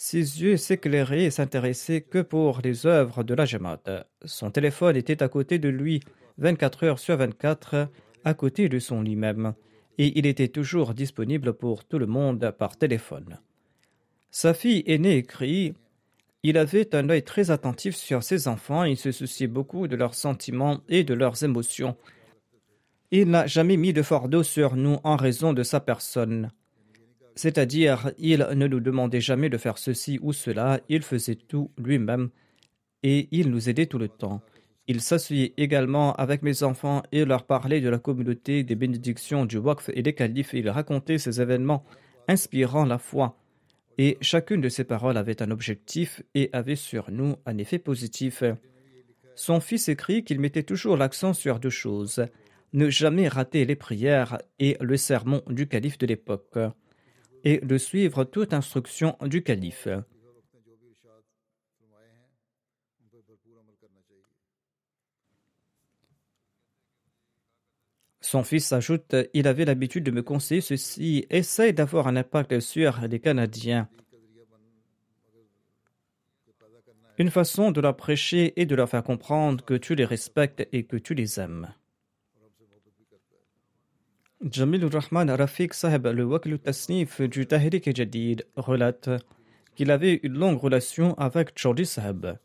Ses 0.00 0.42
yeux 0.42 0.56
s'éclairaient 0.56 1.24
et 1.24 1.30
s'intéressaient 1.32 2.02
que 2.02 2.20
pour 2.20 2.60
les 2.62 2.86
œuvres 2.86 3.24
de 3.24 3.34
la 3.34 3.44
Jamaat. 3.44 4.06
Son 4.24 4.52
téléphone 4.52 4.94
était 4.94 5.24
à 5.24 5.28
côté 5.28 5.58
de 5.58 5.68
lui 5.68 5.98
24 6.38 6.84
heures 6.84 6.98
sur 7.00 7.16
24, 7.16 7.88
à 8.24 8.34
côté 8.34 8.68
de 8.68 8.78
son 8.78 9.02
lit 9.02 9.16
même, 9.16 9.54
et 9.98 10.16
il 10.16 10.24
était 10.26 10.46
toujours 10.46 10.94
disponible 10.94 11.52
pour 11.52 11.84
tout 11.84 11.98
le 11.98 12.06
monde 12.06 12.54
par 12.56 12.76
téléphone. 12.76 13.40
Sa 14.30 14.54
fille 14.54 14.84
aînée 14.86 15.16
écrit 15.16 15.74
Il 16.44 16.58
avait 16.58 16.94
un 16.94 17.08
œil 17.08 17.24
très 17.24 17.50
attentif 17.50 17.96
sur 17.96 18.22
ses 18.22 18.46
enfants 18.46 18.84
il 18.84 18.96
se 18.96 19.10
souciait 19.10 19.48
beaucoup 19.48 19.88
de 19.88 19.96
leurs 19.96 20.14
sentiments 20.14 20.78
et 20.88 21.02
de 21.02 21.14
leurs 21.14 21.42
émotions. 21.42 21.96
Il 23.10 23.30
n'a 23.30 23.48
jamais 23.48 23.76
mis 23.76 23.92
de 23.92 24.02
fardeau 24.02 24.44
sur 24.44 24.76
nous 24.76 24.98
en 25.02 25.16
raison 25.16 25.52
de 25.52 25.64
sa 25.64 25.80
personne. 25.80 26.52
C'est-à-dire, 27.38 28.10
il 28.18 28.48
ne 28.56 28.66
nous 28.66 28.80
demandait 28.80 29.20
jamais 29.20 29.48
de 29.48 29.58
faire 29.58 29.78
ceci 29.78 30.18
ou 30.20 30.32
cela, 30.32 30.80
il 30.88 31.02
faisait 31.02 31.36
tout 31.36 31.70
lui-même 31.78 32.30
et 33.04 33.28
il 33.30 33.50
nous 33.50 33.68
aidait 33.68 33.86
tout 33.86 33.98
le 33.98 34.08
temps. 34.08 34.42
Il 34.88 35.00
s'asseyait 35.00 35.54
également 35.56 36.14
avec 36.14 36.42
mes 36.42 36.64
enfants 36.64 37.04
et 37.12 37.24
leur 37.24 37.44
parlait 37.44 37.80
de 37.80 37.88
la 37.88 38.00
communauté, 38.00 38.64
des 38.64 38.74
bénédictions 38.74 39.44
du 39.44 39.56
Waqf 39.56 39.88
et 39.94 40.02
des 40.02 40.14
califes. 40.14 40.52
Il 40.52 40.68
racontait 40.68 41.18
ces 41.18 41.40
événements 41.40 41.84
inspirant 42.26 42.84
la 42.84 42.98
foi. 42.98 43.38
Et 43.98 44.18
chacune 44.20 44.60
de 44.60 44.68
ces 44.68 44.82
paroles 44.82 45.16
avait 45.16 45.40
un 45.40 45.52
objectif 45.52 46.20
et 46.34 46.50
avait 46.52 46.74
sur 46.74 47.08
nous 47.12 47.36
un 47.46 47.56
effet 47.58 47.78
positif. 47.78 48.42
Son 49.36 49.60
fils 49.60 49.88
écrit 49.88 50.24
qu'il 50.24 50.40
mettait 50.40 50.64
toujours 50.64 50.96
l'accent 50.96 51.34
sur 51.34 51.60
deux 51.60 51.70
choses 51.70 52.26
ne 52.72 52.90
jamais 52.90 53.28
rater 53.28 53.64
les 53.64 53.76
prières 53.76 54.38
et 54.58 54.76
le 54.80 54.96
sermon 54.96 55.40
du 55.46 55.68
calife 55.68 55.98
de 55.98 56.06
l'époque 56.06 56.58
et 57.44 57.58
de 57.58 57.78
suivre 57.78 58.24
toute 58.24 58.52
instruction 58.52 59.16
du 59.22 59.42
calife. 59.42 59.88
Son 68.20 68.42
fils 68.42 68.72
ajoute 68.72 69.16
Il 69.32 69.48
avait 69.48 69.64
l'habitude 69.64 70.04
de 70.04 70.10
me 70.10 70.22
conseiller 70.22 70.60
ceci 70.60 71.24
essaye 71.30 71.72
d'avoir 71.72 72.08
un 72.08 72.16
impact 72.16 72.60
sur 72.60 73.00
les 73.08 73.20
Canadiens. 73.20 73.88
Une 77.16 77.30
façon 77.30 77.70
de 77.70 77.80
leur 77.80 77.96
prêcher 77.96 78.60
et 78.60 78.66
de 78.66 78.74
leur 78.74 78.88
faire 78.88 79.02
comprendre 79.02 79.64
que 79.64 79.74
tu 79.74 79.94
les 79.94 80.04
respectes 80.04 80.68
et 80.72 80.84
que 80.84 80.96
tu 80.96 81.14
les 81.14 81.40
aimes. 81.40 81.72
Jamil 84.40 84.84
Rahman 84.84 85.28
Rafiq 85.30 85.74
Saheb, 85.74 86.06
le 86.06 86.22
Wakil 86.22 86.60
Tasnif 86.60 87.20
du 87.20 87.44
Tahrik 87.44 87.92
Jadid, 87.94 88.46
relate 88.54 89.10
qu'il 89.74 89.90
avait 89.90 90.20
une 90.22 90.38
longue 90.38 90.60
relation 90.60 91.14
avec 91.18 91.58
Chaudhry 91.58 91.84
Saheb. 91.84 92.38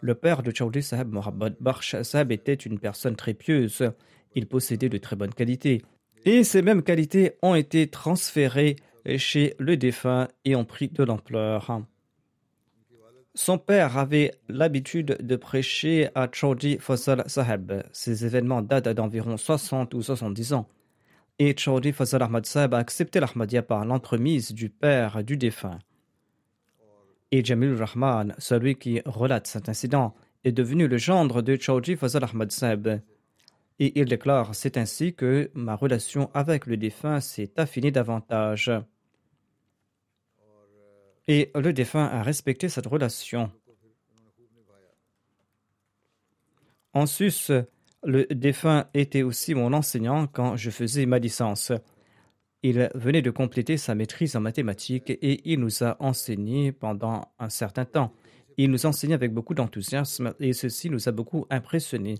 Le 0.00 0.14
père 0.14 0.42
de 0.42 0.50
Chaudhry 0.50 0.82
Saheb, 0.82 1.12
Mohammad 1.12 1.54
Bakhsh 1.60 2.00
Saheb, 2.00 2.32
était 2.32 2.54
une 2.54 2.78
personne 2.78 3.16
très 3.16 3.34
pieuse. 3.34 3.90
Il 4.34 4.46
possédait 4.46 4.88
de 4.88 4.96
très 4.96 5.14
bonnes 5.14 5.34
qualités. 5.34 5.82
Et 6.24 6.42
ces 6.42 6.62
mêmes 6.62 6.82
qualités 6.82 7.36
ont 7.42 7.54
été 7.54 7.88
transférées 7.88 8.76
chez 9.18 9.54
le 9.58 9.76
défunt 9.76 10.28
et 10.46 10.56
ont 10.56 10.64
pris 10.64 10.88
de 10.88 11.04
l'ampleur. 11.04 11.82
Son 13.34 13.58
père 13.58 13.98
avait 13.98 14.32
l'habitude 14.48 15.18
de 15.20 15.36
prêcher 15.36 16.08
à 16.14 16.30
Chaudhry 16.32 16.78
Fazal 16.80 17.24
Saheb. 17.26 17.82
Ces 17.92 18.24
événements 18.24 18.62
datent 18.62 18.88
d'environ 18.88 19.36
60 19.36 19.92
ou 19.92 20.00
70 20.00 20.54
ans 20.54 20.66
et 21.38 21.54
Chaudhry 21.56 21.92
Fazal 21.92 22.22
Ahmad 22.22 22.46
Saab 22.46 22.74
a 22.74 22.78
accepté 22.78 23.20
l'Ahmadiyya 23.20 23.62
par 23.62 23.84
l'entremise 23.84 24.52
du 24.52 24.70
père 24.70 25.22
du 25.22 25.36
défunt. 25.36 25.78
Et 27.30 27.44
Jamil 27.44 27.74
Rahman, 27.74 28.34
celui 28.38 28.76
qui 28.76 29.02
relate 29.04 29.46
cet 29.46 29.68
incident, 29.68 30.14
est 30.44 30.52
devenu 30.52 30.88
le 30.88 30.96
gendre 30.96 31.42
de 31.42 31.56
Chaudhry 31.60 31.96
Fazal 31.96 32.24
Ahmad 32.24 32.50
Saab. 32.50 33.00
Et 33.78 34.00
il 34.00 34.06
déclare 34.06 34.54
C'est 34.54 34.78
ainsi 34.78 35.14
que 35.14 35.50
ma 35.54 35.76
relation 35.76 36.30
avec 36.32 36.66
le 36.66 36.78
défunt 36.78 37.20
s'est 37.20 37.52
affinée 37.56 37.90
davantage. 37.90 38.70
Et 41.28 41.50
le 41.54 41.72
défunt 41.72 42.06
a 42.06 42.22
respecté 42.22 42.68
cette 42.68 42.86
relation. 42.86 43.50
En 46.94 47.04
sus, 47.04 47.50
le 48.06 48.24
défunt 48.30 48.86
était 48.94 49.22
aussi 49.22 49.54
mon 49.54 49.72
enseignant 49.72 50.28
quand 50.28 50.56
je 50.56 50.70
faisais 50.70 51.06
ma 51.06 51.18
licence. 51.18 51.72
Il 52.62 52.88
venait 52.94 53.20
de 53.20 53.30
compléter 53.30 53.76
sa 53.76 53.94
maîtrise 53.94 54.36
en 54.36 54.40
mathématiques 54.40 55.10
et 55.10 55.40
il 55.44 55.60
nous 55.60 55.82
a 55.82 55.96
enseigné 56.00 56.72
pendant 56.72 57.32
un 57.38 57.48
certain 57.48 57.84
temps. 57.84 58.12
Il 58.56 58.70
nous 58.70 58.86
enseignait 58.86 59.14
avec 59.14 59.32
beaucoup 59.32 59.54
d'enthousiasme 59.54 60.34
et 60.40 60.52
ceci 60.52 60.88
nous 60.88 61.08
a 61.08 61.12
beaucoup 61.12 61.46
impressionnés. 61.50 62.18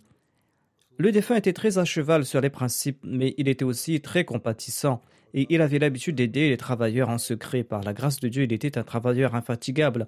Le 0.99 1.13
défunt 1.13 1.37
était 1.37 1.53
très 1.53 1.79
à 1.79 1.85
cheval 1.85 2.25
sur 2.25 2.41
les 2.41 2.51
principes, 2.51 2.99
mais 3.05 3.35
il 3.39 3.49
était 3.49 3.65
aussi 3.65 4.01
très 4.01 4.25
compatissant 4.25 5.01
et 5.35 5.47
il 5.51 5.61
avait 5.63 5.79
l'habitude 5.79 6.17
d'aider 6.17 6.49
les 6.49 6.57
travailleurs 6.57 7.11
en 7.11 7.19
secret. 7.19 7.63
Par 7.63 7.83
la 7.83 7.93
grâce 7.93 8.19
de 8.19 8.29
Dieu, 8.29 8.43
il 8.43 8.53
était 8.53 8.77
un 8.77 8.83
travailleur 8.83 9.35
infatigable. 9.37 10.07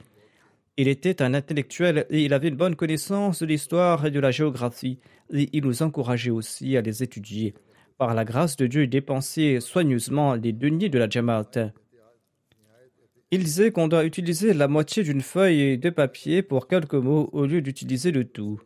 Il 0.81 0.87
était 0.87 1.23
un 1.23 1.35
intellectuel 1.35 2.07
et 2.09 2.23
il 2.25 2.33
avait 2.33 2.47
une 2.47 2.55
bonne 2.55 2.77
connaissance 2.77 3.41
de 3.41 3.47
l'histoire 3.47 4.07
et 4.07 4.13
de 4.13 4.21
la 4.21 4.31
géographie, 4.31 5.01
et 5.35 5.49
il 5.53 5.65
nous 5.65 5.83
encourageait 5.83 6.31
aussi 6.31 6.77
à 6.77 6.83
les 6.83 7.03
étudier. 7.03 7.55
Par 7.97 8.15
la 8.15 8.25
grâce 8.25 8.57
de 8.57 8.69
Dieu, 8.69 8.85
il 8.85 8.89
dépensait 8.89 9.59
soigneusement 9.59 10.35
les 10.35 10.53
deniers 10.53 10.89
de 10.89 11.01
la 11.01 11.11
Jamaat. 11.11 11.73
Il 13.33 13.43
disait 13.43 13.73
qu'on 13.73 13.89
doit 13.89 14.05
utiliser 14.05 14.55
la 14.55 14.69
moitié 14.69 15.03
d'une 15.03 15.21
feuille 15.21 15.79
de 15.79 15.91
papier 15.91 16.43
pour 16.43 16.69
quelques 16.69 16.95
mots 16.95 17.29
au 17.33 17.45
lieu 17.45 17.61
d'utiliser 17.61 18.13
le 18.13 18.25
tout. 18.25 18.61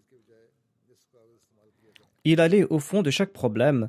Il 2.24 2.42
allait 2.42 2.64
au 2.64 2.78
fond 2.78 3.00
de 3.00 3.10
chaque 3.10 3.32
problème. 3.32 3.88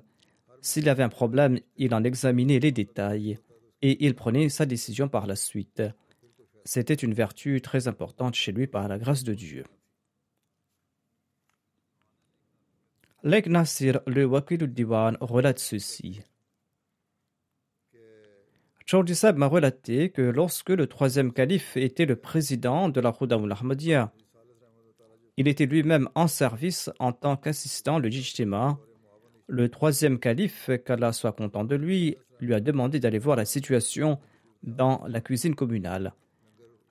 S'il 0.62 0.86
y 0.86 0.90
avait 0.90 1.04
un 1.04 1.10
problème, 1.10 1.60
il 1.76 1.94
en 1.94 2.06
examinait 2.06 2.60
les 2.60 2.72
détails 2.72 3.38
et 3.82 4.06
il 4.06 4.16
prenait 4.16 4.48
sa 4.48 4.66
décision 4.66 5.10
par 5.10 5.28
la 5.28 5.36
suite. 5.36 5.84
C'était 6.66 6.94
une 6.94 7.14
vertu 7.14 7.62
très 7.62 7.88
importante 7.88 8.36
chez 8.36 8.52
lui 8.52 8.68
par 8.68 8.88
la 8.88 8.98
grâce 8.98 9.24
de 9.24 9.34
Dieu. 9.34 9.66
Lek 13.24 13.48
Nasir, 13.48 14.02
le 14.06 14.26
Wakil 14.26 14.68
Diwan, 14.68 15.18
relate 15.22 15.60
ceci. 15.60 16.22
Chaudhry 18.86 19.16
m'a 19.36 19.48
relaté 19.48 20.10
que 20.10 20.22
lorsque 20.22 20.70
le 20.70 20.88
troisième 20.88 21.32
calife 21.32 21.78
était 21.78 22.06
le 22.06 22.18
président 22.18 22.90
de 22.90 23.00
la 23.00 23.14
Khoudaoul 23.14 23.52
Ahmadiyya, 23.52 24.12
il 25.38 25.48
était 25.48 25.66
lui-même 25.66 26.10
en 26.16 26.28
service 26.28 26.92
en 27.00 27.12
tant 27.12 27.38
qu'assistant 27.38 27.98
le 27.98 28.10
Jijtima. 28.10 28.78
Le 29.48 29.70
troisième 29.70 30.20
calife, 30.20 30.70
qu'Allah 30.86 31.12
soit 31.12 31.32
content 31.32 31.64
de 31.64 31.76
lui, 31.76 32.18
lui 32.40 32.54
a 32.54 32.60
demandé 32.60 33.00
d'aller 33.00 33.20
voir 33.20 33.38
la 33.38 33.46
situation 33.46 34.20
dans 34.64 35.04
la 35.08 35.22
cuisine 35.22 35.56
communale. 35.56 36.14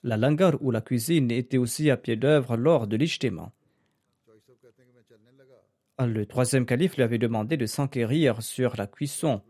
La 0.03 0.17
langar 0.17 0.55
ou 0.61 0.71
la 0.71 0.81
cuisine 0.81 1.31
était 1.31 1.59
aussi 1.59 1.91
à 1.91 1.97
pied 1.97 2.17
d'œuvre 2.17 2.57
lors 2.57 2.87
de 2.87 2.97
l'Ijtima. 2.97 3.53
Le 6.01 6.27
troisième 6.27 6.67
calife 6.67 6.97
lui 6.97 7.05
avait 7.05 7.19
demandé 7.19 7.57
de 7.57 7.67
s'enquérir 7.67 8.43
sur 8.43 8.77
la 8.77 8.87
cuisson. 8.87 9.43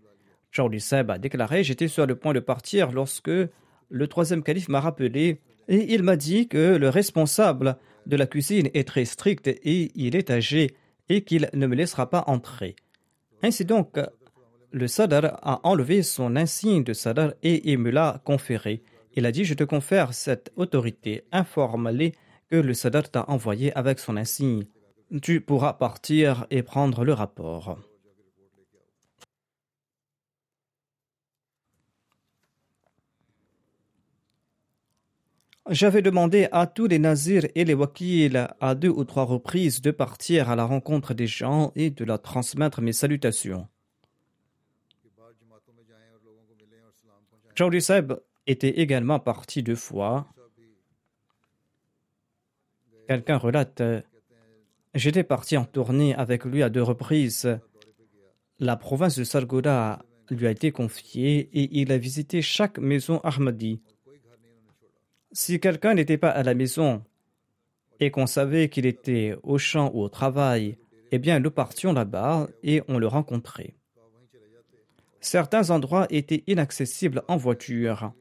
Charlie 0.51 0.81
Seb 0.81 1.11
a 1.11 1.19
déclaré 1.19 1.65
J'étais 1.65 1.89
sur 1.89 2.07
le 2.07 2.17
point 2.17 2.35
de 2.35 2.41
partir 2.41 2.93
lorsque 2.93 3.31
le 3.89 4.07
troisième 4.07 4.43
calife 4.43 4.69
m'a 4.69 4.81
rappelé 4.81 5.41
et 5.69 5.95
il 5.95 6.03
m'a 6.03 6.17
dit 6.17 6.49
que 6.49 6.77
le 6.77 6.89
responsable 6.89 7.77
de 8.07 8.17
la 8.17 8.27
cuisine 8.27 8.69
est 8.75 8.87
très 8.87 9.05
strict 9.05 9.49
et 9.49 9.93
il 9.95 10.17
est 10.17 10.31
âgé 10.31 10.77
et 11.09 11.23
qu'il 11.23 11.49
ne 11.55 11.67
me 11.67 11.75
laissera 11.75 12.11
pas 12.11 12.25
entrer. 12.27 12.77
Ainsi 13.43 13.65
donc, 13.65 13.99
le 14.73 14.89
Sadar 14.89 15.39
a 15.43 15.61
enlevé 15.67 16.03
son 16.03 16.37
insigne 16.37 16.85
de 16.85 16.93
Sadar 16.93 17.33
et 17.43 17.71
il 17.71 17.79
me 17.79 17.91
l'a 17.91 18.21
conféré. 18.25 18.83
Il 19.15 19.27
a 19.27 19.33
dit 19.33 19.45
Je 19.45 19.55
te 19.55 19.65
confère 19.65 20.15
cette 20.15 20.53
autorité. 20.57 21.25
Informe-les 21.33 22.13
que 22.49 22.57
le 22.57 22.75
Sadat 22.75 23.03
t'a 23.03 23.25
envoyé 23.29 23.73
avec 23.77 23.99
son 23.99 24.17
insigne. 24.17 24.65
Tu 25.21 25.41
pourras 25.41 25.75
partir 25.75 26.47
et 26.51 26.63
prendre 26.63 27.05
le 27.05 27.13
rapport. 27.13 27.79
J'avais 35.71 36.03
demandé 36.03 36.49
à 36.51 36.67
tous 36.67 36.89
les 36.89 36.99
nazirs 36.99 37.47
et 37.55 37.65
les 37.65 37.75
wakils 37.75 38.49
à 38.61 38.75
deux 38.75 38.89
ou 38.89 39.05
trois 39.05 39.25
reprises 39.25 39.81
de 39.81 39.93
partir 39.93 40.51
à 40.51 40.57
la 40.57 40.65
rencontre 40.65 41.15
des 41.15 41.29
gens 41.29 41.73
et 41.77 41.91
de 41.91 42.05
leur 42.05 42.21
transmettre 42.21 42.81
mes 42.81 42.93
salutations. 42.93 43.69
Seb 47.81 48.15
était 48.47 48.81
également 48.81 49.19
parti 49.19 49.63
deux 49.63 49.77
fois. 49.77 50.27
Quelqu'un 53.09 53.37
relate 53.37 53.83
J'étais 54.95 55.25
parti 55.25 55.57
en 55.57 55.65
tournée 55.65 56.15
avec 56.15 56.45
lui 56.45 56.63
à 56.63 56.69
deux 56.69 56.83
reprises. 56.83 57.59
La 58.59 58.77
province 58.77 59.17
de 59.17 59.25
Sargoda 59.25 60.05
lui 60.31 60.47
a 60.47 60.51
été 60.51 60.71
confiée 60.71 61.49
et 61.53 61.81
il 61.81 61.91
a 61.93 61.99
visité 61.99 62.43
chaque 62.43 62.79
maison 62.79 63.19
Ahmadi. 63.25 63.81
Si 65.33 65.61
quelqu'un 65.61 65.95
n'était 65.95 66.19
pas 66.19 66.29
à 66.29 66.43
la 66.43 66.55
maison 66.55 67.03
et 68.01 68.11
qu'on 68.11 68.27
savait 68.27 68.69
qu'il 68.69 68.85
était 68.85 69.35
au 69.43 69.57
champ 69.57 69.91
ou 69.95 70.03
au 70.03 70.09
travail, 70.11 70.77
eh 71.11 71.19
bien 71.19 71.41
nous 71.41 71.51
partions 71.51 71.95
là-bas 71.95 72.49
et 72.63 72.83
on 72.87 72.99
le 72.99 73.07
rencontrait. 73.07 73.75
Certains 75.21 75.71
endroits 75.71 76.07
étaient 76.11 76.45
inaccessibles 76.47 77.23
en 77.29 77.37
voiture. 77.39 78.13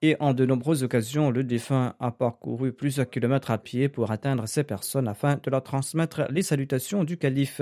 Et 0.00 0.16
en 0.20 0.32
de 0.32 0.46
nombreuses 0.46 0.84
occasions, 0.84 1.30
le 1.30 1.42
défunt 1.42 1.94
a 1.98 2.12
parcouru 2.12 2.72
plusieurs 2.72 3.10
kilomètres 3.10 3.50
à 3.50 3.58
pied 3.58 3.88
pour 3.88 4.12
atteindre 4.12 4.46
ces 4.46 4.62
personnes 4.62 5.08
afin 5.08 5.40
de 5.42 5.50
leur 5.50 5.64
transmettre 5.64 6.26
les 6.30 6.42
salutations 6.42 7.02
du 7.02 7.16
calife. 7.16 7.60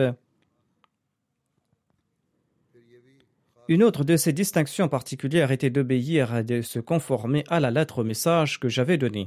Une 3.69 3.83
autre 3.83 4.05
de 4.05 4.17
ses 4.17 4.33
distinctions 4.33 4.89
particulières 4.89 5.51
était 5.51 5.71
d'obéir 5.71 6.37
et 6.37 6.45
de 6.45 6.61
se 6.61 6.79
conformer 6.79 7.43
à 7.49 7.59
la 7.59 7.71
lettre 7.71 8.01
au 8.01 8.05
message 8.05 8.61
que 8.61 8.69
j'avais 8.69 8.99
donné. 8.99 9.27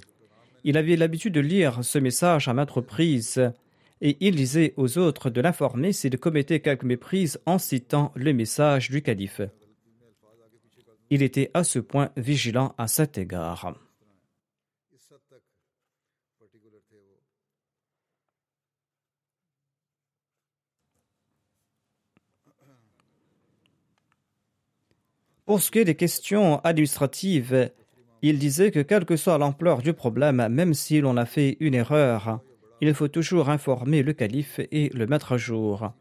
Il 0.64 0.78
avait 0.78 0.95
l'habitude 0.95 1.34
de 1.34 1.41
lire 1.41 1.84
ce 1.84 1.97
message 1.99 2.47
à 2.47 2.53
maintes 2.53 2.72
reprises 2.72 3.51
et 4.01 4.18
il 4.22 4.36
disait 4.36 4.74
aux 4.78 4.97
autres 4.97 5.30
de 5.30 5.41
l'informer 5.41 5.93
s'il 5.93 6.18
commettait 6.18 6.60
quelque 6.60 6.86
méprise 6.86 7.39
en 7.45 7.57
citant 7.57 8.14
le 8.16 8.34
message 8.34 8.89
du 8.89 9.01
calife. 9.01 9.41
Il 11.10 11.24
était 11.24 11.49
à 11.53 11.64
ce 11.64 11.80
point 11.80 12.12
vigilant 12.18 12.74
à 12.78 12.88
cet 12.88 13.18
égard. 13.18 13.74
Pour 25.45 25.64
ce 25.64 25.72
qui 25.72 25.80
est 25.80 25.86
des 25.86 25.95
questions 25.95 26.60
administratives, 26.60 27.72
il 28.22 28.38
disait 28.38 28.70
que 28.70 28.82
quelle 28.82 29.05
que 29.05 29.16
soit 29.16 29.39
l'ampleur 29.39 29.82
du 29.82 29.93
problème, 29.93 30.47
même 30.47 30.76
si 30.76 31.01
l'on 31.01 31.18
a 31.18 31.26
fait 31.26 31.57
une 31.60 31.74
erreur, 31.74 32.39
il 32.82 32.93
faut 32.93 33.07
toujours 33.07 33.49
informer 33.49 34.03
le 34.03 34.14
calife 34.14 34.60
et 34.72 34.89
le 34.89 35.07
mettre 35.07 35.32
à 35.32 35.38
jour. 35.38 35.91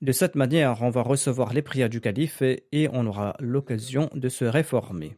De 0.00 0.12
cette 0.12 0.36
manière, 0.36 0.82
on 0.82 0.90
va 0.90 1.02
recevoir 1.02 1.52
les 1.52 1.62
prières 1.62 1.88
du 1.88 2.00
calife 2.00 2.42
et 2.42 2.88
on 2.92 3.06
aura 3.06 3.36
l'occasion 3.40 4.08
de 4.14 4.28
se 4.28 4.44
réformer. 4.44 5.16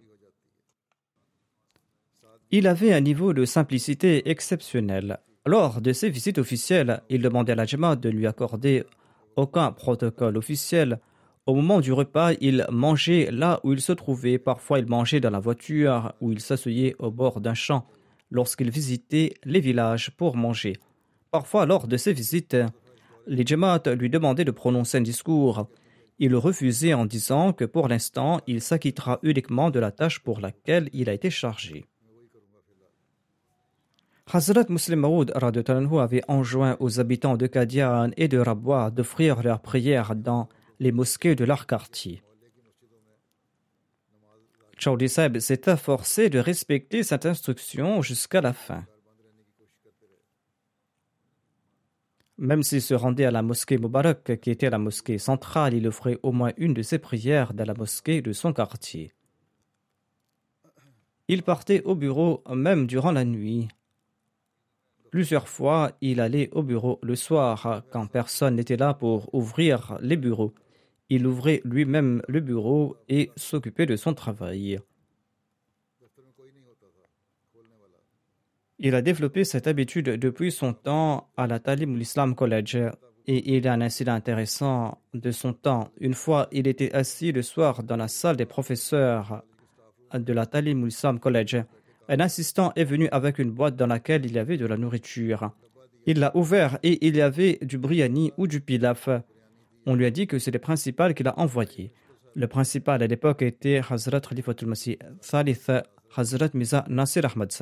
Il 2.51 2.67
avait 2.67 2.93
un 2.93 3.01
niveau 3.01 3.33
de 3.33 3.45
simplicité 3.45 4.29
exceptionnel. 4.31 5.19
Lors 5.47 5.81
de 5.81 5.93
ses 5.93 6.09
visites 6.11 6.39
officielles, 6.39 7.03
il 7.11 7.21
demandait 7.23 7.53
à 7.53 7.57
la 7.57 7.67
Jama 7.67 7.95
de 7.95 8.09
lui 8.09 8.27
accorder 8.27 8.85
aucun 9.37 9.71
protocole 9.71 10.37
officiel. 10.37 10.99
Au 11.47 11.55
moment 11.55 11.81
du 11.81 11.93
repas, 11.93 12.33
il 12.41 12.67
mangeait 12.71 13.31
là 13.31 13.61
où 13.65 13.73
il 13.73 13.81
se 13.81 13.93
trouvait. 13.93 14.39
Parfois, 14.39 14.79
il 14.79 14.87
mangeait 14.87 15.21
dans 15.21 15.31
la 15.31 15.41
voiture 15.41 16.15
ou 16.21 16.33
il 16.33 16.41
s'asseyait 16.41 16.97
au 16.99 17.11
bord 17.11 17.41
d'un 17.41 17.55
champ 17.55 17.87
lorsqu'il 18.31 18.71
visitait 18.71 19.35
les 19.45 19.61
villages 19.61 20.11
pour 20.17 20.37
manger. 20.37 20.77
Parfois, 21.31 21.67
lors 21.67 21.87
de 21.87 21.97
ses 21.97 22.13
visites, 22.13 22.57
les 23.31 23.47
Jamaat 23.47 23.83
lui 23.97 24.11
demandaient 24.11 24.45
de 24.45 24.51
prononcer 24.51 24.99
un 24.99 25.03
discours. 25.03 25.69
Il 26.19 26.35
refusait 26.35 26.95
en 26.95 27.07
disant 27.07 27.53
que 27.53 27.65
pour 27.65 27.87
l'instant, 27.87 28.41
il 28.49 28.61
s'acquittera 28.61 29.21
uniquement 29.23 29.71
de 29.71 29.79
la 29.79 29.93
tâche 29.93 30.19
pour 30.19 30.41
laquelle 30.41 30.91
il 30.93 31.09
a 31.09 31.13
été 31.15 31.31
chargé. 31.31 31.87
Hazrat 34.33 34.67
Muslim 34.69 35.01
Maud 35.01 35.33
avait 35.37 36.23
enjoint 36.29 36.77
aux 36.81 36.99
habitants 36.99 37.37
de 37.37 37.47
Kadian 37.47 38.11
et 38.17 38.29
de 38.29 38.39
Rabwa 38.39 38.91
d'offrir 38.91 39.43
leurs 39.43 39.61
prières 39.61 40.17
dans 40.17 40.49
les 40.81 40.93
mosquées 40.93 41.37
de 41.37 41.45
leur 41.45 41.67
quartier. 41.67 42.23
Chaudi 44.77 45.09
s'est 45.09 45.61
efforcé 45.67 46.31
de 46.31 46.39
respecter 46.41 47.03
cette 47.05 47.27
instruction 47.27 48.03
jusqu'à 48.03 48.41
la 48.41 48.53
fin. 48.53 48.85
Même 52.41 52.65
s'il 52.65 52.83
se 52.83 52.95
rendait 52.95 53.27
à 53.27 53.31
la 53.31 53.43
mosquée 53.43 53.79
Mubarak, 53.79 54.41
qui 54.41 54.51
était 54.51 54.71
la 54.71 54.79
mosquée 54.79 55.19
centrale, 55.19 55.75
il 55.75 55.87
offrait 55.87 56.19
au 56.25 56.33
moins 56.33 56.53
une 56.57 56.75
de 56.75 56.83
ses 56.83 56.99
prières 56.99 57.55
dans 57.55 57.65
la 57.65 57.75
mosquée 57.75 58.23
de 58.23 58.33
son 58.33 58.53
quartier. 58.53 59.13
Il 61.29 61.45
partait 61.45 61.83
au 61.85 61.95
bureau 61.95 62.43
même 62.53 62.89
durant 62.89 63.13
la 63.13 63.25
nuit. 63.25 63.69
Plusieurs 65.13 65.47
fois, 65.47 65.93
il 66.01 66.21
allait 66.21 66.51
au 66.53 66.65
bureau 66.65 66.99
le 67.03 67.15
soir 67.15 67.85
quand 67.91 68.07
personne 68.07 68.57
n'était 68.57 68.77
là 68.77 68.95
pour 68.95 69.33
ouvrir 69.33 69.97
les 70.01 70.17
bureaux 70.17 70.53
il 71.11 71.27
ouvrait 71.27 71.61
lui-même 71.65 72.23
le 72.29 72.41
bureau 72.41 72.97
et 73.09 73.31
s'occupait 73.37 73.87
de 73.87 73.97
son 73.97 74.15
travail. 74.15 74.79
Il 78.83 78.95
a 78.95 79.03
développé 79.03 79.45
cette 79.45 79.67
habitude 79.67 80.07
depuis 80.07 80.51
son 80.51 80.73
temps 80.73 81.29
à 81.37 81.47
la 81.47 81.59
Talim 81.59 82.01
Islam 82.01 82.35
College 82.35 82.79
et 83.27 83.57
il 83.57 83.69
a 83.69 83.75
un 83.75 83.83
incident 83.83 84.15
intéressant 84.15 85.03
de 85.13 85.31
son 85.33 85.53
temps. 85.53 85.93
Une 86.01 86.15
fois, 86.15 86.49
il 86.51 86.67
était 86.67 86.91
assis 86.95 87.31
le 87.31 87.43
soir 87.43 87.83
dans 87.83 87.99
la 87.99 88.09
salle 88.09 88.39
des 88.39 88.47
professeurs 88.47 89.43
de 90.15 90.33
la 90.33 90.47
Talim 90.47 90.87
Islam 90.87 91.21
College. 91.21 91.63
Un 92.09 92.21
assistant 92.21 92.73
est 92.75 92.85
venu 92.85 93.07
avec 93.13 93.39
une 93.39 93.51
boîte 93.51 93.77
dans 93.77 93.87
laquelle 93.87 94.25
il 94.25 94.33
y 94.33 94.39
avait 94.39 94.57
de 94.57 94.65
la 94.65 94.79
nourriture. 94.79 95.51
Il 96.07 96.19
l'a 96.19 96.35
ouvert 96.35 96.79
et 96.83 97.07
il 97.07 97.17
y 97.17 97.21
avait 97.21 97.59
du 97.61 97.77
briani 97.77 98.33
ou 98.39 98.47
du 98.47 98.63
pilaf. 98.63 99.11
On 99.85 99.95
lui 99.95 100.07
a 100.07 100.11
dit 100.11 100.27
que 100.27 100.39
c'est 100.39 100.53
le 100.53 100.59
principal 100.59 101.13
qu'il 101.13 101.29
a 101.29 101.39
envoyé. 101.39 101.93
Le 102.35 102.47
principal 102.47 103.03
à 103.03 103.07
l'époque 103.07 103.43
était 103.43 103.83
Hazrat 103.91 104.23
Khalifatul 104.23 104.69
Masih 104.69 104.99
Thalith 105.21 105.71
Hazrat 106.17 106.49
Miza 106.55 106.87
Nasir 106.89 107.27
Ahmad. 107.27 107.53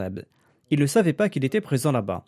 Il 0.71 0.81
ne 0.81 0.87
savait 0.87 1.13
pas 1.13 1.29
qu'il 1.29 1.45
était 1.45 1.61
présent 1.61 1.93
là-bas. 1.93 2.25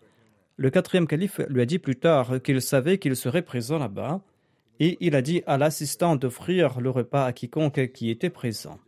Le 0.57 0.70
quatrième 0.70 1.07
calife 1.07 1.41
lui 1.49 1.62
a 1.62 1.66
dit 1.66 1.78
plus 1.78 1.97
tard 1.97 2.43
qu'il 2.43 2.61
savait 2.61 2.99
qu'il 2.99 3.16
serait 3.16 3.43
présent 3.43 3.78
là-bas 3.78 4.20
et 4.78 4.97
il 5.01 5.14
a 5.14 5.22
dit 5.22 5.43
à 5.47 5.59
l'assistant 5.59 6.16
d'offrir 6.16 6.80
le 6.80 6.91
repas 6.91 7.26
à 7.26 7.32
quiconque 7.32 7.93
qui 7.93 8.11
était 8.11 8.30
présent. 8.30 8.78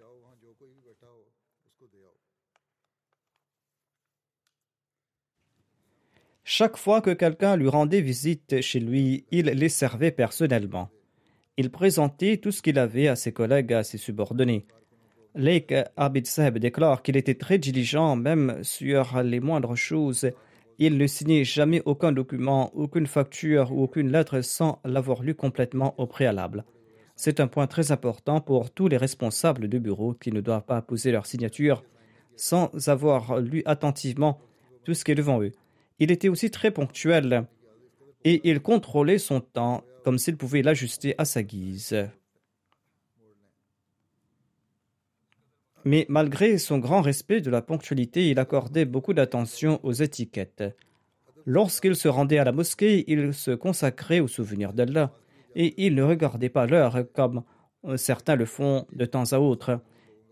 Chaque 6.45 6.77
fois 6.77 7.01
que 7.01 7.11
quelqu'un 7.11 7.57
lui 7.57 7.69
rendait 7.69 8.01
visite 8.01 8.61
chez 8.61 8.81
lui, 8.81 9.25
il 9.31 9.47
les 9.47 9.69
servait 9.69 10.11
personnellement. 10.11 10.91
Il 11.57 11.71
présentait 11.71 12.39
tout 12.39 12.51
ce 12.51 12.63
qu'il 12.63 12.79
avait 12.79 13.09
à 13.09 13.17
ses 13.17 13.33
collègues, 13.33 13.73
à 13.73 13.85
ses 13.85 13.99
subordonnés. 13.99 14.67
Lake 15.35 15.75
Abid 15.97 16.27
Seb 16.27 16.59
déclare 16.59 17.03
qu'il 17.03 17.17
était 17.17 17.35
très 17.35 17.59
diligent, 17.59 18.17
même 18.17 18.59
sur 18.63 19.23
les 19.23 19.41
moindres 19.41 19.77
choses. 19.77 20.31
Il 20.79 20.99
ne 20.99 21.07
signait 21.07 21.45
jamais 21.45 21.83
aucun 21.85 22.13
document, 22.13 22.71
aucune 22.75 23.07
facture 23.07 23.73
ou 23.73 23.83
aucune 23.83 24.13
lettre 24.13 24.43
sans 24.43 24.81
l'avoir 24.85 25.23
lu 25.23 25.35
complètement 25.35 25.95
au 25.99 26.07
préalable. 26.07 26.65
C'est 27.17 27.41
un 27.41 27.47
point 27.47 27.67
très 27.67 27.93
important 27.93 28.41
pour 28.41 28.71
tous 28.71 28.89
les 28.89 28.97
responsables 28.97 29.69
de 29.69 29.79
bureau 29.79 30.15
qui 30.15 30.33
ne 30.33 30.41
doivent 30.41 30.65
pas 30.65 30.83
poser 30.83 31.13
leur 31.13 31.27
signature 31.27 31.83
sans 32.37 32.71
avoir 32.89 33.39
lu 33.41 33.63
attentivement 33.65 34.41
tout 34.85 34.95
ce 34.95 35.05
qui 35.05 35.13
est 35.13 35.17
devant 35.17 35.41
eux. 35.41 35.53
Il 35.99 36.11
était 36.11 36.29
aussi 36.29 36.51
très 36.51 36.71
ponctuel 36.71 37.47
et 38.25 38.41
il 38.49 38.61
contrôlait 38.61 39.19
son 39.19 39.41
temps 39.41 39.85
comme 40.05 40.19
s'il 40.19 40.37
pouvait 40.37 40.63
l'ajuster 40.63 41.15
à 41.19 41.25
sa 41.25 41.43
guise. 41.43 41.97
Mais 45.85 46.07
malgré 46.09 46.59
son 46.59 46.79
grand 46.79 47.01
respect 47.01 47.41
de 47.41 47.51
la 47.51 47.63
ponctualité, 47.63 48.31
il 48.31 48.39
accordait 48.39 48.85
beaucoup 48.85 49.15
d'attention 49.15 49.81
aux 49.83 49.93
étiquettes. 49.93 50.65
Lorsqu'il 51.45 51.97
se 51.97 52.09
rendait 52.09 52.39
à 52.39 52.45
la 52.45 52.53
mosquée, 52.53 53.05
il 53.09 53.35
se 53.35 53.51
consacrait 53.51 54.21
au 54.21 54.29
souvenir 54.29 54.73
d'Allah 54.73 55.13
et 55.57 55.75
il 55.85 55.95
ne 55.95 56.03
regardait 56.03 56.49
pas 56.49 56.67
l'heure 56.67 56.99
comme 57.13 57.43
certains 57.97 58.37
le 58.37 58.47
font 58.47 58.87
de 58.93 59.05
temps 59.07 59.33
à 59.33 59.39
autre. 59.39 59.81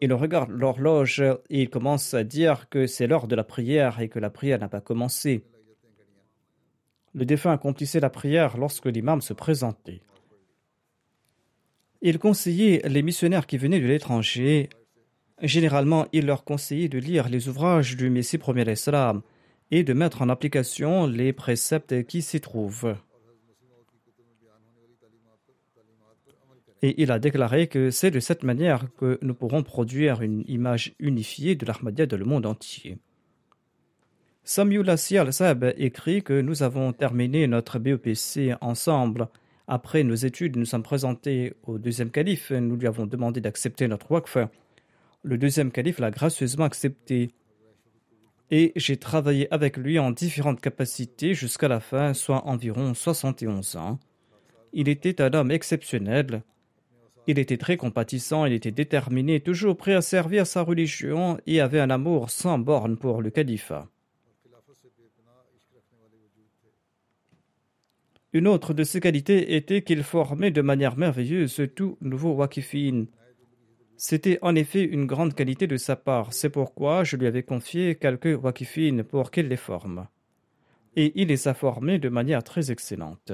Il 0.00 0.12
regarde 0.14 0.50
l'horloge 0.50 1.20
et 1.20 1.62
il 1.62 1.68
commence 1.68 2.14
à 2.14 2.24
dire 2.24 2.68
que 2.70 2.86
c'est 2.86 3.06
l'heure 3.06 3.26
de 3.26 3.34
la 3.34 3.44
prière 3.44 4.00
et 4.00 4.08
que 4.08 4.18
la 4.18 4.30
prière 4.30 4.58
n'a 4.58 4.68
pas 4.68 4.80
commencé. 4.80 5.44
Le 7.12 7.24
défunt 7.24 7.52
accomplissait 7.52 8.00
la 8.00 8.08
prière 8.08 8.56
lorsque 8.56 8.86
l'imam 8.86 9.20
se 9.20 9.32
présentait. 9.32 10.00
Il 12.02 12.18
conseillait 12.18 12.80
les 12.88 13.02
missionnaires 13.02 13.46
qui 13.46 13.58
venaient 13.58 13.80
de 13.80 13.86
l'étranger. 13.86 14.70
Généralement, 15.42 16.06
il 16.12 16.26
leur 16.26 16.44
conseillait 16.44 16.88
de 16.88 16.98
lire 16.98 17.28
les 17.28 17.48
ouvrages 17.48 17.96
du 17.96 18.10
Messie 18.10 18.38
premier 18.38 18.64
l'Islam 18.64 19.22
et 19.70 19.84
de 19.84 19.92
mettre 19.92 20.22
en 20.22 20.28
application 20.28 21.06
les 21.06 21.32
préceptes 21.32 22.04
qui 22.04 22.20
s'y 22.20 22.40
trouvent. 22.40 22.94
Et 26.82 27.02
il 27.02 27.10
a 27.10 27.18
déclaré 27.18 27.66
que 27.68 27.90
c'est 27.90 28.10
de 28.10 28.20
cette 28.20 28.42
manière 28.42 28.86
que 28.96 29.18
nous 29.22 29.34
pourrons 29.34 29.62
produire 29.62 30.22
une 30.22 30.44
image 30.48 30.94
unifiée 30.98 31.54
de 31.54 31.66
l'Ahmadiyya 31.66 32.06
dans 32.06 32.16
le 32.16 32.24
monde 32.24 32.46
entier. 32.46 32.98
Samuel 34.44 34.88
Al-Sab 34.88 35.74
écrit 35.76 36.22
que 36.22 36.40
nous 36.40 36.62
avons 36.62 36.92
terminé 36.92 37.46
notre 37.46 37.78
BEPC 37.78 38.54
ensemble. 38.60 39.28
Après 39.68 40.02
nos 40.02 40.14
études, 40.14 40.56
nous 40.56 40.64
sommes 40.64 40.82
présentés 40.82 41.52
au 41.64 41.78
deuxième 41.78 42.10
calife. 42.10 42.50
Nous 42.50 42.76
lui 42.76 42.86
avons 42.86 43.06
demandé 43.06 43.40
d'accepter 43.40 43.86
notre 43.86 44.10
waqf. 44.10 44.38
Le 45.22 45.36
deuxième 45.36 45.70
calife 45.70 45.98
l'a 45.98 46.10
gracieusement 46.10 46.64
accepté. 46.64 47.30
Et 48.50 48.72
j'ai 48.74 48.96
travaillé 48.96 49.52
avec 49.52 49.76
lui 49.76 49.98
en 49.98 50.10
différentes 50.10 50.60
capacités 50.60 51.34
jusqu'à 51.34 51.68
la 51.68 51.78
fin, 51.78 52.14
soit 52.14 52.46
environ 52.46 52.94
71 52.94 53.76
ans. 53.76 53.98
Il 54.72 54.88
était 54.88 55.20
un 55.20 55.32
homme 55.34 55.50
exceptionnel. 55.50 56.42
Il 57.26 57.38
était 57.38 57.58
très 57.58 57.76
compatissant, 57.76 58.46
il 58.46 58.54
était 58.54 58.70
déterminé, 58.70 59.40
toujours 59.40 59.76
prêt 59.76 59.94
à 59.94 60.00
servir 60.00 60.46
sa 60.46 60.62
religion 60.62 61.38
et 61.46 61.60
avait 61.60 61.80
un 61.80 61.90
amour 61.90 62.30
sans 62.30 62.58
borne 62.58 62.96
pour 62.96 63.20
le 63.20 63.30
califat. 63.30 63.88
Une 68.32 68.46
autre 68.48 68.74
de 68.74 68.84
ses 68.84 69.00
qualités 69.00 69.54
était 69.56 69.82
qu'il 69.82 70.02
formait 70.02 70.50
de 70.50 70.62
manière 70.62 70.96
merveilleuse 70.96 71.62
tout 71.74 71.98
nouveau 72.00 72.32
wakifin. 72.32 73.06
C'était 74.02 74.38
en 74.40 74.54
effet 74.54 74.82
une 74.82 75.04
grande 75.04 75.34
qualité 75.34 75.66
de 75.66 75.76
sa 75.76 75.94
part, 75.94 76.32
c'est 76.32 76.48
pourquoi 76.48 77.04
je 77.04 77.18
lui 77.18 77.26
avais 77.26 77.42
confié 77.42 77.96
quelques 77.96 78.42
wakifin 78.42 79.02
pour 79.02 79.30
qu'il 79.30 79.48
les 79.48 79.58
forme. 79.58 80.08
Et 80.96 81.12
il 81.16 81.28
les 81.28 81.48
a 81.48 81.52
formés 81.52 81.98
de 81.98 82.08
manière 82.08 82.42
très 82.42 82.70
excellente. 82.70 83.32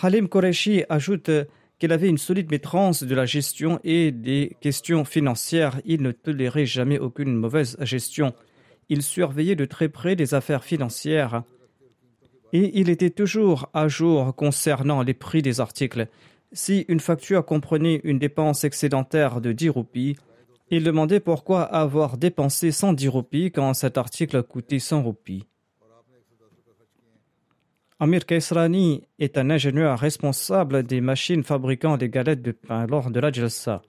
Halim 0.00 0.28
Qureshi 0.28 0.84
ajoute 0.88 1.32
qu'il 1.80 1.90
avait 1.90 2.08
une 2.08 2.16
solide 2.16 2.48
maîtrise 2.48 3.02
de 3.02 3.14
la 3.16 3.26
gestion 3.26 3.80
et 3.82 4.12
des 4.12 4.56
questions 4.60 5.04
financières. 5.04 5.80
Il 5.84 6.02
ne 6.02 6.12
tolérait 6.12 6.66
jamais 6.66 7.00
aucune 7.00 7.34
mauvaise 7.34 7.76
gestion. 7.80 8.32
Il 8.88 9.02
surveillait 9.02 9.56
de 9.56 9.64
très 9.64 9.88
près 9.88 10.14
les 10.14 10.34
affaires 10.34 10.62
financières 10.62 11.42
et 12.52 12.78
il 12.78 12.90
était 12.90 13.10
toujours 13.10 13.68
à 13.74 13.88
jour 13.88 14.34
concernant 14.34 15.02
les 15.02 15.14
prix 15.14 15.42
des 15.42 15.60
articles. 15.60 16.08
Si 16.52 16.84
une 16.88 17.00
facture 17.00 17.44
comprenait 17.44 18.00
une 18.02 18.18
dépense 18.18 18.64
excédentaire 18.64 19.40
de 19.40 19.52
10 19.52 19.68
roupies, 19.68 20.16
il 20.70 20.84
demandait 20.84 21.20
pourquoi 21.20 21.62
avoir 21.62 22.16
dépensé 22.16 22.72
110 22.72 23.08
roupies 23.08 23.50
quand 23.50 23.74
cet 23.74 23.98
article 23.98 24.42
coûtait 24.42 24.78
100 24.78 25.02
roupies. 25.02 25.46
Amir 28.02 28.24
Kaisrani 28.24 29.02
est 29.18 29.36
un 29.36 29.50
ingénieur 29.50 29.98
responsable 29.98 30.84
des 30.84 31.00
machines 31.00 31.44
fabriquant 31.44 31.98
des 31.98 32.08
galettes 32.08 32.40
de 32.40 32.52
pain 32.52 32.86
lors 32.86 33.10
de 33.10 33.20
la 33.20 33.30
Jalsa. 33.30 33.82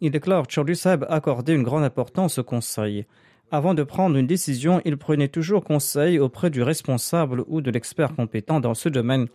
Il 0.00 0.12
déclare 0.12 0.46
que 0.46 0.52
Chaudhry 0.52 0.78
accordait 1.08 1.54
une 1.54 1.64
grande 1.64 1.82
importance 1.82 2.38
au 2.38 2.44
conseil. 2.44 3.06
Avant 3.52 3.74
de 3.74 3.84
prendre 3.84 4.16
une 4.16 4.26
décision, 4.26 4.80
il 4.84 4.96
prenait 4.96 5.28
toujours 5.28 5.62
conseil 5.62 6.18
auprès 6.18 6.50
du 6.50 6.62
responsable 6.62 7.44
ou 7.46 7.60
de 7.60 7.70
l'expert 7.70 8.14
compétent 8.14 8.58
dans 8.58 8.74
ce 8.74 8.88
domaine. 8.88 9.28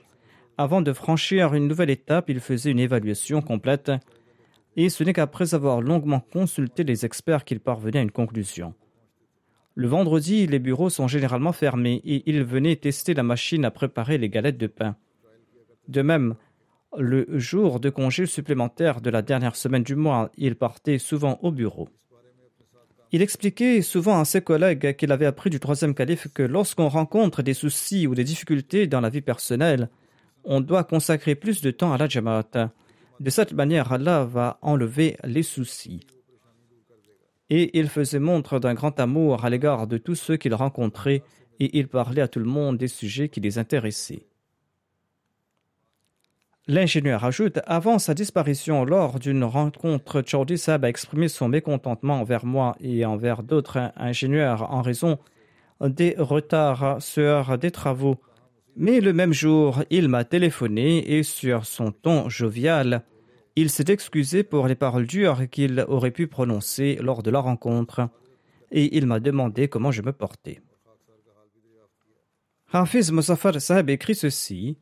Avant 0.57 0.81
de 0.81 0.91
franchir 0.91 1.53
une 1.53 1.67
nouvelle 1.67 1.89
étape, 1.89 2.29
il 2.29 2.41
faisait 2.41 2.71
une 2.71 2.79
évaluation 2.79 3.41
complète. 3.41 3.91
Et 4.75 4.89
ce 4.89 5.05
n'est 5.05 5.13
qu'après 5.13 5.53
avoir 5.53 5.81
longuement 5.81 6.19
consulté 6.19 6.83
les 6.83 7.05
experts 7.05 7.45
qu'il 7.45 7.61
parvenait 7.61 7.99
à 7.99 8.01
une 8.01 8.11
conclusion. 8.11 8.73
Le 9.75 9.87
vendredi, 9.87 10.45
les 10.45 10.59
bureaux 10.59 10.89
sont 10.89 11.07
généralement 11.07 11.53
fermés 11.53 12.01
et 12.03 12.29
il 12.29 12.43
venait 12.43 12.75
tester 12.75 13.13
la 13.13 13.23
machine 13.23 13.63
à 13.63 13.71
préparer 13.71 14.17
les 14.17 14.29
galettes 14.29 14.57
de 14.57 14.67
pain. 14.67 14.97
De 15.87 16.01
même, 16.01 16.35
le 16.97 17.25
jour 17.39 17.79
de 17.79 17.89
congé 17.89 18.25
supplémentaire 18.25 18.99
de 18.99 19.09
la 19.09 19.21
dernière 19.21 19.55
semaine 19.55 19.83
du 19.83 19.95
mois, 19.95 20.29
il 20.37 20.55
partait 20.55 20.97
souvent 20.97 21.39
au 21.41 21.51
bureau. 21.51 21.87
Il 23.11 23.21
expliquait 23.21 23.81
souvent 23.81 24.19
à 24.19 24.25
ses 24.25 24.41
collègues 24.41 24.95
qu'il 24.95 25.11
avait 25.11 25.25
appris 25.25 25.49
du 25.49 25.59
troisième 25.59 25.93
calife 25.93 26.27
que 26.33 26.43
lorsqu'on 26.43 26.87
rencontre 26.87 27.41
des 27.41 27.53
soucis 27.53 28.07
ou 28.07 28.15
des 28.15 28.23
difficultés 28.23 28.87
dans 28.87 29.01
la 29.01 29.09
vie 29.09 29.21
personnelle, 29.21 29.89
on 30.43 30.61
doit 30.61 30.83
consacrer 30.83 31.35
plus 31.35 31.61
de 31.61 31.71
temps 31.71 31.93
à 31.93 31.97
la 31.97 32.07
Jamaat. 32.07 32.71
De 33.19 33.29
cette 33.29 33.53
manière, 33.53 33.91
Allah 33.91 34.23
va 34.23 34.57
enlever 34.61 35.17
les 35.23 35.43
soucis 35.43 36.05
et 37.51 37.77
il 37.77 37.89
faisait 37.89 38.19
montre 38.19 38.59
d'un 38.59 38.73
grand 38.73 38.97
amour 39.01 39.43
à 39.43 39.49
l'égard 39.49 39.85
de 39.85 39.97
tous 39.97 40.15
ceux 40.15 40.37
qu'il 40.37 40.53
rencontrait, 40.53 41.21
et 41.59 41.77
il 41.77 41.89
parlait 41.89 42.21
à 42.21 42.29
tout 42.29 42.39
le 42.39 42.45
monde 42.45 42.77
des 42.77 42.87
sujets 42.87 43.27
qui 43.27 43.41
les 43.41 43.57
intéressaient. 43.57 44.25
L'ingénieur 46.67 47.25
ajoute 47.25 47.59
Avant 47.65 47.97
sa 47.97 48.13
disparition, 48.13 48.85
lors 48.85 49.19
d'une 49.19 49.43
rencontre, 49.43 50.23
Chaudhry 50.25 50.59
Sab 50.59 50.85
a 50.85 50.89
exprimé 50.89 51.27
son 51.27 51.47
mécontentement 51.47 52.21
envers 52.21 52.45
moi 52.45 52.75
et 52.79 53.03
envers 53.03 53.41
d'autres 53.41 53.91
ingénieurs 53.95 54.71
en 54.71 54.81
raison 54.81 55.17
des 55.81 56.15
retards 56.19 57.01
sur 57.01 57.57
des 57.57 57.71
travaux. 57.71 58.17
Mais 58.75 59.01
le 59.01 59.11
même 59.11 59.33
jour, 59.33 59.83
il 59.89 60.07
m'a 60.07 60.23
téléphoné 60.23 61.17
et 61.17 61.23
sur 61.23 61.65
son 61.65 61.91
ton 61.91 62.29
jovial, 62.29 63.03
il 63.55 63.69
s'est 63.69 63.91
excusé 63.91 64.43
pour 64.43 64.67
les 64.67 64.75
paroles 64.75 65.07
dures 65.07 65.49
qu'il 65.49 65.83
aurait 65.87 66.11
pu 66.11 66.27
prononcer 66.27 66.97
lors 67.01 67.23
de 67.23 67.31
la 67.31 67.39
rencontre 67.39 68.07
et 68.71 68.95
il 68.95 69.07
m'a 69.07 69.19
demandé 69.19 69.67
comment 69.67 69.91
je 69.91 70.03
me 70.03 70.13
portais. 70.13 70.61
Hafiz 72.71 73.11
Muzaffar 73.11 73.59
Sahib 73.59 73.89
écrit 73.89 74.15
ceci. 74.15 74.77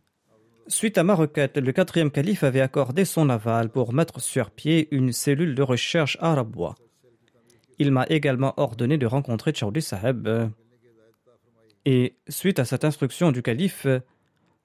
Suite 0.69 0.99
à 0.99 1.03
ma 1.03 1.15
requête, 1.15 1.57
le 1.57 1.71
quatrième 1.71 2.11
calife 2.11 2.43
avait 2.43 2.61
accordé 2.61 3.03
son 3.03 3.29
aval 3.29 3.69
pour 3.69 3.91
mettre 3.91 4.21
sur 4.21 4.51
pied 4.51 4.87
une 4.91 5.11
cellule 5.11 5.55
de 5.55 5.63
recherche 5.63 6.15
à 6.21 6.35
Rabwa. 6.35 6.75
Il 7.79 7.91
m'a 7.91 8.05
également 8.07 8.53
ordonné 8.57 8.99
de 8.99 9.07
rencontrer 9.07 9.51
Chaudhry 9.51 9.81
Sahib. 9.81 10.29
Et 11.85 12.13
suite 12.27 12.59
à 12.59 12.65
cette 12.65 12.85
instruction 12.85 13.31
du 13.31 13.41
calife, 13.41 13.87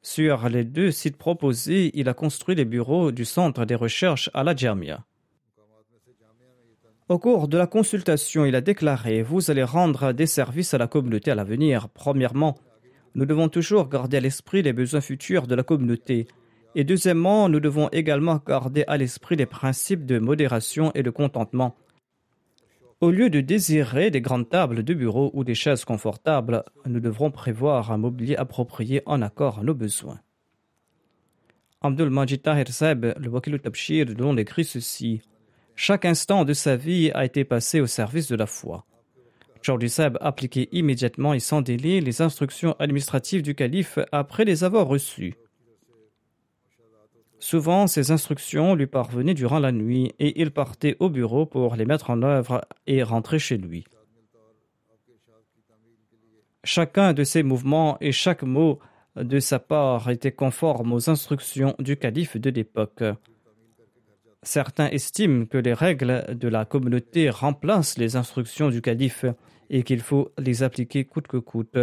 sur 0.02 0.46
les 0.50 0.64
deux 0.64 0.90
sites 0.90 1.16
proposés, 1.16 1.90
il 1.94 2.10
a 2.10 2.14
construit 2.14 2.54
les 2.54 2.66
bureaux 2.66 3.10
du 3.10 3.24
centre 3.24 3.64
des 3.64 3.74
recherches 3.74 4.28
à 4.34 4.44
la 4.44 4.54
Jamia. 4.54 5.06
Au 7.08 7.18
cours 7.18 7.48
de 7.48 7.56
la 7.56 7.66
consultation, 7.66 8.44
il 8.44 8.54
a 8.56 8.60
déclaré 8.60 9.22
Vous 9.22 9.50
allez 9.50 9.62
rendre 9.62 10.12
des 10.12 10.26
services 10.26 10.74
à 10.74 10.78
la 10.78 10.86
communauté 10.86 11.30
à 11.30 11.34
l'avenir. 11.34 11.88
Premièrement, 11.88 12.58
nous 13.14 13.26
devons 13.26 13.48
toujours 13.48 13.88
garder 13.88 14.16
à 14.16 14.20
l'esprit 14.20 14.62
les 14.62 14.72
besoins 14.72 15.00
futurs 15.00 15.46
de 15.46 15.54
la 15.54 15.62
communauté. 15.62 16.26
Et 16.74 16.84
deuxièmement, 16.84 17.48
nous 17.48 17.60
devons 17.60 17.88
également 17.90 18.42
garder 18.44 18.84
à 18.88 18.96
l'esprit 18.96 19.36
les 19.36 19.46
principes 19.46 20.04
de 20.04 20.18
modération 20.18 20.90
et 20.94 21.02
de 21.02 21.10
contentement. 21.10 21.76
Au 23.00 23.10
lieu 23.10 23.30
de 23.30 23.40
désirer 23.40 24.10
des 24.10 24.20
grandes 24.20 24.48
tables 24.48 24.82
de 24.82 24.94
bureau 24.94 25.30
ou 25.34 25.44
des 25.44 25.54
chaises 25.54 25.84
confortables, 25.84 26.64
nous 26.86 27.00
devrons 27.00 27.30
prévoir 27.30 27.92
un 27.92 27.98
mobilier 27.98 28.36
approprié 28.36 29.02
en 29.06 29.22
accord 29.22 29.58
à 29.60 29.62
nos 29.62 29.74
besoins. 29.74 30.20
Abdul 31.82 32.08
Majid 32.08 32.40
Tahir 32.40 32.64
le 32.64 33.28
Wakil 33.28 33.60
Tabshir, 33.60 34.06
dont 34.06 34.36
écrit 34.36 34.64
ceci 34.64 35.20
Chaque 35.76 36.06
instant 36.06 36.44
de 36.44 36.54
sa 36.54 36.76
vie 36.76 37.10
a 37.12 37.24
été 37.24 37.44
passé 37.44 37.80
au 37.80 37.86
service 37.86 38.28
de 38.28 38.36
la 38.36 38.46
foi. 38.46 38.86
Chaudhry 39.64 39.88
Seb 39.88 40.18
appliquait 40.20 40.68
immédiatement 40.72 41.32
et 41.32 41.40
sans 41.40 41.62
délai 41.62 42.02
les 42.02 42.20
instructions 42.20 42.76
administratives 42.78 43.40
du 43.40 43.54
calife 43.54 43.98
après 44.12 44.44
les 44.44 44.62
avoir 44.62 44.86
reçues. 44.86 45.36
Souvent, 47.38 47.86
ces 47.86 48.10
instructions 48.10 48.74
lui 48.74 48.86
parvenaient 48.86 49.32
durant 49.32 49.58
la 49.58 49.72
nuit 49.72 50.12
et 50.18 50.38
il 50.40 50.50
partait 50.50 50.96
au 51.00 51.08
bureau 51.08 51.46
pour 51.46 51.76
les 51.76 51.86
mettre 51.86 52.10
en 52.10 52.22
œuvre 52.22 52.66
et 52.86 53.02
rentrer 53.02 53.38
chez 53.38 53.56
lui. 53.56 53.84
Chacun 56.62 57.14
de 57.14 57.24
ces 57.24 57.42
mouvements 57.42 57.96
et 58.02 58.12
chaque 58.12 58.42
mot 58.42 58.80
de 59.16 59.38
sa 59.40 59.58
part 59.58 60.10
était 60.10 60.32
conforme 60.32 60.92
aux 60.92 61.08
instructions 61.08 61.74
du 61.78 61.96
calife 61.96 62.36
de 62.36 62.50
l'époque. 62.50 63.02
Certains 64.42 64.90
estiment 64.90 65.46
que 65.46 65.56
les 65.56 65.72
règles 65.72 66.36
de 66.36 66.48
la 66.48 66.66
communauté 66.66 67.30
remplacent 67.30 67.96
les 67.96 68.16
instructions 68.16 68.68
du 68.68 68.82
calife 68.82 69.24
et 69.70 69.82
qu'il 69.82 70.00
faut 70.00 70.30
les 70.38 70.62
appliquer 70.62 71.04
coûte 71.04 71.26
que 71.26 71.36
coûte. 71.36 71.78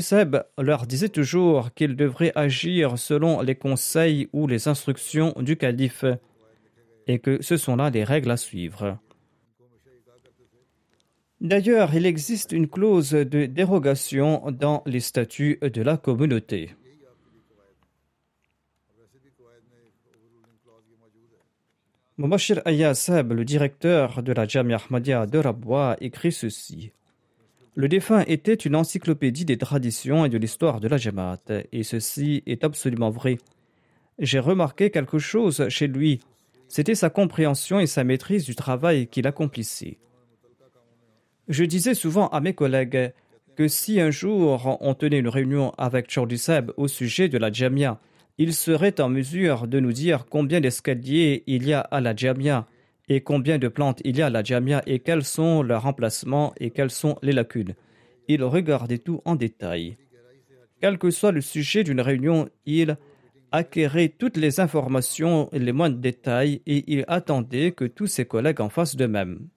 Seb 0.00 0.36
leur 0.58 0.86
disait 0.86 1.08
toujours 1.08 1.72
qu'ils 1.74 1.96
devraient 1.96 2.32
agir 2.34 2.98
selon 2.98 3.42
les 3.42 3.54
conseils 3.54 4.28
ou 4.32 4.46
les 4.46 4.68
instructions 4.68 5.34
du 5.40 5.56
calife 5.56 6.04
et 7.06 7.18
que 7.18 7.42
ce 7.42 7.56
sont 7.56 7.76
là 7.76 7.90
les 7.90 8.04
règles 8.04 8.30
à 8.30 8.36
suivre. 8.36 8.98
D'ailleurs, 11.40 11.94
il 11.94 12.04
existe 12.04 12.52
une 12.52 12.68
clause 12.68 13.12
de 13.12 13.46
dérogation 13.46 14.50
dans 14.50 14.82
les 14.84 15.00
statuts 15.00 15.58
de 15.62 15.82
la 15.82 15.96
communauté. 15.96 16.70
Mubashir 22.20 22.60
Ayasab, 22.66 23.32
le 23.32 23.46
directeur 23.46 24.22
de 24.22 24.34
la 24.34 24.46
Jamia 24.46 24.76
Ahmadiyya 24.76 25.24
de 25.24 25.38
Rabwa, 25.38 25.96
écrit 26.02 26.32
ceci. 26.32 26.92
Le 27.74 27.88
défunt 27.88 28.24
était 28.26 28.52
une 28.52 28.76
encyclopédie 28.76 29.46
des 29.46 29.56
traditions 29.56 30.26
et 30.26 30.28
de 30.28 30.36
l'histoire 30.36 30.80
de 30.80 30.88
la 30.88 30.98
Jamaat, 30.98 31.40
et 31.72 31.82
ceci 31.82 32.42
est 32.44 32.62
absolument 32.62 33.08
vrai. 33.08 33.38
J'ai 34.18 34.38
remarqué 34.38 34.90
quelque 34.90 35.18
chose 35.18 35.66
chez 35.70 35.86
lui, 35.86 36.20
c'était 36.68 36.94
sa 36.94 37.08
compréhension 37.08 37.80
et 37.80 37.86
sa 37.86 38.04
maîtrise 38.04 38.44
du 38.44 38.54
travail 38.54 39.06
qu'il 39.06 39.26
accomplissait. 39.26 39.96
Je 41.48 41.64
disais 41.64 41.94
souvent 41.94 42.28
à 42.28 42.40
mes 42.42 42.52
collègues 42.52 43.14
que 43.56 43.66
si 43.66 43.98
un 43.98 44.10
jour 44.10 44.76
on 44.82 44.92
tenait 44.92 45.20
une 45.20 45.28
réunion 45.28 45.72
avec 45.78 46.10
Chaudhry 46.10 46.36
Seb 46.36 46.70
au 46.76 46.86
sujet 46.86 47.30
de 47.30 47.38
la 47.38 47.50
Jamia, 47.50 47.98
il 48.40 48.54
serait 48.54 49.02
en 49.02 49.10
mesure 49.10 49.68
de 49.68 49.80
nous 49.80 49.92
dire 49.92 50.24
combien 50.24 50.62
d'escaliers 50.62 51.44
il 51.46 51.68
y 51.68 51.74
a 51.74 51.80
à 51.80 52.00
la 52.00 52.16
Jamia 52.16 52.66
et 53.10 53.20
combien 53.20 53.58
de 53.58 53.68
plantes 53.68 54.00
il 54.02 54.16
y 54.16 54.22
a 54.22 54.26
à 54.26 54.30
la 54.30 54.42
Jamia 54.42 54.82
et 54.86 55.00
quels 55.00 55.24
sont 55.24 55.62
leurs 55.62 55.82
remplacements 55.82 56.54
et 56.58 56.70
quelles 56.70 56.90
sont 56.90 57.18
les 57.20 57.32
lacunes. 57.32 57.74
Il 58.28 58.42
regardait 58.42 58.96
tout 58.96 59.20
en 59.26 59.36
détail. 59.36 59.98
Quel 60.80 60.96
que 60.96 61.10
soit 61.10 61.32
le 61.32 61.42
sujet 61.42 61.84
d'une 61.84 62.00
réunion, 62.00 62.48
il 62.64 62.96
acquérait 63.52 64.08
toutes 64.08 64.38
les 64.38 64.58
informations 64.58 65.50
et 65.52 65.58
les 65.58 65.72
moindres 65.72 65.98
détails 65.98 66.62
et 66.66 66.90
il 66.90 67.04
attendait 67.08 67.72
que 67.72 67.84
tous 67.84 68.06
ses 68.06 68.24
collègues 68.24 68.62
en 68.62 68.70
fassent 68.70 68.96
de 68.96 69.06
même. 69.06 69.48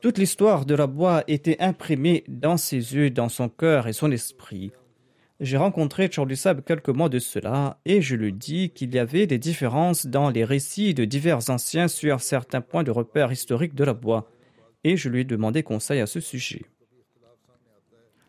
Toute 0.00 0.16
l'histoire 0.16 0.64
de 0.64 0.74
la 0.74 0.86
bois 0.86 1.24
était 1.28 1.60
imprimée 1.60 2.24
dans 2.26 2.56
ses 2.56 2.94
yeux, 2.94 3.10
dans 3.10 3.28
son 3.28 3.50
cœur 3.50 3.86
et 3.86 3.92
son 3.92 4.10
esprit. 4.10 4.72
J'ai 5.40 5.56
rencontré 5.56 6.08
Charlie 6.10 6.36
Sab 6.36 6.62
quelques 6.64 6.88
mois 6.88 7.08
de 7.08 7.18
cela 7.18 7.78
et 7.84 8.00
je 8.00 8.14
lui 8.14 8.32
dis 8.32 8.70
qu'il 8.70 8.94
y 8.94 8.98
avait 8.98 9.26
des 9.26 9.38
différences 9.38 10.06
dans 10.06 10.30
les 10.30 10.44
récits 10.44 10.94
de 10.94 11.04
divers 11.04 11.50
anciens 11.50 11.88
sur 11.88 12.20
certains 12.20 12.60
points 12.60 12.84
de 12.84 12.90
repère 12.90 13.32
historiques 13.32 13.74
de 13.74 13.84
la 13.84 13.94
bois 13.94 14.30
et 14.84 14.96
je 14.96 15.08
lui 15.08 15.20
ai 15.20 15.24
demandé 15.24 15.62
conseil 15.62 16.00
à 16.00 16.06
ce 16.06 16.20
sujet. 16.20 16.62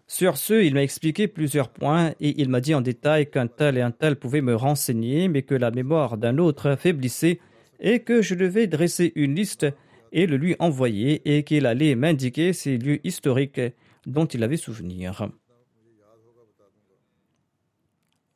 Sur 0.07 0.37
ce, 0.37 0.63
il 0.63 0.73
m'a 0.73 0.83
expliqué 0.83 1.27
plusieurs 1.27 1.69
points 1.69 2.13
et 2.19 2.39
il 2.41 2.49
m'a 2.49 2.61
dit 2.61 2.75
en 2.75 2.81
détail 2.81 3.29
qu'un 3.29 3.47
tel 3.47 3.77
et 3.77 3.81
un 3.81 3.91
tel 3.91 4.15
pouvaient 4.15 4.41
me 4.41 4.55
renseigner, 4.55 5.27
mais 5.27 5.41
que 5.41 5.55
la 5.55 5.71
mémoire 5.71 6.17
d'un 6.17 6.37
autre 6.37 6.75
faiblissait 6.77 7.39
et 7.79 7.99
que 7.99 8.21
je 8.21 8.35
devais 8.35 8.67
dresser 8.67 9.11
une 9.15 9.35
liste 9.35 9.65
et 10.11 10.27
le 10.27 10.37
lui 10.37 10.55
envoyer 10.59 11.21
et 11.25 11.43
qu'il 11.43 11.65
allait 11.65 11.95
m'indiquer 11.95 12.53
ces 12.53 12.77
lieux 12.77 12.99
historiques 13.05 13.61
dont 14.05 14.25
il 14.25 14.43
avait 14.43 14.57
souvenir. 14.57 15.29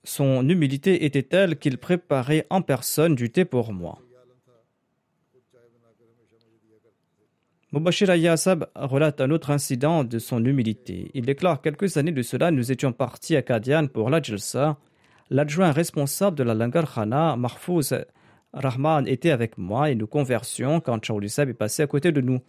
Son 0.07 0.47
humilité 0.47 1.03
était 1.03 1.21
telle 1.21 1.57
qu'il 1.57 1.77
préparait 1.77 2.47
en 2.49 2.61
personne 2.61 3.13
du 3.13 3.29
thé 3.29 3.43
pour 3.43 3.73
moi. 3.73 3.99
Mubashir 7.73 8.09
Ayasab 8.09 8.69
relate 8.75 9.19
un 9.19 9.31
autre 9.31 9.51
incident 9.51 10.05
de 10.05 10.17
son 10.17 10.45
humilité. 10.45 11.11
Il 11.13 11.25
déclare 11.25 11.61
quelques 11.61 11.97
années 11.97 12.13
de 12.13 12.21
cela, 12.21 12.51
nous 12.51 12.71
étions 12.71 12.93
partis 12.93 13.35
à 13.35 13.41
Kadian 13.41 13.87
pour 13.87 14.09
la 14.09 14.21
Jalsa. 14.21 14.77
L'adjoint 15.29 15.73
responsable 15.73 16.37
de 16.37 16.43
la 16.43 16.53
Langar 16.53 16.89
Khana, 16.89 17.35
Mahfouz 17.35 17.93
Rahman, 18.53 19.05
était 19.09 19.31
avec 19.31 19.57
moi 19.57 19.91
et 19.91 19.95
nous 19.95 20.07
conversions 20.07 20.79
quand 20.79 21.05
Chaouli 21.05 21.27
est 21.37 21.53
passé 21.53 21.83
à 21.83 21.87
côté 21.87 22.13
de 22.13 22.21
nous. 22.21 22.39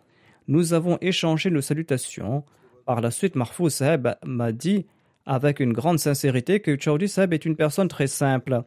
Nous 0.47 0.75
avons 0.75 0.97
échangé 1.01 1.51
nos 1.51 1.61
salutations. 1.61 2.45
Par 2.87 3.01
la 3.01 3.11
suite, 3.11 3.35
Mahfouz 3.35 3.75
Saheb 3.75 4.11
m'a 4.25 4.53
dit 4.53 4.87
avec 5.29 5.61
une 5.61 5.73
grande 5.73 6.01
sincérité 6.01 6.59
que 6.59 6.77
Saheb 7.07 7.33
est 7.33 7.45
une 7.45 7.55
personne 7.55 7.87
très 7.87 8.09
simple. 8.09 8.63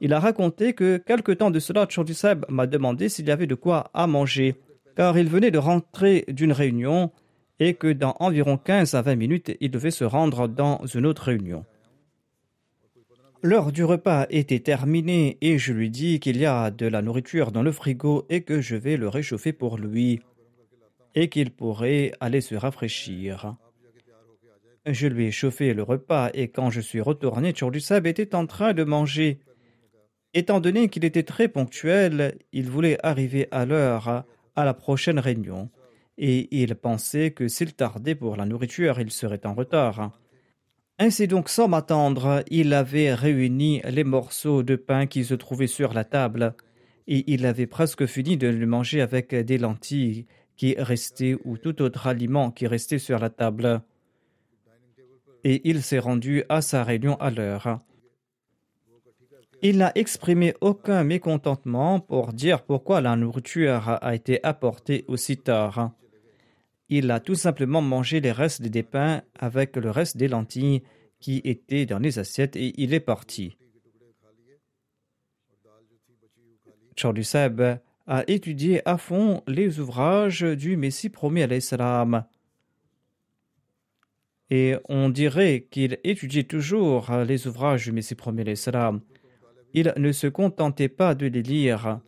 Il 0.00 0.12
a 0.12 0.18
raconté 0.18 0.72
que 0.72 0.96
quelque 0.96 1.30
temps 1.30 1.52
de 1.52 1.60
cela, 1.60 1.86
Chaouli 1.86 2.14
Saheb 2.14 2.44
m'a 2.48 2.66
demandé 2.66 3.08
s'il 3.08 3.28
y 3.28 3.30
avait 3.30 3.46
de 3.46 3.54
quoi 3.54 3.90
à 3.94 4.08
manger 4.08 4.56
car 4.96 5.16
il 5.16 5.28
venait 5.28 5.50
de 5.50 5.58
rentrer 5.58 6.24
d'une 6.28 6.52
réunion 6.52 7.10
et 7.58 7.74
que 7.74 7.92
dans 7.92 8.16
environ 8.20 8.56
15 8.56 8.94
à 8.94 9.02
20 9.02 9.16
minutes, 9.16 9.56
il 9.60 9.70
devait 9.70 9.90
se 9.90 10.04
rendre 10.04 10.48
dans 10.48 10.84
une 10.86 11.06
autre 11.06 11.24
réunion. 11.24 11.64
L'heure 13.42 13.72
du 13.72 13.84
repas 13.84 14.26
était 14.28 14.58
terminée 14.58 15.38
et 15.40 15.58
je 15.58 15.72
lui 15.72 15.88
dis 15.88 16.20
qu'il 16.20 16.36
y 16.36 16.44
a 16.44 16.70
de 16.70 16.86
la 16.86 17.00
nourriture 17.00 17.52
dans 17.52 17.62
le 17.62 17.72
frigo 17.72 18.26
et 18.28 18.42
que 18.42 18.60
je 18.60 18.76
vais 18.76 18.98
le 18.98 19.08
réchauffer 19.08 19.52
pour 19.52 19.78
lui 19.78 20.20
et 21.14 21.28
qu'il 21.28 21.50
pourrait 21.50 22.12
aller 22.20 22.42
se 22.42 22.54
rafraîchir. 22.54 23.56
Je 24.92 25.06
lui 25.06 25.26
ai 25.26 25.30
chauffé 25.30 25.72
le 25.72 25.84
repas 25.84 26.30
et 26.34 26.48
quand 26.48 26.70
je 26.70 26.80
suis 26.80 27.00
retourné, 27.00 27.54
Sab 27.78 28.06
était 28.08 28.34
en 28.34 28.46
train 28.46 28.72
de 28.72 28.82
manger. 28.82 29.38
Étant 30.34 30.58
donné 30.58 30.88
qu'il 30.88 31.04
était 31.04 31.22
très 31.22 31.46
ponctuel, 31.46 32.38
il 32.52 32.68
voulait 32.68 32.98
arriver 33.04 33.46
à 33.52 33.66
l'heure 33.66 34.24
à 34.56 34.64
la 34.64 34.74
prochaine 34.74 35.20
réunion, 35.20 35.70
et 36.18 36.48
il 36.50 36.74
pensait 36.74 37.30
que 37.30 37.46
s'il 37.46 37.74
tardait 37.74 38.16
pour 38.16 38.36
la 38.36 38.46
nourriture, 38.46 38.98
il 38.98 39.12
serait 39.12 39.46
en 39.46 39.54
retard. 39.54 40.10
Ainsi 40.98 41.28
donc, 41.28 41.48
sans 41.48 41.68
m'attendre, 41.68 42.42
il 42.50 42.74
avait 42.74 43.14
réuni 43.14 43.80
les 43.88 44.04
morceaux 44.04 44.64
de 44.64 44.74
pain 44.74 45.06
qui 45.06 45.24
se 45.24 45.34
trouvaient 45.34 45.68
sur 45.68 45.94
la 45.94 46.04
table, 46.04 46.54
et 47.06 47.24
il 47.32 47.46
avait 47.46 47.68
presque 47.68 48.06
fini 48.06 48.36
de 48.36 48.48
le 48.48 48.66
manger 48.66 49.02
avec 49.02 49.34
des 49.34 49.58
lentilles 49.58 50.26
qui 50.56 50.74
restaient 50.76 51.36
ou 51.44 51.58
tout 51.58 51.80
autre 51.80 52.08
aliment 52.08 52.50
qui 52.50 52.66
restait 52.66 52.98
sur 52.98 53.20
la 53.20 53.30
table. 53.30 53.82
Et 55.44 55.68
il 55.68 55.82
s'est 55.82 55.98
rendu 55.98 56.44
à 56.48 56.60
sa 56.60 56.84
réunion 56.84 57.16
à 57.16 57.30
l'heure. 57.30 57.78
Il 59.62 59.78
n'a 59.78 59.92
exprimé 59.94 60.54
aucun 60.60 61.04
mécontentement 61.04 62.00
pour 62.00 62.32
dire 62.32 62.62
pourquoi 62.62 63.00
la 63.00 63.14
nourriture 63.16 63.98
a 64.00 64.14
été 64.14 64.42
apportée 64.42 65.04
aussi 65.06 65.36
tard. 65.36 65.92
Il 66.88 67.10
a 67.10 67.20
tout 67.20 67.34
simplement 67.34 67.82
mangé 67.82 68.20
les 68.20 68.32
restes 68.32 68.62
des 68.62 68.82
pains 68.82 69.22
avec 69.38 69.76
le 69.76 69.90
reste 69.90 70.16
des 70.16 70.28
lentilles 70.28 70.82
qui 71.20 71.42
étaient 71.44 71.86
dans 71.86 71.98
les 71.98 72.18
assiettes 72.18 72.56
et 72.56 72.72
il 72.82 72.94
est 72.94 73.00
parti. 73.00 73.56
Charlie 76.96 77.24
Seb 77.24 77.62
a 78.06 78.24
étudié 78.26 78.82
à 78.88 78.98
fond 78.98 79.42
les 79.46 79.78
ouvrages 79.78 80.42
du 80.42 80.76
Messie 80.76 81.10
promis 81.10 81.42
à 81.42 81.46
l'Islam. 81.46 82.24
Et 84.50 84.74
on 84.88 85.08
dirait 85.08 85.66
qu'il 85.70 85.98
étudiait 86.02 86.44
toujours 86.44 87.10
les 87.26 87.46
ouvrages 87.46 87.84
du 87.84 87.92
Messie 87.92 88.16
l'Islam. 88.36 89.00
Il 89.72 89.92
ne 89.96 90.10
se 90.10 90.26
contentait 90.26 90.88
pas 90.88 91.14
de 91.14 91.26
les 91.26 91.42
lire. 91.42 92.00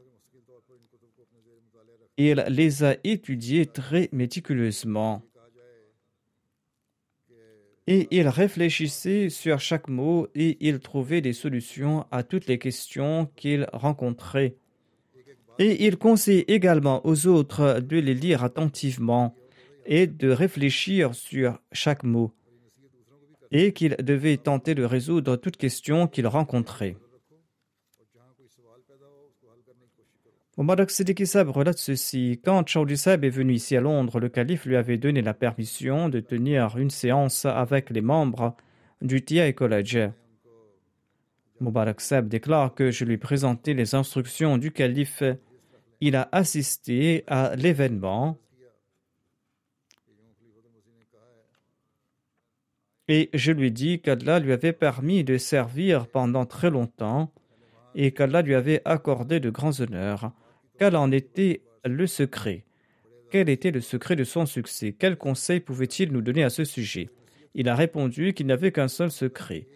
Il 2.16 2.44
les 2.48 2.82
a 2.82 2.96
étudiés 3.04 3.66
très 3.66 4.08
méticuleusement. 4.12 5.22
Et 7.86 8.08
il 8.10 8.28
réfléchissait 8.28 9.28
sur 9.28 9.60
chaque 9.60 9.88
mot 9.88 10.28
et 10.34 10.56
il 10.60 10.80
trouvait 10.80 11.20
des 11.20 11.32
solutions 11.32 12.06
à 12.10 12.22
toutes 12.22 12.46
les 12.46 12.58
questions 12.58 13.28
qu'il 13.36 13.66
rencontrait. 13.72 14.56
Et 15.58 15.86
il 15.86 15.96
conseillait 15.96 16.44
également 16.48 17.04
aux 17.06 17.26
autres 17.26 17.80
de 17.80 17.98
les 17.98 18.14
lire 18.14 18.44
attentivement 18.44 19.34
et 19.86 20.06
de 20.06 20.30
réfléchir 20.30 21.14
sur 21.14 21.60
chaque 21.72 22.04
mot, 22.04 22.32
et 23.50 23.72
qu'ils 23.72 23.96
devaient 23.96 24.36
tenter 24.36 24.74
de 24.74 24.84
résoudre 24.84 25.36
toute 25.36 25.56
question 25.56 26.06
qu'ils 26.06 26.26
rencontraient. 26.26 26.96
Mubarak 30.58 30.90
Siddiqui 30.90 31.24
relate 31.34 31.78
ceci. 31.78 32.38
Quand 32.44 32.68
Chaudhry 32.68 32.98
Sab 32.98 33.24
est 33.24 33.30
venu 33.30 33.54
ici 33.54 33.74
à 33.74 33.80
Londres, 33.80 34.20
le 34.20 34.28
calife 34.28 34.66
lui 34.66 34.76
avait 34.76 34.98
donné 34.98 35.22
la 35.22 35.32
permission 35.32 36.10
de 36.10 36.20
tenir 36.20 36.76
une 36.76 36.90
séance 36.90 37.46
avec 37.46 37.88
les 37.88 38.02
membres 38.02 38.54
du 39.00 39.24
TI 39.24 39.54
College. 39.54 40.10
Mubarak 41.60 42.02
Sab 42.02 42.28
déclare 42.28 42.74
que 42.74 42.90
je 42.90 43.06
lui 43.06 43.16
présentais 43.16 43.72
les 43.72 43.94
instructions 43.94 44.58
du 44.58 44.72
calife. 44.72 45.22
Il 46.02 46.16
a 46.16 46.28
assisté 46.32 47.24
à 47.28 47.56
l'événement 47.56 48.36
et 53.08 53.30
je 53.34 53.52
lui 53.52 53.70
dis 53.70 54.00
qu'Allah 54.00 54.38
lui 54.38 54.52
avait 54.52 54.72
permis 54.72 55.24
de 55.24 55.38
servir 55.38 56.06
pendant 56.06 56.46
très 56.46 56.70
longtemps 56.70 57.32
et 57.94 58.12
qu'Allah 58.12 58.42
lui 58.42 58.54
avait 58.54 58.80
accordé 58.84 59.40
de 59.40 59.50
grands 59.50 59.80
honneurs. 59.80 60.32
Quel 60.78 60.96
en 60.96 61.10
était 61.10 61.62
le 61.84 62.06
secret? 62.06 62.64
Quel 63.30 63.48
était 63.48 63.70
le 63.70 63.80
secret 63.80 64.16
de 64.16 64.24
son 64.24 64.46
succès? 64.46 64.94
Quel 64.98 65.16
conseil 65.16 65.60
pouvait-il 65.60 66.12
nous 66.12 66.22
donner 66.22 66.44
à 66.44 66.50
ce 66.50 66.64
sujet? 66.64 67.10
Il 67.54 67.68
a 67.68 67.74
répondu 67.74 68.34
qu'il 68.34 68.46
n'avait 68.46 68.72
qu'un 68.72 68.88
seul 68.88 69.10
secret. 69.10 69.66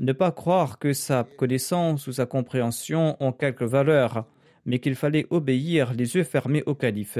Ne 0.00 0.12
pas 0.12 0.32
croire 0.32 0.78
que 0.78 0.92
sa 0.92 1.24
connaissance 1.36 2.06
ou 2.06 2.12
sa 2.12 2.26
compréhension 2.26 3.16
ont 3.20 3.32
quelque 3.32 3.64
valeur, 3.64 4.26
mais 4.64 4.78
qu'il 4.78 4.94
fallait 4.94 5.26
obéir 5.30 5.92
les 5.92 6.16
yeux 6.16 6.24
fermés 6.24 6.62
au 6.66 6.74
calife. 6.74 7.18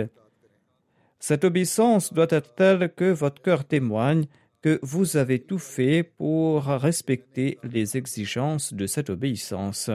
Cette 1.18 1.44
obéissance 1.44 2.12
doit 2.12 2.26
être 2.30 2.54
telle 2.54 2.92
que 2.94 3.12
votre 3.12 3.40
cœur 3.42 3.64
témoigne 3.64 4.24
que 4.62 4.78
vous 4.82 5.16
avez 5.16 5.40
tout 5.40 5.58
fait 5.58 6.04
pour 6.04 6.64
respecter 6.64 7.58
les 7.64 7.96
exigences 7.96 8.72
de 8.72 8.86
cette 8.86 9.10
obéissance. 9.10 9.90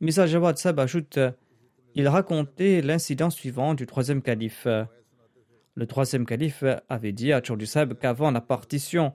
Misa 0.00 0.26
Jawad 0.26 0.58
Sab 0.58 0.80
ajoute 0.80 1.18
Il 1.94 2.08
racontait 2.08 2.82
l'incident 2.82 3.30
suivant 3.30 3.74
du 3.74 3.86
troisième 3.86 4.22
calife. 4.22 4.66
Le 5.76 5.86
troisième 5.86 6.26
calife 6.26 6.64
avait 6.88 7.12
dit 7.12 7.32
à 7.32 7.40
Sab 7.64 7.94
qu'avant 7.94 8.32
la 8.32 8.40
partition, 8.40 9.14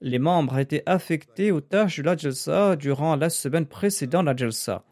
les 0.00 0.18
membres 0.18 0.58
étaient 0.58 0.82
affectés 0.86 1.52
aux 1.52 1.60
tâches 1.60 1.98
de 1.98 2.04
la 2.04 2.16
Jalsa 2.16 2.76
durant 2.76 3.16
la 3.16 3.30
semaine 3.30 3.66
précédant 3.66 4.22
la 4.22 4.34
Jalsa. 4.34 4.84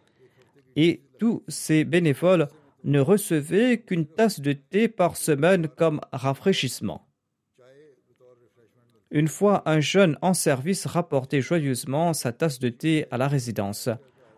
Et 0.76 1.02
tous 1.18 1.42
ces 1.48 1.84
bénévoles 1.84 2.48
ne 2.84 3.00
recevaient 3.00 3.78
qu'une 3.78 4.06
tasse 4.06 4.40
de 4.40 4.52
thé 4.52 4.88
par 4.88 5.16
semaine 5.16 5.68
comme 5.68 6.00
rafraîchissement. 6.12 7.08
Une 9.10 9.28
fois, 9.28 9.62
un 9.66 9.80
jeune 9.80 10.18
en 10.22 10.34
service 10.34 10.86
rapportait 10.86 11.40
joyeusement 11.40 12.12
sa 12.12 12.32
tasse 12.32 12.58
de 12.58 12.68
thé 12.68 13.06
à 13.10 13.16
la 13.16 13.28
résidence. 13.28 13.88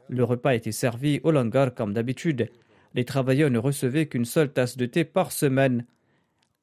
Le 0.09 0.23
repas 0.23 0.55
était 0.55 0.73
servi 0.73 1.21
au 1.25 1.31
langar 1.31 1.75
comme 1.75 1.93
d'habitude. 1.93 2.51
Les 2.95 3.05
travailleurs 3.05 3.51
ne 3.51 3.59
recevaient 3.59 4.07
qu'une 4.07 4.25
seule 4.25 4.53
tasse 4.53 4.77
de 4.77 4.87
thé 4.87 5.05
par 5.05 5.33
semaine. 5.33 5.87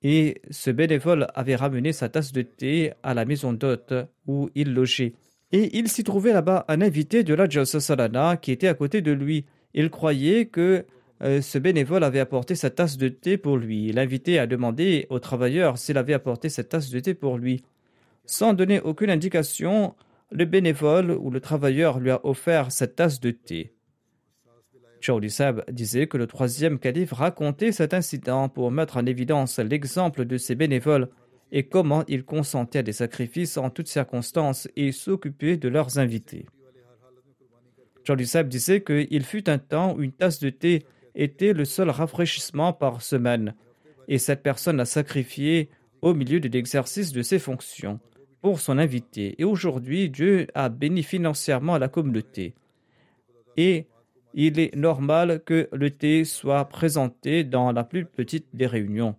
Et 0.03 0.41
ce 0.51 0.69
bénévole 0.69 1.27
avait 1.33 1.55
ramené 1.55 1.91
sa 1.91 2.07
tasse 2.07 2.33
de 2.33 2.41
thé 2.43 2.93
à 3.03 3.13
la 3.13 3.25
maison 3.25 3.51
d'hôte 3.51 3.93
où 4.27 4.49
il 4.53 4.73
logeait. 4.73 5.13
Et 5.51 5.77
il 5.77 5.87
s'y 5.87 6.03
trouvait 6.03 6.33
là-bas 6.33 6.65
un 6.67 6.81
invité 6.81 7.23
de 7.23 7.33
la 7.33 7.47
Salana 7.65 8.37
qui 8.37 8.51
était 8.51 8.67
à 8.67 8.73
côté 8.73 9.01
de 9.01 9.11
lui. 9.11 9.45
Il 9.73 9.89
croyait 9.89 10.45
que 10.47 10.85
ce 11.23 11.57
bénévole 11.57 12.03
avait 12.03 12.19
apporté 12.19 12.55
sa 12.55 12.69
tasse 12.69 12.97
de 12.97 13.07
thé 13.07 13.37
pour 13.37 13.57
lui. 13.57 13.91
L'invité 13.91 14.39
a 14.39 14.47
demandé 14.47 15.07
au 15.09 15.19
travailleur 15.19 15.77
s'il 15.77 15.97
avait 15.97 16.13
apporté 16.13 16.49
cette 16.49 16.69
tasse 16.69 16.89
de 16.89 16.99
thé 16.99 17.13
pour 17.13 17.37
lui. 17.37 17.63
Sans 18.25 18.53
donner 18.53 18.79
aucune 18.81 19.09
indication, 19.09 19.95
le 20.31 20.45
bénévole 20.45 21.11
ou 21.11 21.29
le 21.29 21.39
travailleur 21.39 21.99
lui 21.99 22.11
a 22.11 22.19
offert 22.25 22.71
cette 22.71 22.95
tasse 22.95 23.19
de 23.19 23.31
thé. 23.31 23.73
Chaudi 24.99 25.29
Sab 25.29 25.63
disait 25.69 26.07
que 26.07 26.17
le 26.17 26.27
troisième 26.27 26.79
calife 26.79 27.11
racontait 27.11 27.73
cet 27.73 27.93
incident 27.93 28.47
pour 28.47 28.71
mettre 28.71 28.97
en 28.97 29.05
évidence 29.05 29.59
l'exemple 29.59 30.25
de 30.25 30.37
ces 30.37 30.55
bénévoles 30.55 31.09
et 31.51 31.63
comment 31.63 32.03
ils 32.07 32.23
consentaient 32.23 32.79
à 32.79 32.83
des 32.83 32.93
sacrifices 32.93 33.57
en 33.57 33.69
toutes 33.69 33.89
circonstances 33.89 34.67
et 34.75 34.91
s'occupaient 34.91 35.57
de 35.57 35.67
leurs 35.67 35.99
invités. 35.99 36.45
Chaudi 38.05 38.25
Sab 38.25 38.47
disait 38.47 38.81
qu'il 38.81 39.23
fut 39.23 39.49
un 39.49 39.57
temps 39.57 39.95
où 39.95 40.01
une 40.01 40.13
tasse 40.13 40.39
de 40.39 40.49
thé 40.49 40.85
était 41.15 41.53
le 41.53 41.65
seul 41.65 41.89
rafraîchissement 41.89 42.73
par 42.73 43.01
semaine, 43.01 43.55
et 44.07 44.17
cette 44.17 44.43
personne 44.43 44.79
a 44.79 44.85
sacrifié 44.85 45.69
au 46.01 46.13
milieu 46.13 46.39
de 46.39 46.49
l'exercice 46.49 47.11
de 47.11 47.21
ses 47.21 47.39
fonctions 47.39 47.99
pour 48.41 48.59
son 48.59 48.77
invité. 48.77 49.35
Et 49.37 49.45
aujourd'hui, 49.45 50.09
Dieu 50.09 50.47
a 50.53 50.67
béni 50.67 51.01
financièrement 51.01 51.77
la 51.77 51.87
communauté. 51.87 52.53
Et 53.55 53.87
il 54.33 54.59
est 54.59 54.75
normal 54.75 55.41
que 55.45 55.69
le 55.71 55.91
thé 55.91 56.25
soit 56.25 56.65
présenté 56.65 57.43
dans 57.43 57.71
la 57.71 57.83
plus 57.83 58.05
petite 58.05 58.47
des 58.53 58.67
réunions. 58.67 59.15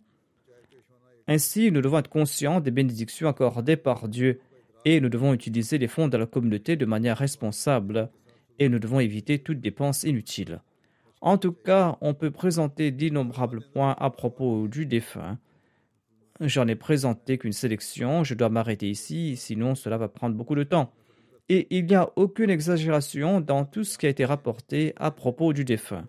Ainsi, 1.26 1.70
nous 1.70 1.80
devons 1.80 1.98
être 1.98 2.10
conscients 2.10 2.60
des 2.60 2.70
bénédictions 2.70 3.28
accordées 3.28 3.76
par 3.76 4.08
Dieu 4.08 4.40
et 4.84 5.00
nous 5.00 5.08
devons 5.08 5.32
utiliser 5.32 5.78
les 5.78 5.88
fonds 5.88 6.08
de 6.08 6.18
la 6.18 6.26
communauté 6.26 6.76
de 6.76 6.84
manière 6.84 7.16
responsable 7.16 8.10
et 8.58 8.68
nous 8.68 8.78
devons 8.78 9.00
éviter 9.00 9.38
toute 9.38 9.60
dépense 9.60 10.02
inutile. 10.02 10.60
En 11.24 11.38
tout 11.38 11.52
cas, 11.52 11.96
on 12.02 12.12
peut 12.12 12.30
présenter 12.30 12.90
d'innombrables 12.90 13.62
points 13.72 13.96
à 13.98 14.10
propos 14.10 14.68
du 14.68 14.84
défunt. 14.84 15.38
J'en 16.38 16.68
ai 16.68 16.74
présenté 16.74 17.38
qu'une 17.38 17.54
sélection, 17.54 18.24
je 18.24 18.34
dois 18.34 18.50
m'arrêter 18.50 18.90
ici, 18.90 19.38
sinon 19.38 19.74
cela 19.74 19.96
va 19.96 20.08
prendre 20.08 20.36
beaucoup 20.36 20.54
de 20.54 20.64
temps 20.64 20.92
et 21.48 21.66
il 21.70 21.86
n'y 21.86 21.94
a 21.94 22.10
aucune 22.16 22.50
exagération 22.50 23.40
dans 23.40 23.64
tout 23.64 23.84
ce 23.84 23.96
qui 23.96 24.04
a 24.04 24.10
été 24.10 24.26
rapporté 24.26 24.92
à 24.96 25.10
propos 25.10 25.54
du 25.54 25.64
défunt. 25.64 26.06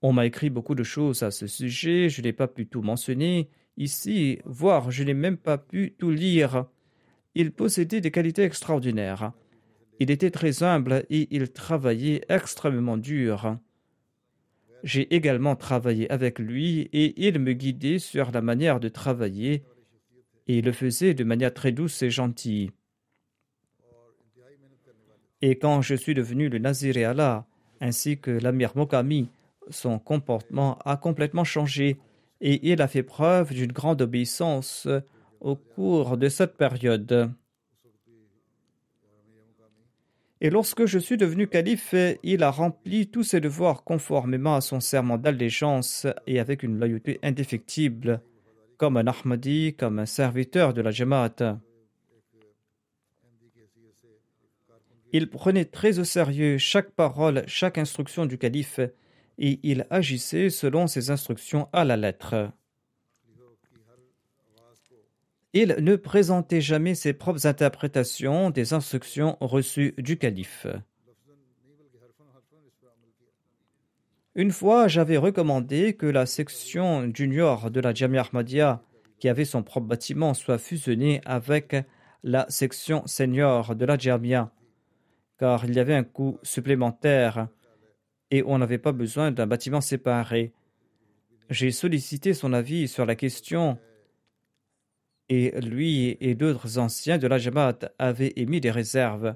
On 0.00 0.14
m'a 0.14 0.24
écrit 0.24 0.48
beaucoup 0.48 0.74
de 0.74 0.82
choses 0.82 1.22
à 1.22 1.30
ce 1.30 1.46
sujet, 1.46 2.08
je 2.08 2.22
n'ai 2.22 2.32
pas 2.32 2.48
pu 2.48 2.66
tout 2.66 2.80
mentionner 2.80 3.50
ici, 3.76 4.38
voire 4.46 4.90
je 4.90 5.04
n'ai 5.04 5.12
même 5.12 5.36
pas 5.36 5.58
pu 5.58 5.94
tout 5.98 6.10
lire. 6.10 6.64
Il 7.34 7.52
possédait 7.52 8.00
des 8.00 8.10
qualités 8.10 8.42
extraordinaires. 8.42 9.32
Il 10.00 10.10
était 10.10 10.30
très 10.30 10.62
humble 10.62 11.04
et 11.10 11.28
il 11.30 11.52
travaillait 11.52 12.24
extrêmement 12.30 12.96
dur. 12.96 13.58
J'ai 14.86 15.12
également 15.16 15.56
travaillé 15.56 16.08
avec 16.12 16.38
lui 16.38 16.88
et 16.92 17.26
il 17.26 17.40
me 17.40 17.54
guidait 17.54 17.98
sur 17.98 18.30
la 18.30 18.40
manière 18.40 18.78
de 18.78 18.88
travailler 18.88 19.64
et 20.46 20.62
le 20.62 20.70
faisait 20.70 21.12
de 21.12 21.24
manière 21.24 21.52
très 21.52 21.72
douce 21.72 22.02
et 22.02 22.10
gentille. 22.10 22.70
Et 25.42 25.58
quand 25.58 25.82
je 25.82 25.96
suis 25.96 26.14
devenu 26.14 26.48
le 26.48 26.58
Nazir 26.58 26.96
Allah, 27.10 27.48
ainsi 27.80 28.20
que 28.20 28.30
l'Amir 28.30 28.76
Mokami, 28.76 29.28
son 29.70 29.98
comportement 29.98 30.78
a 30.84 30.96
complètement 30.96 31.42
changé 31.42 31.96
et 32.40 32.70
il 32.70 32.80
a 32.80 32.86
fait 32.86 33.02
preuve 33.02 33.52
d'une 33.52 33.72
grande 33.72 34.02
obéissance 34.02 34.86
au 35.40 35.56
cours 35.56 36.16
de 36.16 36.28
cette 36.28 36.56
période. 36.56 37.34
Et 40.40 40.50
lorsque 40.50 40.84
je 40.84 40.98
suis 40.98 41.16
devenu 41.16 41.48
calife, 41.48 41.94
il 42.22 42.42
a 42.42 42.50
rempli 42.50 43.08
tous 43.08 43.22
ses 43.22 43.40
devoirs 43.40 43.84
conformément 43.84 44.54
à 44.54 44.60
son 44.60 44.80
serment 44.80 45.16
d'allégeance 45.16 46.06
et 46.26 46.40
avec 46.40 46.62
une 46.62 46.78
loyauté 46.78 47.18
indéfectible, 47.22 48.20
comme 48.76 48.98
un 48.98 49.06
Ahmadi, 49.06 49.74
comme 49.78 49.98
un 49.98 50.06
serviteur 50.06 50.74
de 50.74 50.82
la 50.82 50.90
Jamaat. 50.90 51.58
Il 55.12 55.30
prenait 55.30 55.64
très 55.64 55.98
au 55.98 56.04
sérieux 56.04 56.58
chaque 56.58 56.90
parole, 56.90 57.44
chaque 57.46 57.78
instruction 57.78 58.26
du 58.26 58.36
calife, 58.36 58.80
et 59.38 59.58
il 59.62 59.86
agissait 59.88 60.50
selon 60.50 60.86
ses 60.86 61.10
instructions 61.10 61.68
à 61.72 61.84
la 61.84 61.96
lettre. 61.96 62.50
Il 65.58 65.74
ne 65.80 65.96
présentait 65.96 66.60
jamais 66.60 66.94
ses 66.94 67.14
propres 67.14 67.46
interprétations 67.46 68.50
des 68.50 68.74
instructions 68.74 69.38
reçues 69.40 69.94
du 69.96 70.18
calife. 70.18 70.66
Une 74.34 74.50
fois, 74.50 74.86
j'avais 74.86 75.16
recommandé 75.16 75.94
que 75.94 76.04
la 76.04 76.26
section 76.26 77.10
junior 77.14 77.70
de 77.70 77.80
la 77.80 77.94
Jamia 77.94 78.20
Ahmadiyya, 78.20 78.82
qui 79.18 79.30
avait 79.30 79.46
son 79.46 79.62
propre 79.62 79.86
bâtiment, 79.86 80.34
soit 80.34 80.58
fusionnée 80.58 81.22
avec 81.24 81.74
la 82.22 82.44
section 82.50 83.06
senior 83.06 83.74
de 83.74 83.86
la 83.86 83.96
Jamia 83.96 84.52
car 85.38 85.64
il 85.64 85.74
y 85.74 85.80
avait 85.80 85.94
un 85.94 86.04
coût 86.04 86.38
supplémentaire 86.42 87.48
et 88.30 88.42
on 88.42 88.58
n'avait 88.58 88.76
pas 88.76 88.92
besoin 88.92 89.30
d'un 89.30 89.46
bâtiment 89.46 89.80
séparé. 89.80 90.52
J'ai 91.48 91.70
sollicité 91.70 92.34
son 92.34 92.52
avis 92.52 92.88
sur 92.88 93.06
la 93.06 93.14
question 93.14 93.78
et 95.28 95.60
lui 95.60 96.16
et 96.20 96.34
d'autres 96.34 96.78
anciens 96.78 97.18
de 97.18 97.26
la 97.26 97.38
Jamaat 97.38 97.78
avaient 97.98 98.32
émis 98.36 98.60
des 98.60 98.70
réserves. 98.70 99.34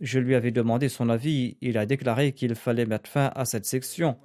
Je 0.00 0.18
lui 0.18 0.34
avais 0.34 0.50
demandé 0.50 0.88
son 0.88 1.08
avis, 1.08 1.56
il 1.60 1.78
a 1.78 1.86
déclaré 1.86 2.32
qu'il 2.32 2.54
fallait 2.54 2.86
mettre 2.86 3.10
fin 3.10 3.32
à 3.34 3.44
cette 3.44 3.64
section. 3.66 4.16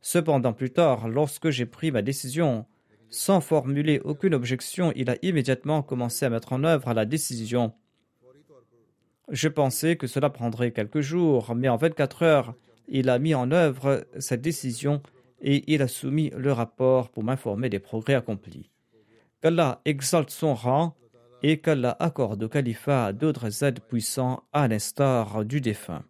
Cependant, 0.00 0.52
plus 0.52 0.70
tard, 0.70 1.08
lorsque 1.08 1.50
j'ai 1.50 1.66
pris 1.66 1.90
ma 1.90 2.02
décision, 2.02 2.66
sans 3.08 3.40
formuler 3.40 4.00
aucune 4.04 4.34
objection, 4.34 4.92
il 4.96 5.10
a 5.10 5.16
immédiatement 5.22 5.82
commencé 5.82 6.24
à 6.24 6.30
mettre 6.30 6.52
en 6.52 6.64
œuvre 6.64 6.92
la 6.92 7.04
décision. 7.04 7.72
Je 9.30 9.48
pensais 9.48 9.96
que 9.96 10.06
cela 10.06 10.28
prendrait 10.30 10.72
quelques 10.72 11.00
jours, 11.00 11.54
mais 11.54 11.68
en 11.68 11.76
24 11.76 12.22
heures, 12.22 12.54
il 12.88 13.08
a 13.08 13.18
mis 13.18 13.34
en 13.34 13.50
œuvre 13.52 14.06
cette 14.18 14.40
décision 14.42 15.02
et 15.40 15.72
il 15.72 15.82
a 15.82 15.88
soumis 15.88 16.30
le 16.36 16.52
rapport 16.52 17.10
pour 17.10 17.22
m'informer 17.22 17.68
des 17.68 17.78
progrès 17.78 18.14
accomplis. 18.14 18.70
Qu'Allah 19.42 19.80
exalte 19.84 20.30
son 20.30 20.54
rang 20.54 20.94
et 21.42 21.60
qu'Allah 21.60 21.96
accorde 21.98 22.44
au 22.44 22.48
califat 22.48 23.12
d'autres 23.12 23.64
aides 23.64 23.80
puissants 23.80 24.44
à 24.52 24.68
l'instar 24.68 25.44
du 25.44 25.60
défunt. 25.60 26.04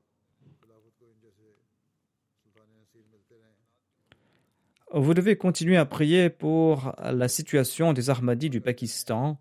Vous 4.93 5.15
devez 5.15 5.37
continuer 5.37 5.79
à 5.79 5.87
prier 5.87 6.29
pour 6.29 6.95
la 7.03 7.27
situation 7.29 7.95
des 7.95 8.11
Ahmadis 8.11 8.51
du 8.51 8.61
Pakistan, 8.61 9.41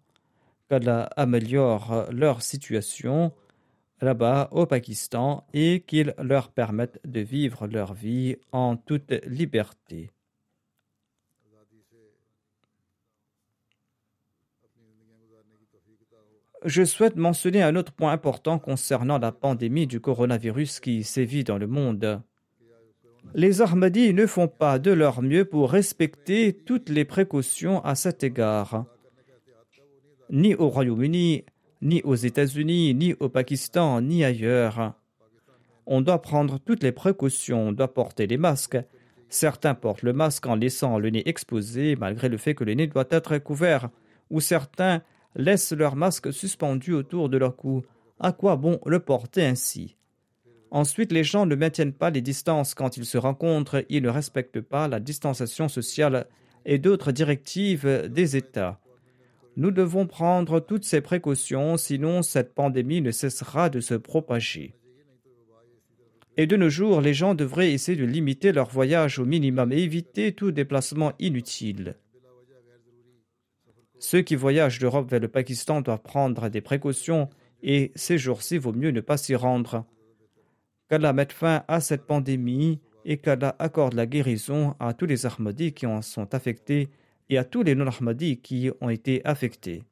qu'Allah 0.70 1.10
améliore 1.18 2.06
leur 2.14 2.42
situation 2.42 3.34
là-bas 4.00 4.48
au 4.52 4.66
Pakistan 4.66 5.46
et 5.54 5.82
qu'ils 5.82 6.16
leur 6.18 6.54
permettent 6.54 7.02
de 7.06 7.20
vivre 7.20 7.68
leur 7.68 7.94
vie 7.94 8.38
en 8.54 8.78
toute 8.78 9.12
liberté. 9.26 10.12
Je 16.64 16.86
souhaite 16.86 17.16
mentionner 17.16 17.64
un 17.64 17.76
autre 17.76 17.92
point 17.92 18.12
important 18.12 18.60
concernant 18.60 19.18
la 19.18 19.32
pandémie 19.32 19.88
du 19.88 20.00
coronavirus 20.00 20.80
qui 20.80 21.04
sévit 21.04 21.44
dans 21.44 21.58
le 21.58 21.66
monde. 21.66 22.22
Les 23.34 23.62
Ahmadis 23.62 24.14
ne 24.14 24.28
font 24.28 24.48
pas 24.48 24.78
de 24.78 24.92
leur 24.92 25.24
mieux 25.24 25.46
pour 25.46 25.72
respecter 25.72 26.54
toutes 26.54 26.90
les 26.90 27.06
précautions 27.06 27.84
à 27.84 27.96
cet 27.96 28.24
égard. 28.24 28.86
Ni 30.30 30.54
au 30.54 30.70
Royaume-Uni, 30.70 31.46
ni 31.82 32.02
aux 32.04 32.16
États-Unis, 32.16 32.94
ni 32.94 33.16
au 33.20 33.30
Pakistan, 33.30 34.00
ni 34.02 34.24
ailleurs. 34.24 34.94
On 35.88 36.02
doit 36.02 36.22
prendre 36.22 36.60
toutes 36.60 36.84
les 36.84 36.92
précautions, 36.92 37.70
on 37.70 37.72
doit 37.72 37.94
porter 37.94 38.28
les 38.28 38.38
masques. 38.38 38.78
Certains 39.30 39.74
portent 39.74 40.04
le 40.04 40.14
masque 40.14 40.46
en 40.46 40.56
laissant 40.56 41.00
le 41.00 41.10
nez 41.10 41.28
exposé 41.28 41.96
malgré 41.96 42.30
le 42.30 42.38
fait 42.38 42.54
que 42.54 42.64
le 42.64 42.76
nez 42.76 42.86
doit 42.86 43.08
être 43.10 43.40
couvert, 43.40 43.90
ou 44.30 44.40
certains 44.42 45.02
laissent 45.36 45.74
leur 45.74 45.96
masque 45.96 46.34
suspendu 46.34 46.94
autour 46.94 47.30
de 47.30 47.38
leur 47.38 47.56
cou. 47.56 47.84
À 48.20 48.32
quoi 48.32 48.56
bon 48.56 48.80
le 48.86 49.00
porter 49.00 49.46
ainsi? 49.46 49.96
Ensuite, 50.70 51.12
les 51.12 51.24
gens 51.24 51.46
ne 51.46 51.56
maintiennent 51.56 51.94
pas 51.94 52.10
les 52.10 52.22
distances 52.22 52.74
quand 52.74 52.96
ils 52.96 53.06
se 53.06 53.18
rencontrent, 53.18 53.84
ils 53.90 54.04
ne 54.04 54.10
respectent 54.10 54.62
pas 54.62 54.88
la 54.88 55.00
distanciation 55.00 55.68
sociale 55.68 56.28
et 56.66 56.78
d'autres 56.78 57.12
directives 57.12 58.08
des 58.10 58.38
États. 58.38 58.80
Nous 59.58 59.72
devons 59.72 60.08
prendre 60.08 60.62
toutes 60.62 60.86
ces 60.86 61.02
précautions, 61.02 61.76
sinon 61.76 62.22
cette 62.22 62.54
pandémie 62.54 63.02
ne 63.02 63.12
cessera 63.12 63.70
de 63.70 63.82
se 63.82 63.96
propager. 63.96 64.76
Et 66.38 66.48
de 66.48 66.56
nos 66.56 66.70
jours, 66.70 67.02
les 67.02 67.14
gens 67.14 67.36
devraient 67.36 67.74
essayer 67.74 67.98
de 67.98 68.06
limiter 68.06 68.54
leur 68.54 68.70
voyage 68.70 69.20
au 69.20 69.26
minimum 69.26 69.74
et 69.74 69.80
éviter 69.80 70.32
tout 70.32 70.52
déplacement 70.52 71.12
inutile. 71.20 71.96
Ceux 74.02 74.24
qui 74.24 74.36
voyagent 74.36 74.80
d'Europe 74.80 75.12
vers 75.12 75.20
le 75.20 75.28
Pakistan 75.28 75.80
doivent 75.82 76.02
prendre 76.02 76.50
des 76.50 76.60
précautions 76.60 77.30
et 77.62 77.92
ces 77.94 78.18
jours-ci, 78.18 78.58
vaut 78.58 78.74
mieux 78.74 78.90
ne 78.90 79.00
pas 79.00 79.16
s'y 79.16 79.36
rendre. 79.36 79.86
Qu'Allah 80.90 81.14
mette 81.14 81.32
fin 81.32 81.64
à 81.68 81.80
cette 81.82 82.08
pandémie 82.08 82.80
et 83.06 83.18
qu'Allah 83.18 83.56
accorde 83.60 83.94
la 83.94 84.08
guérison 84.08 84.76
à 84.80 84.96
tous 84.96 85.06
les 85.06 85.28
Ahmadis 85.28 85.74
qui 85.74 85.86
en 85.86 86.02
sont 86.02 86.34
affectés 86.34 86.90
et 87.30 87.38
à 87.38 87.44
tous 87.44 87.62
les 87.62 87.76
non-Ahmadis 87.76 88.38
qui 88.42 88.72
ont 88.82 88.90
été 88.90 89.22
affectés. 89.24 89.84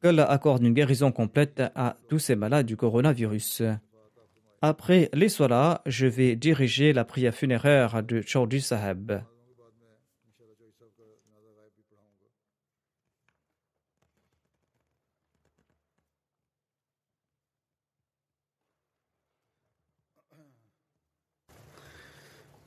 Qu'Allah 0.00 0.30
accorde 0.30 0.62
une 0.62 0.72
guérison 0.72 1.10
complète 1.10 1.60
à 1.74 1.96
tous 2.08 2.20
ces 2.20 2.36
malades 2.36 2.66
du 2.66 2.76
coronavirus. 2.76 3.64
Après 4.62 5.10
les 5.12 5.28
soirs, 5.28 5.80
je 5.86 6.06
vais 6.06 6.36
diriger 6.36 6.92
la 6.92 7.04
prière 7.04 7.34
funéraire 7.34 8.00
de 8.04 8.20
Chaudhry 8.20 8.60
Saheb. 8.60 9.22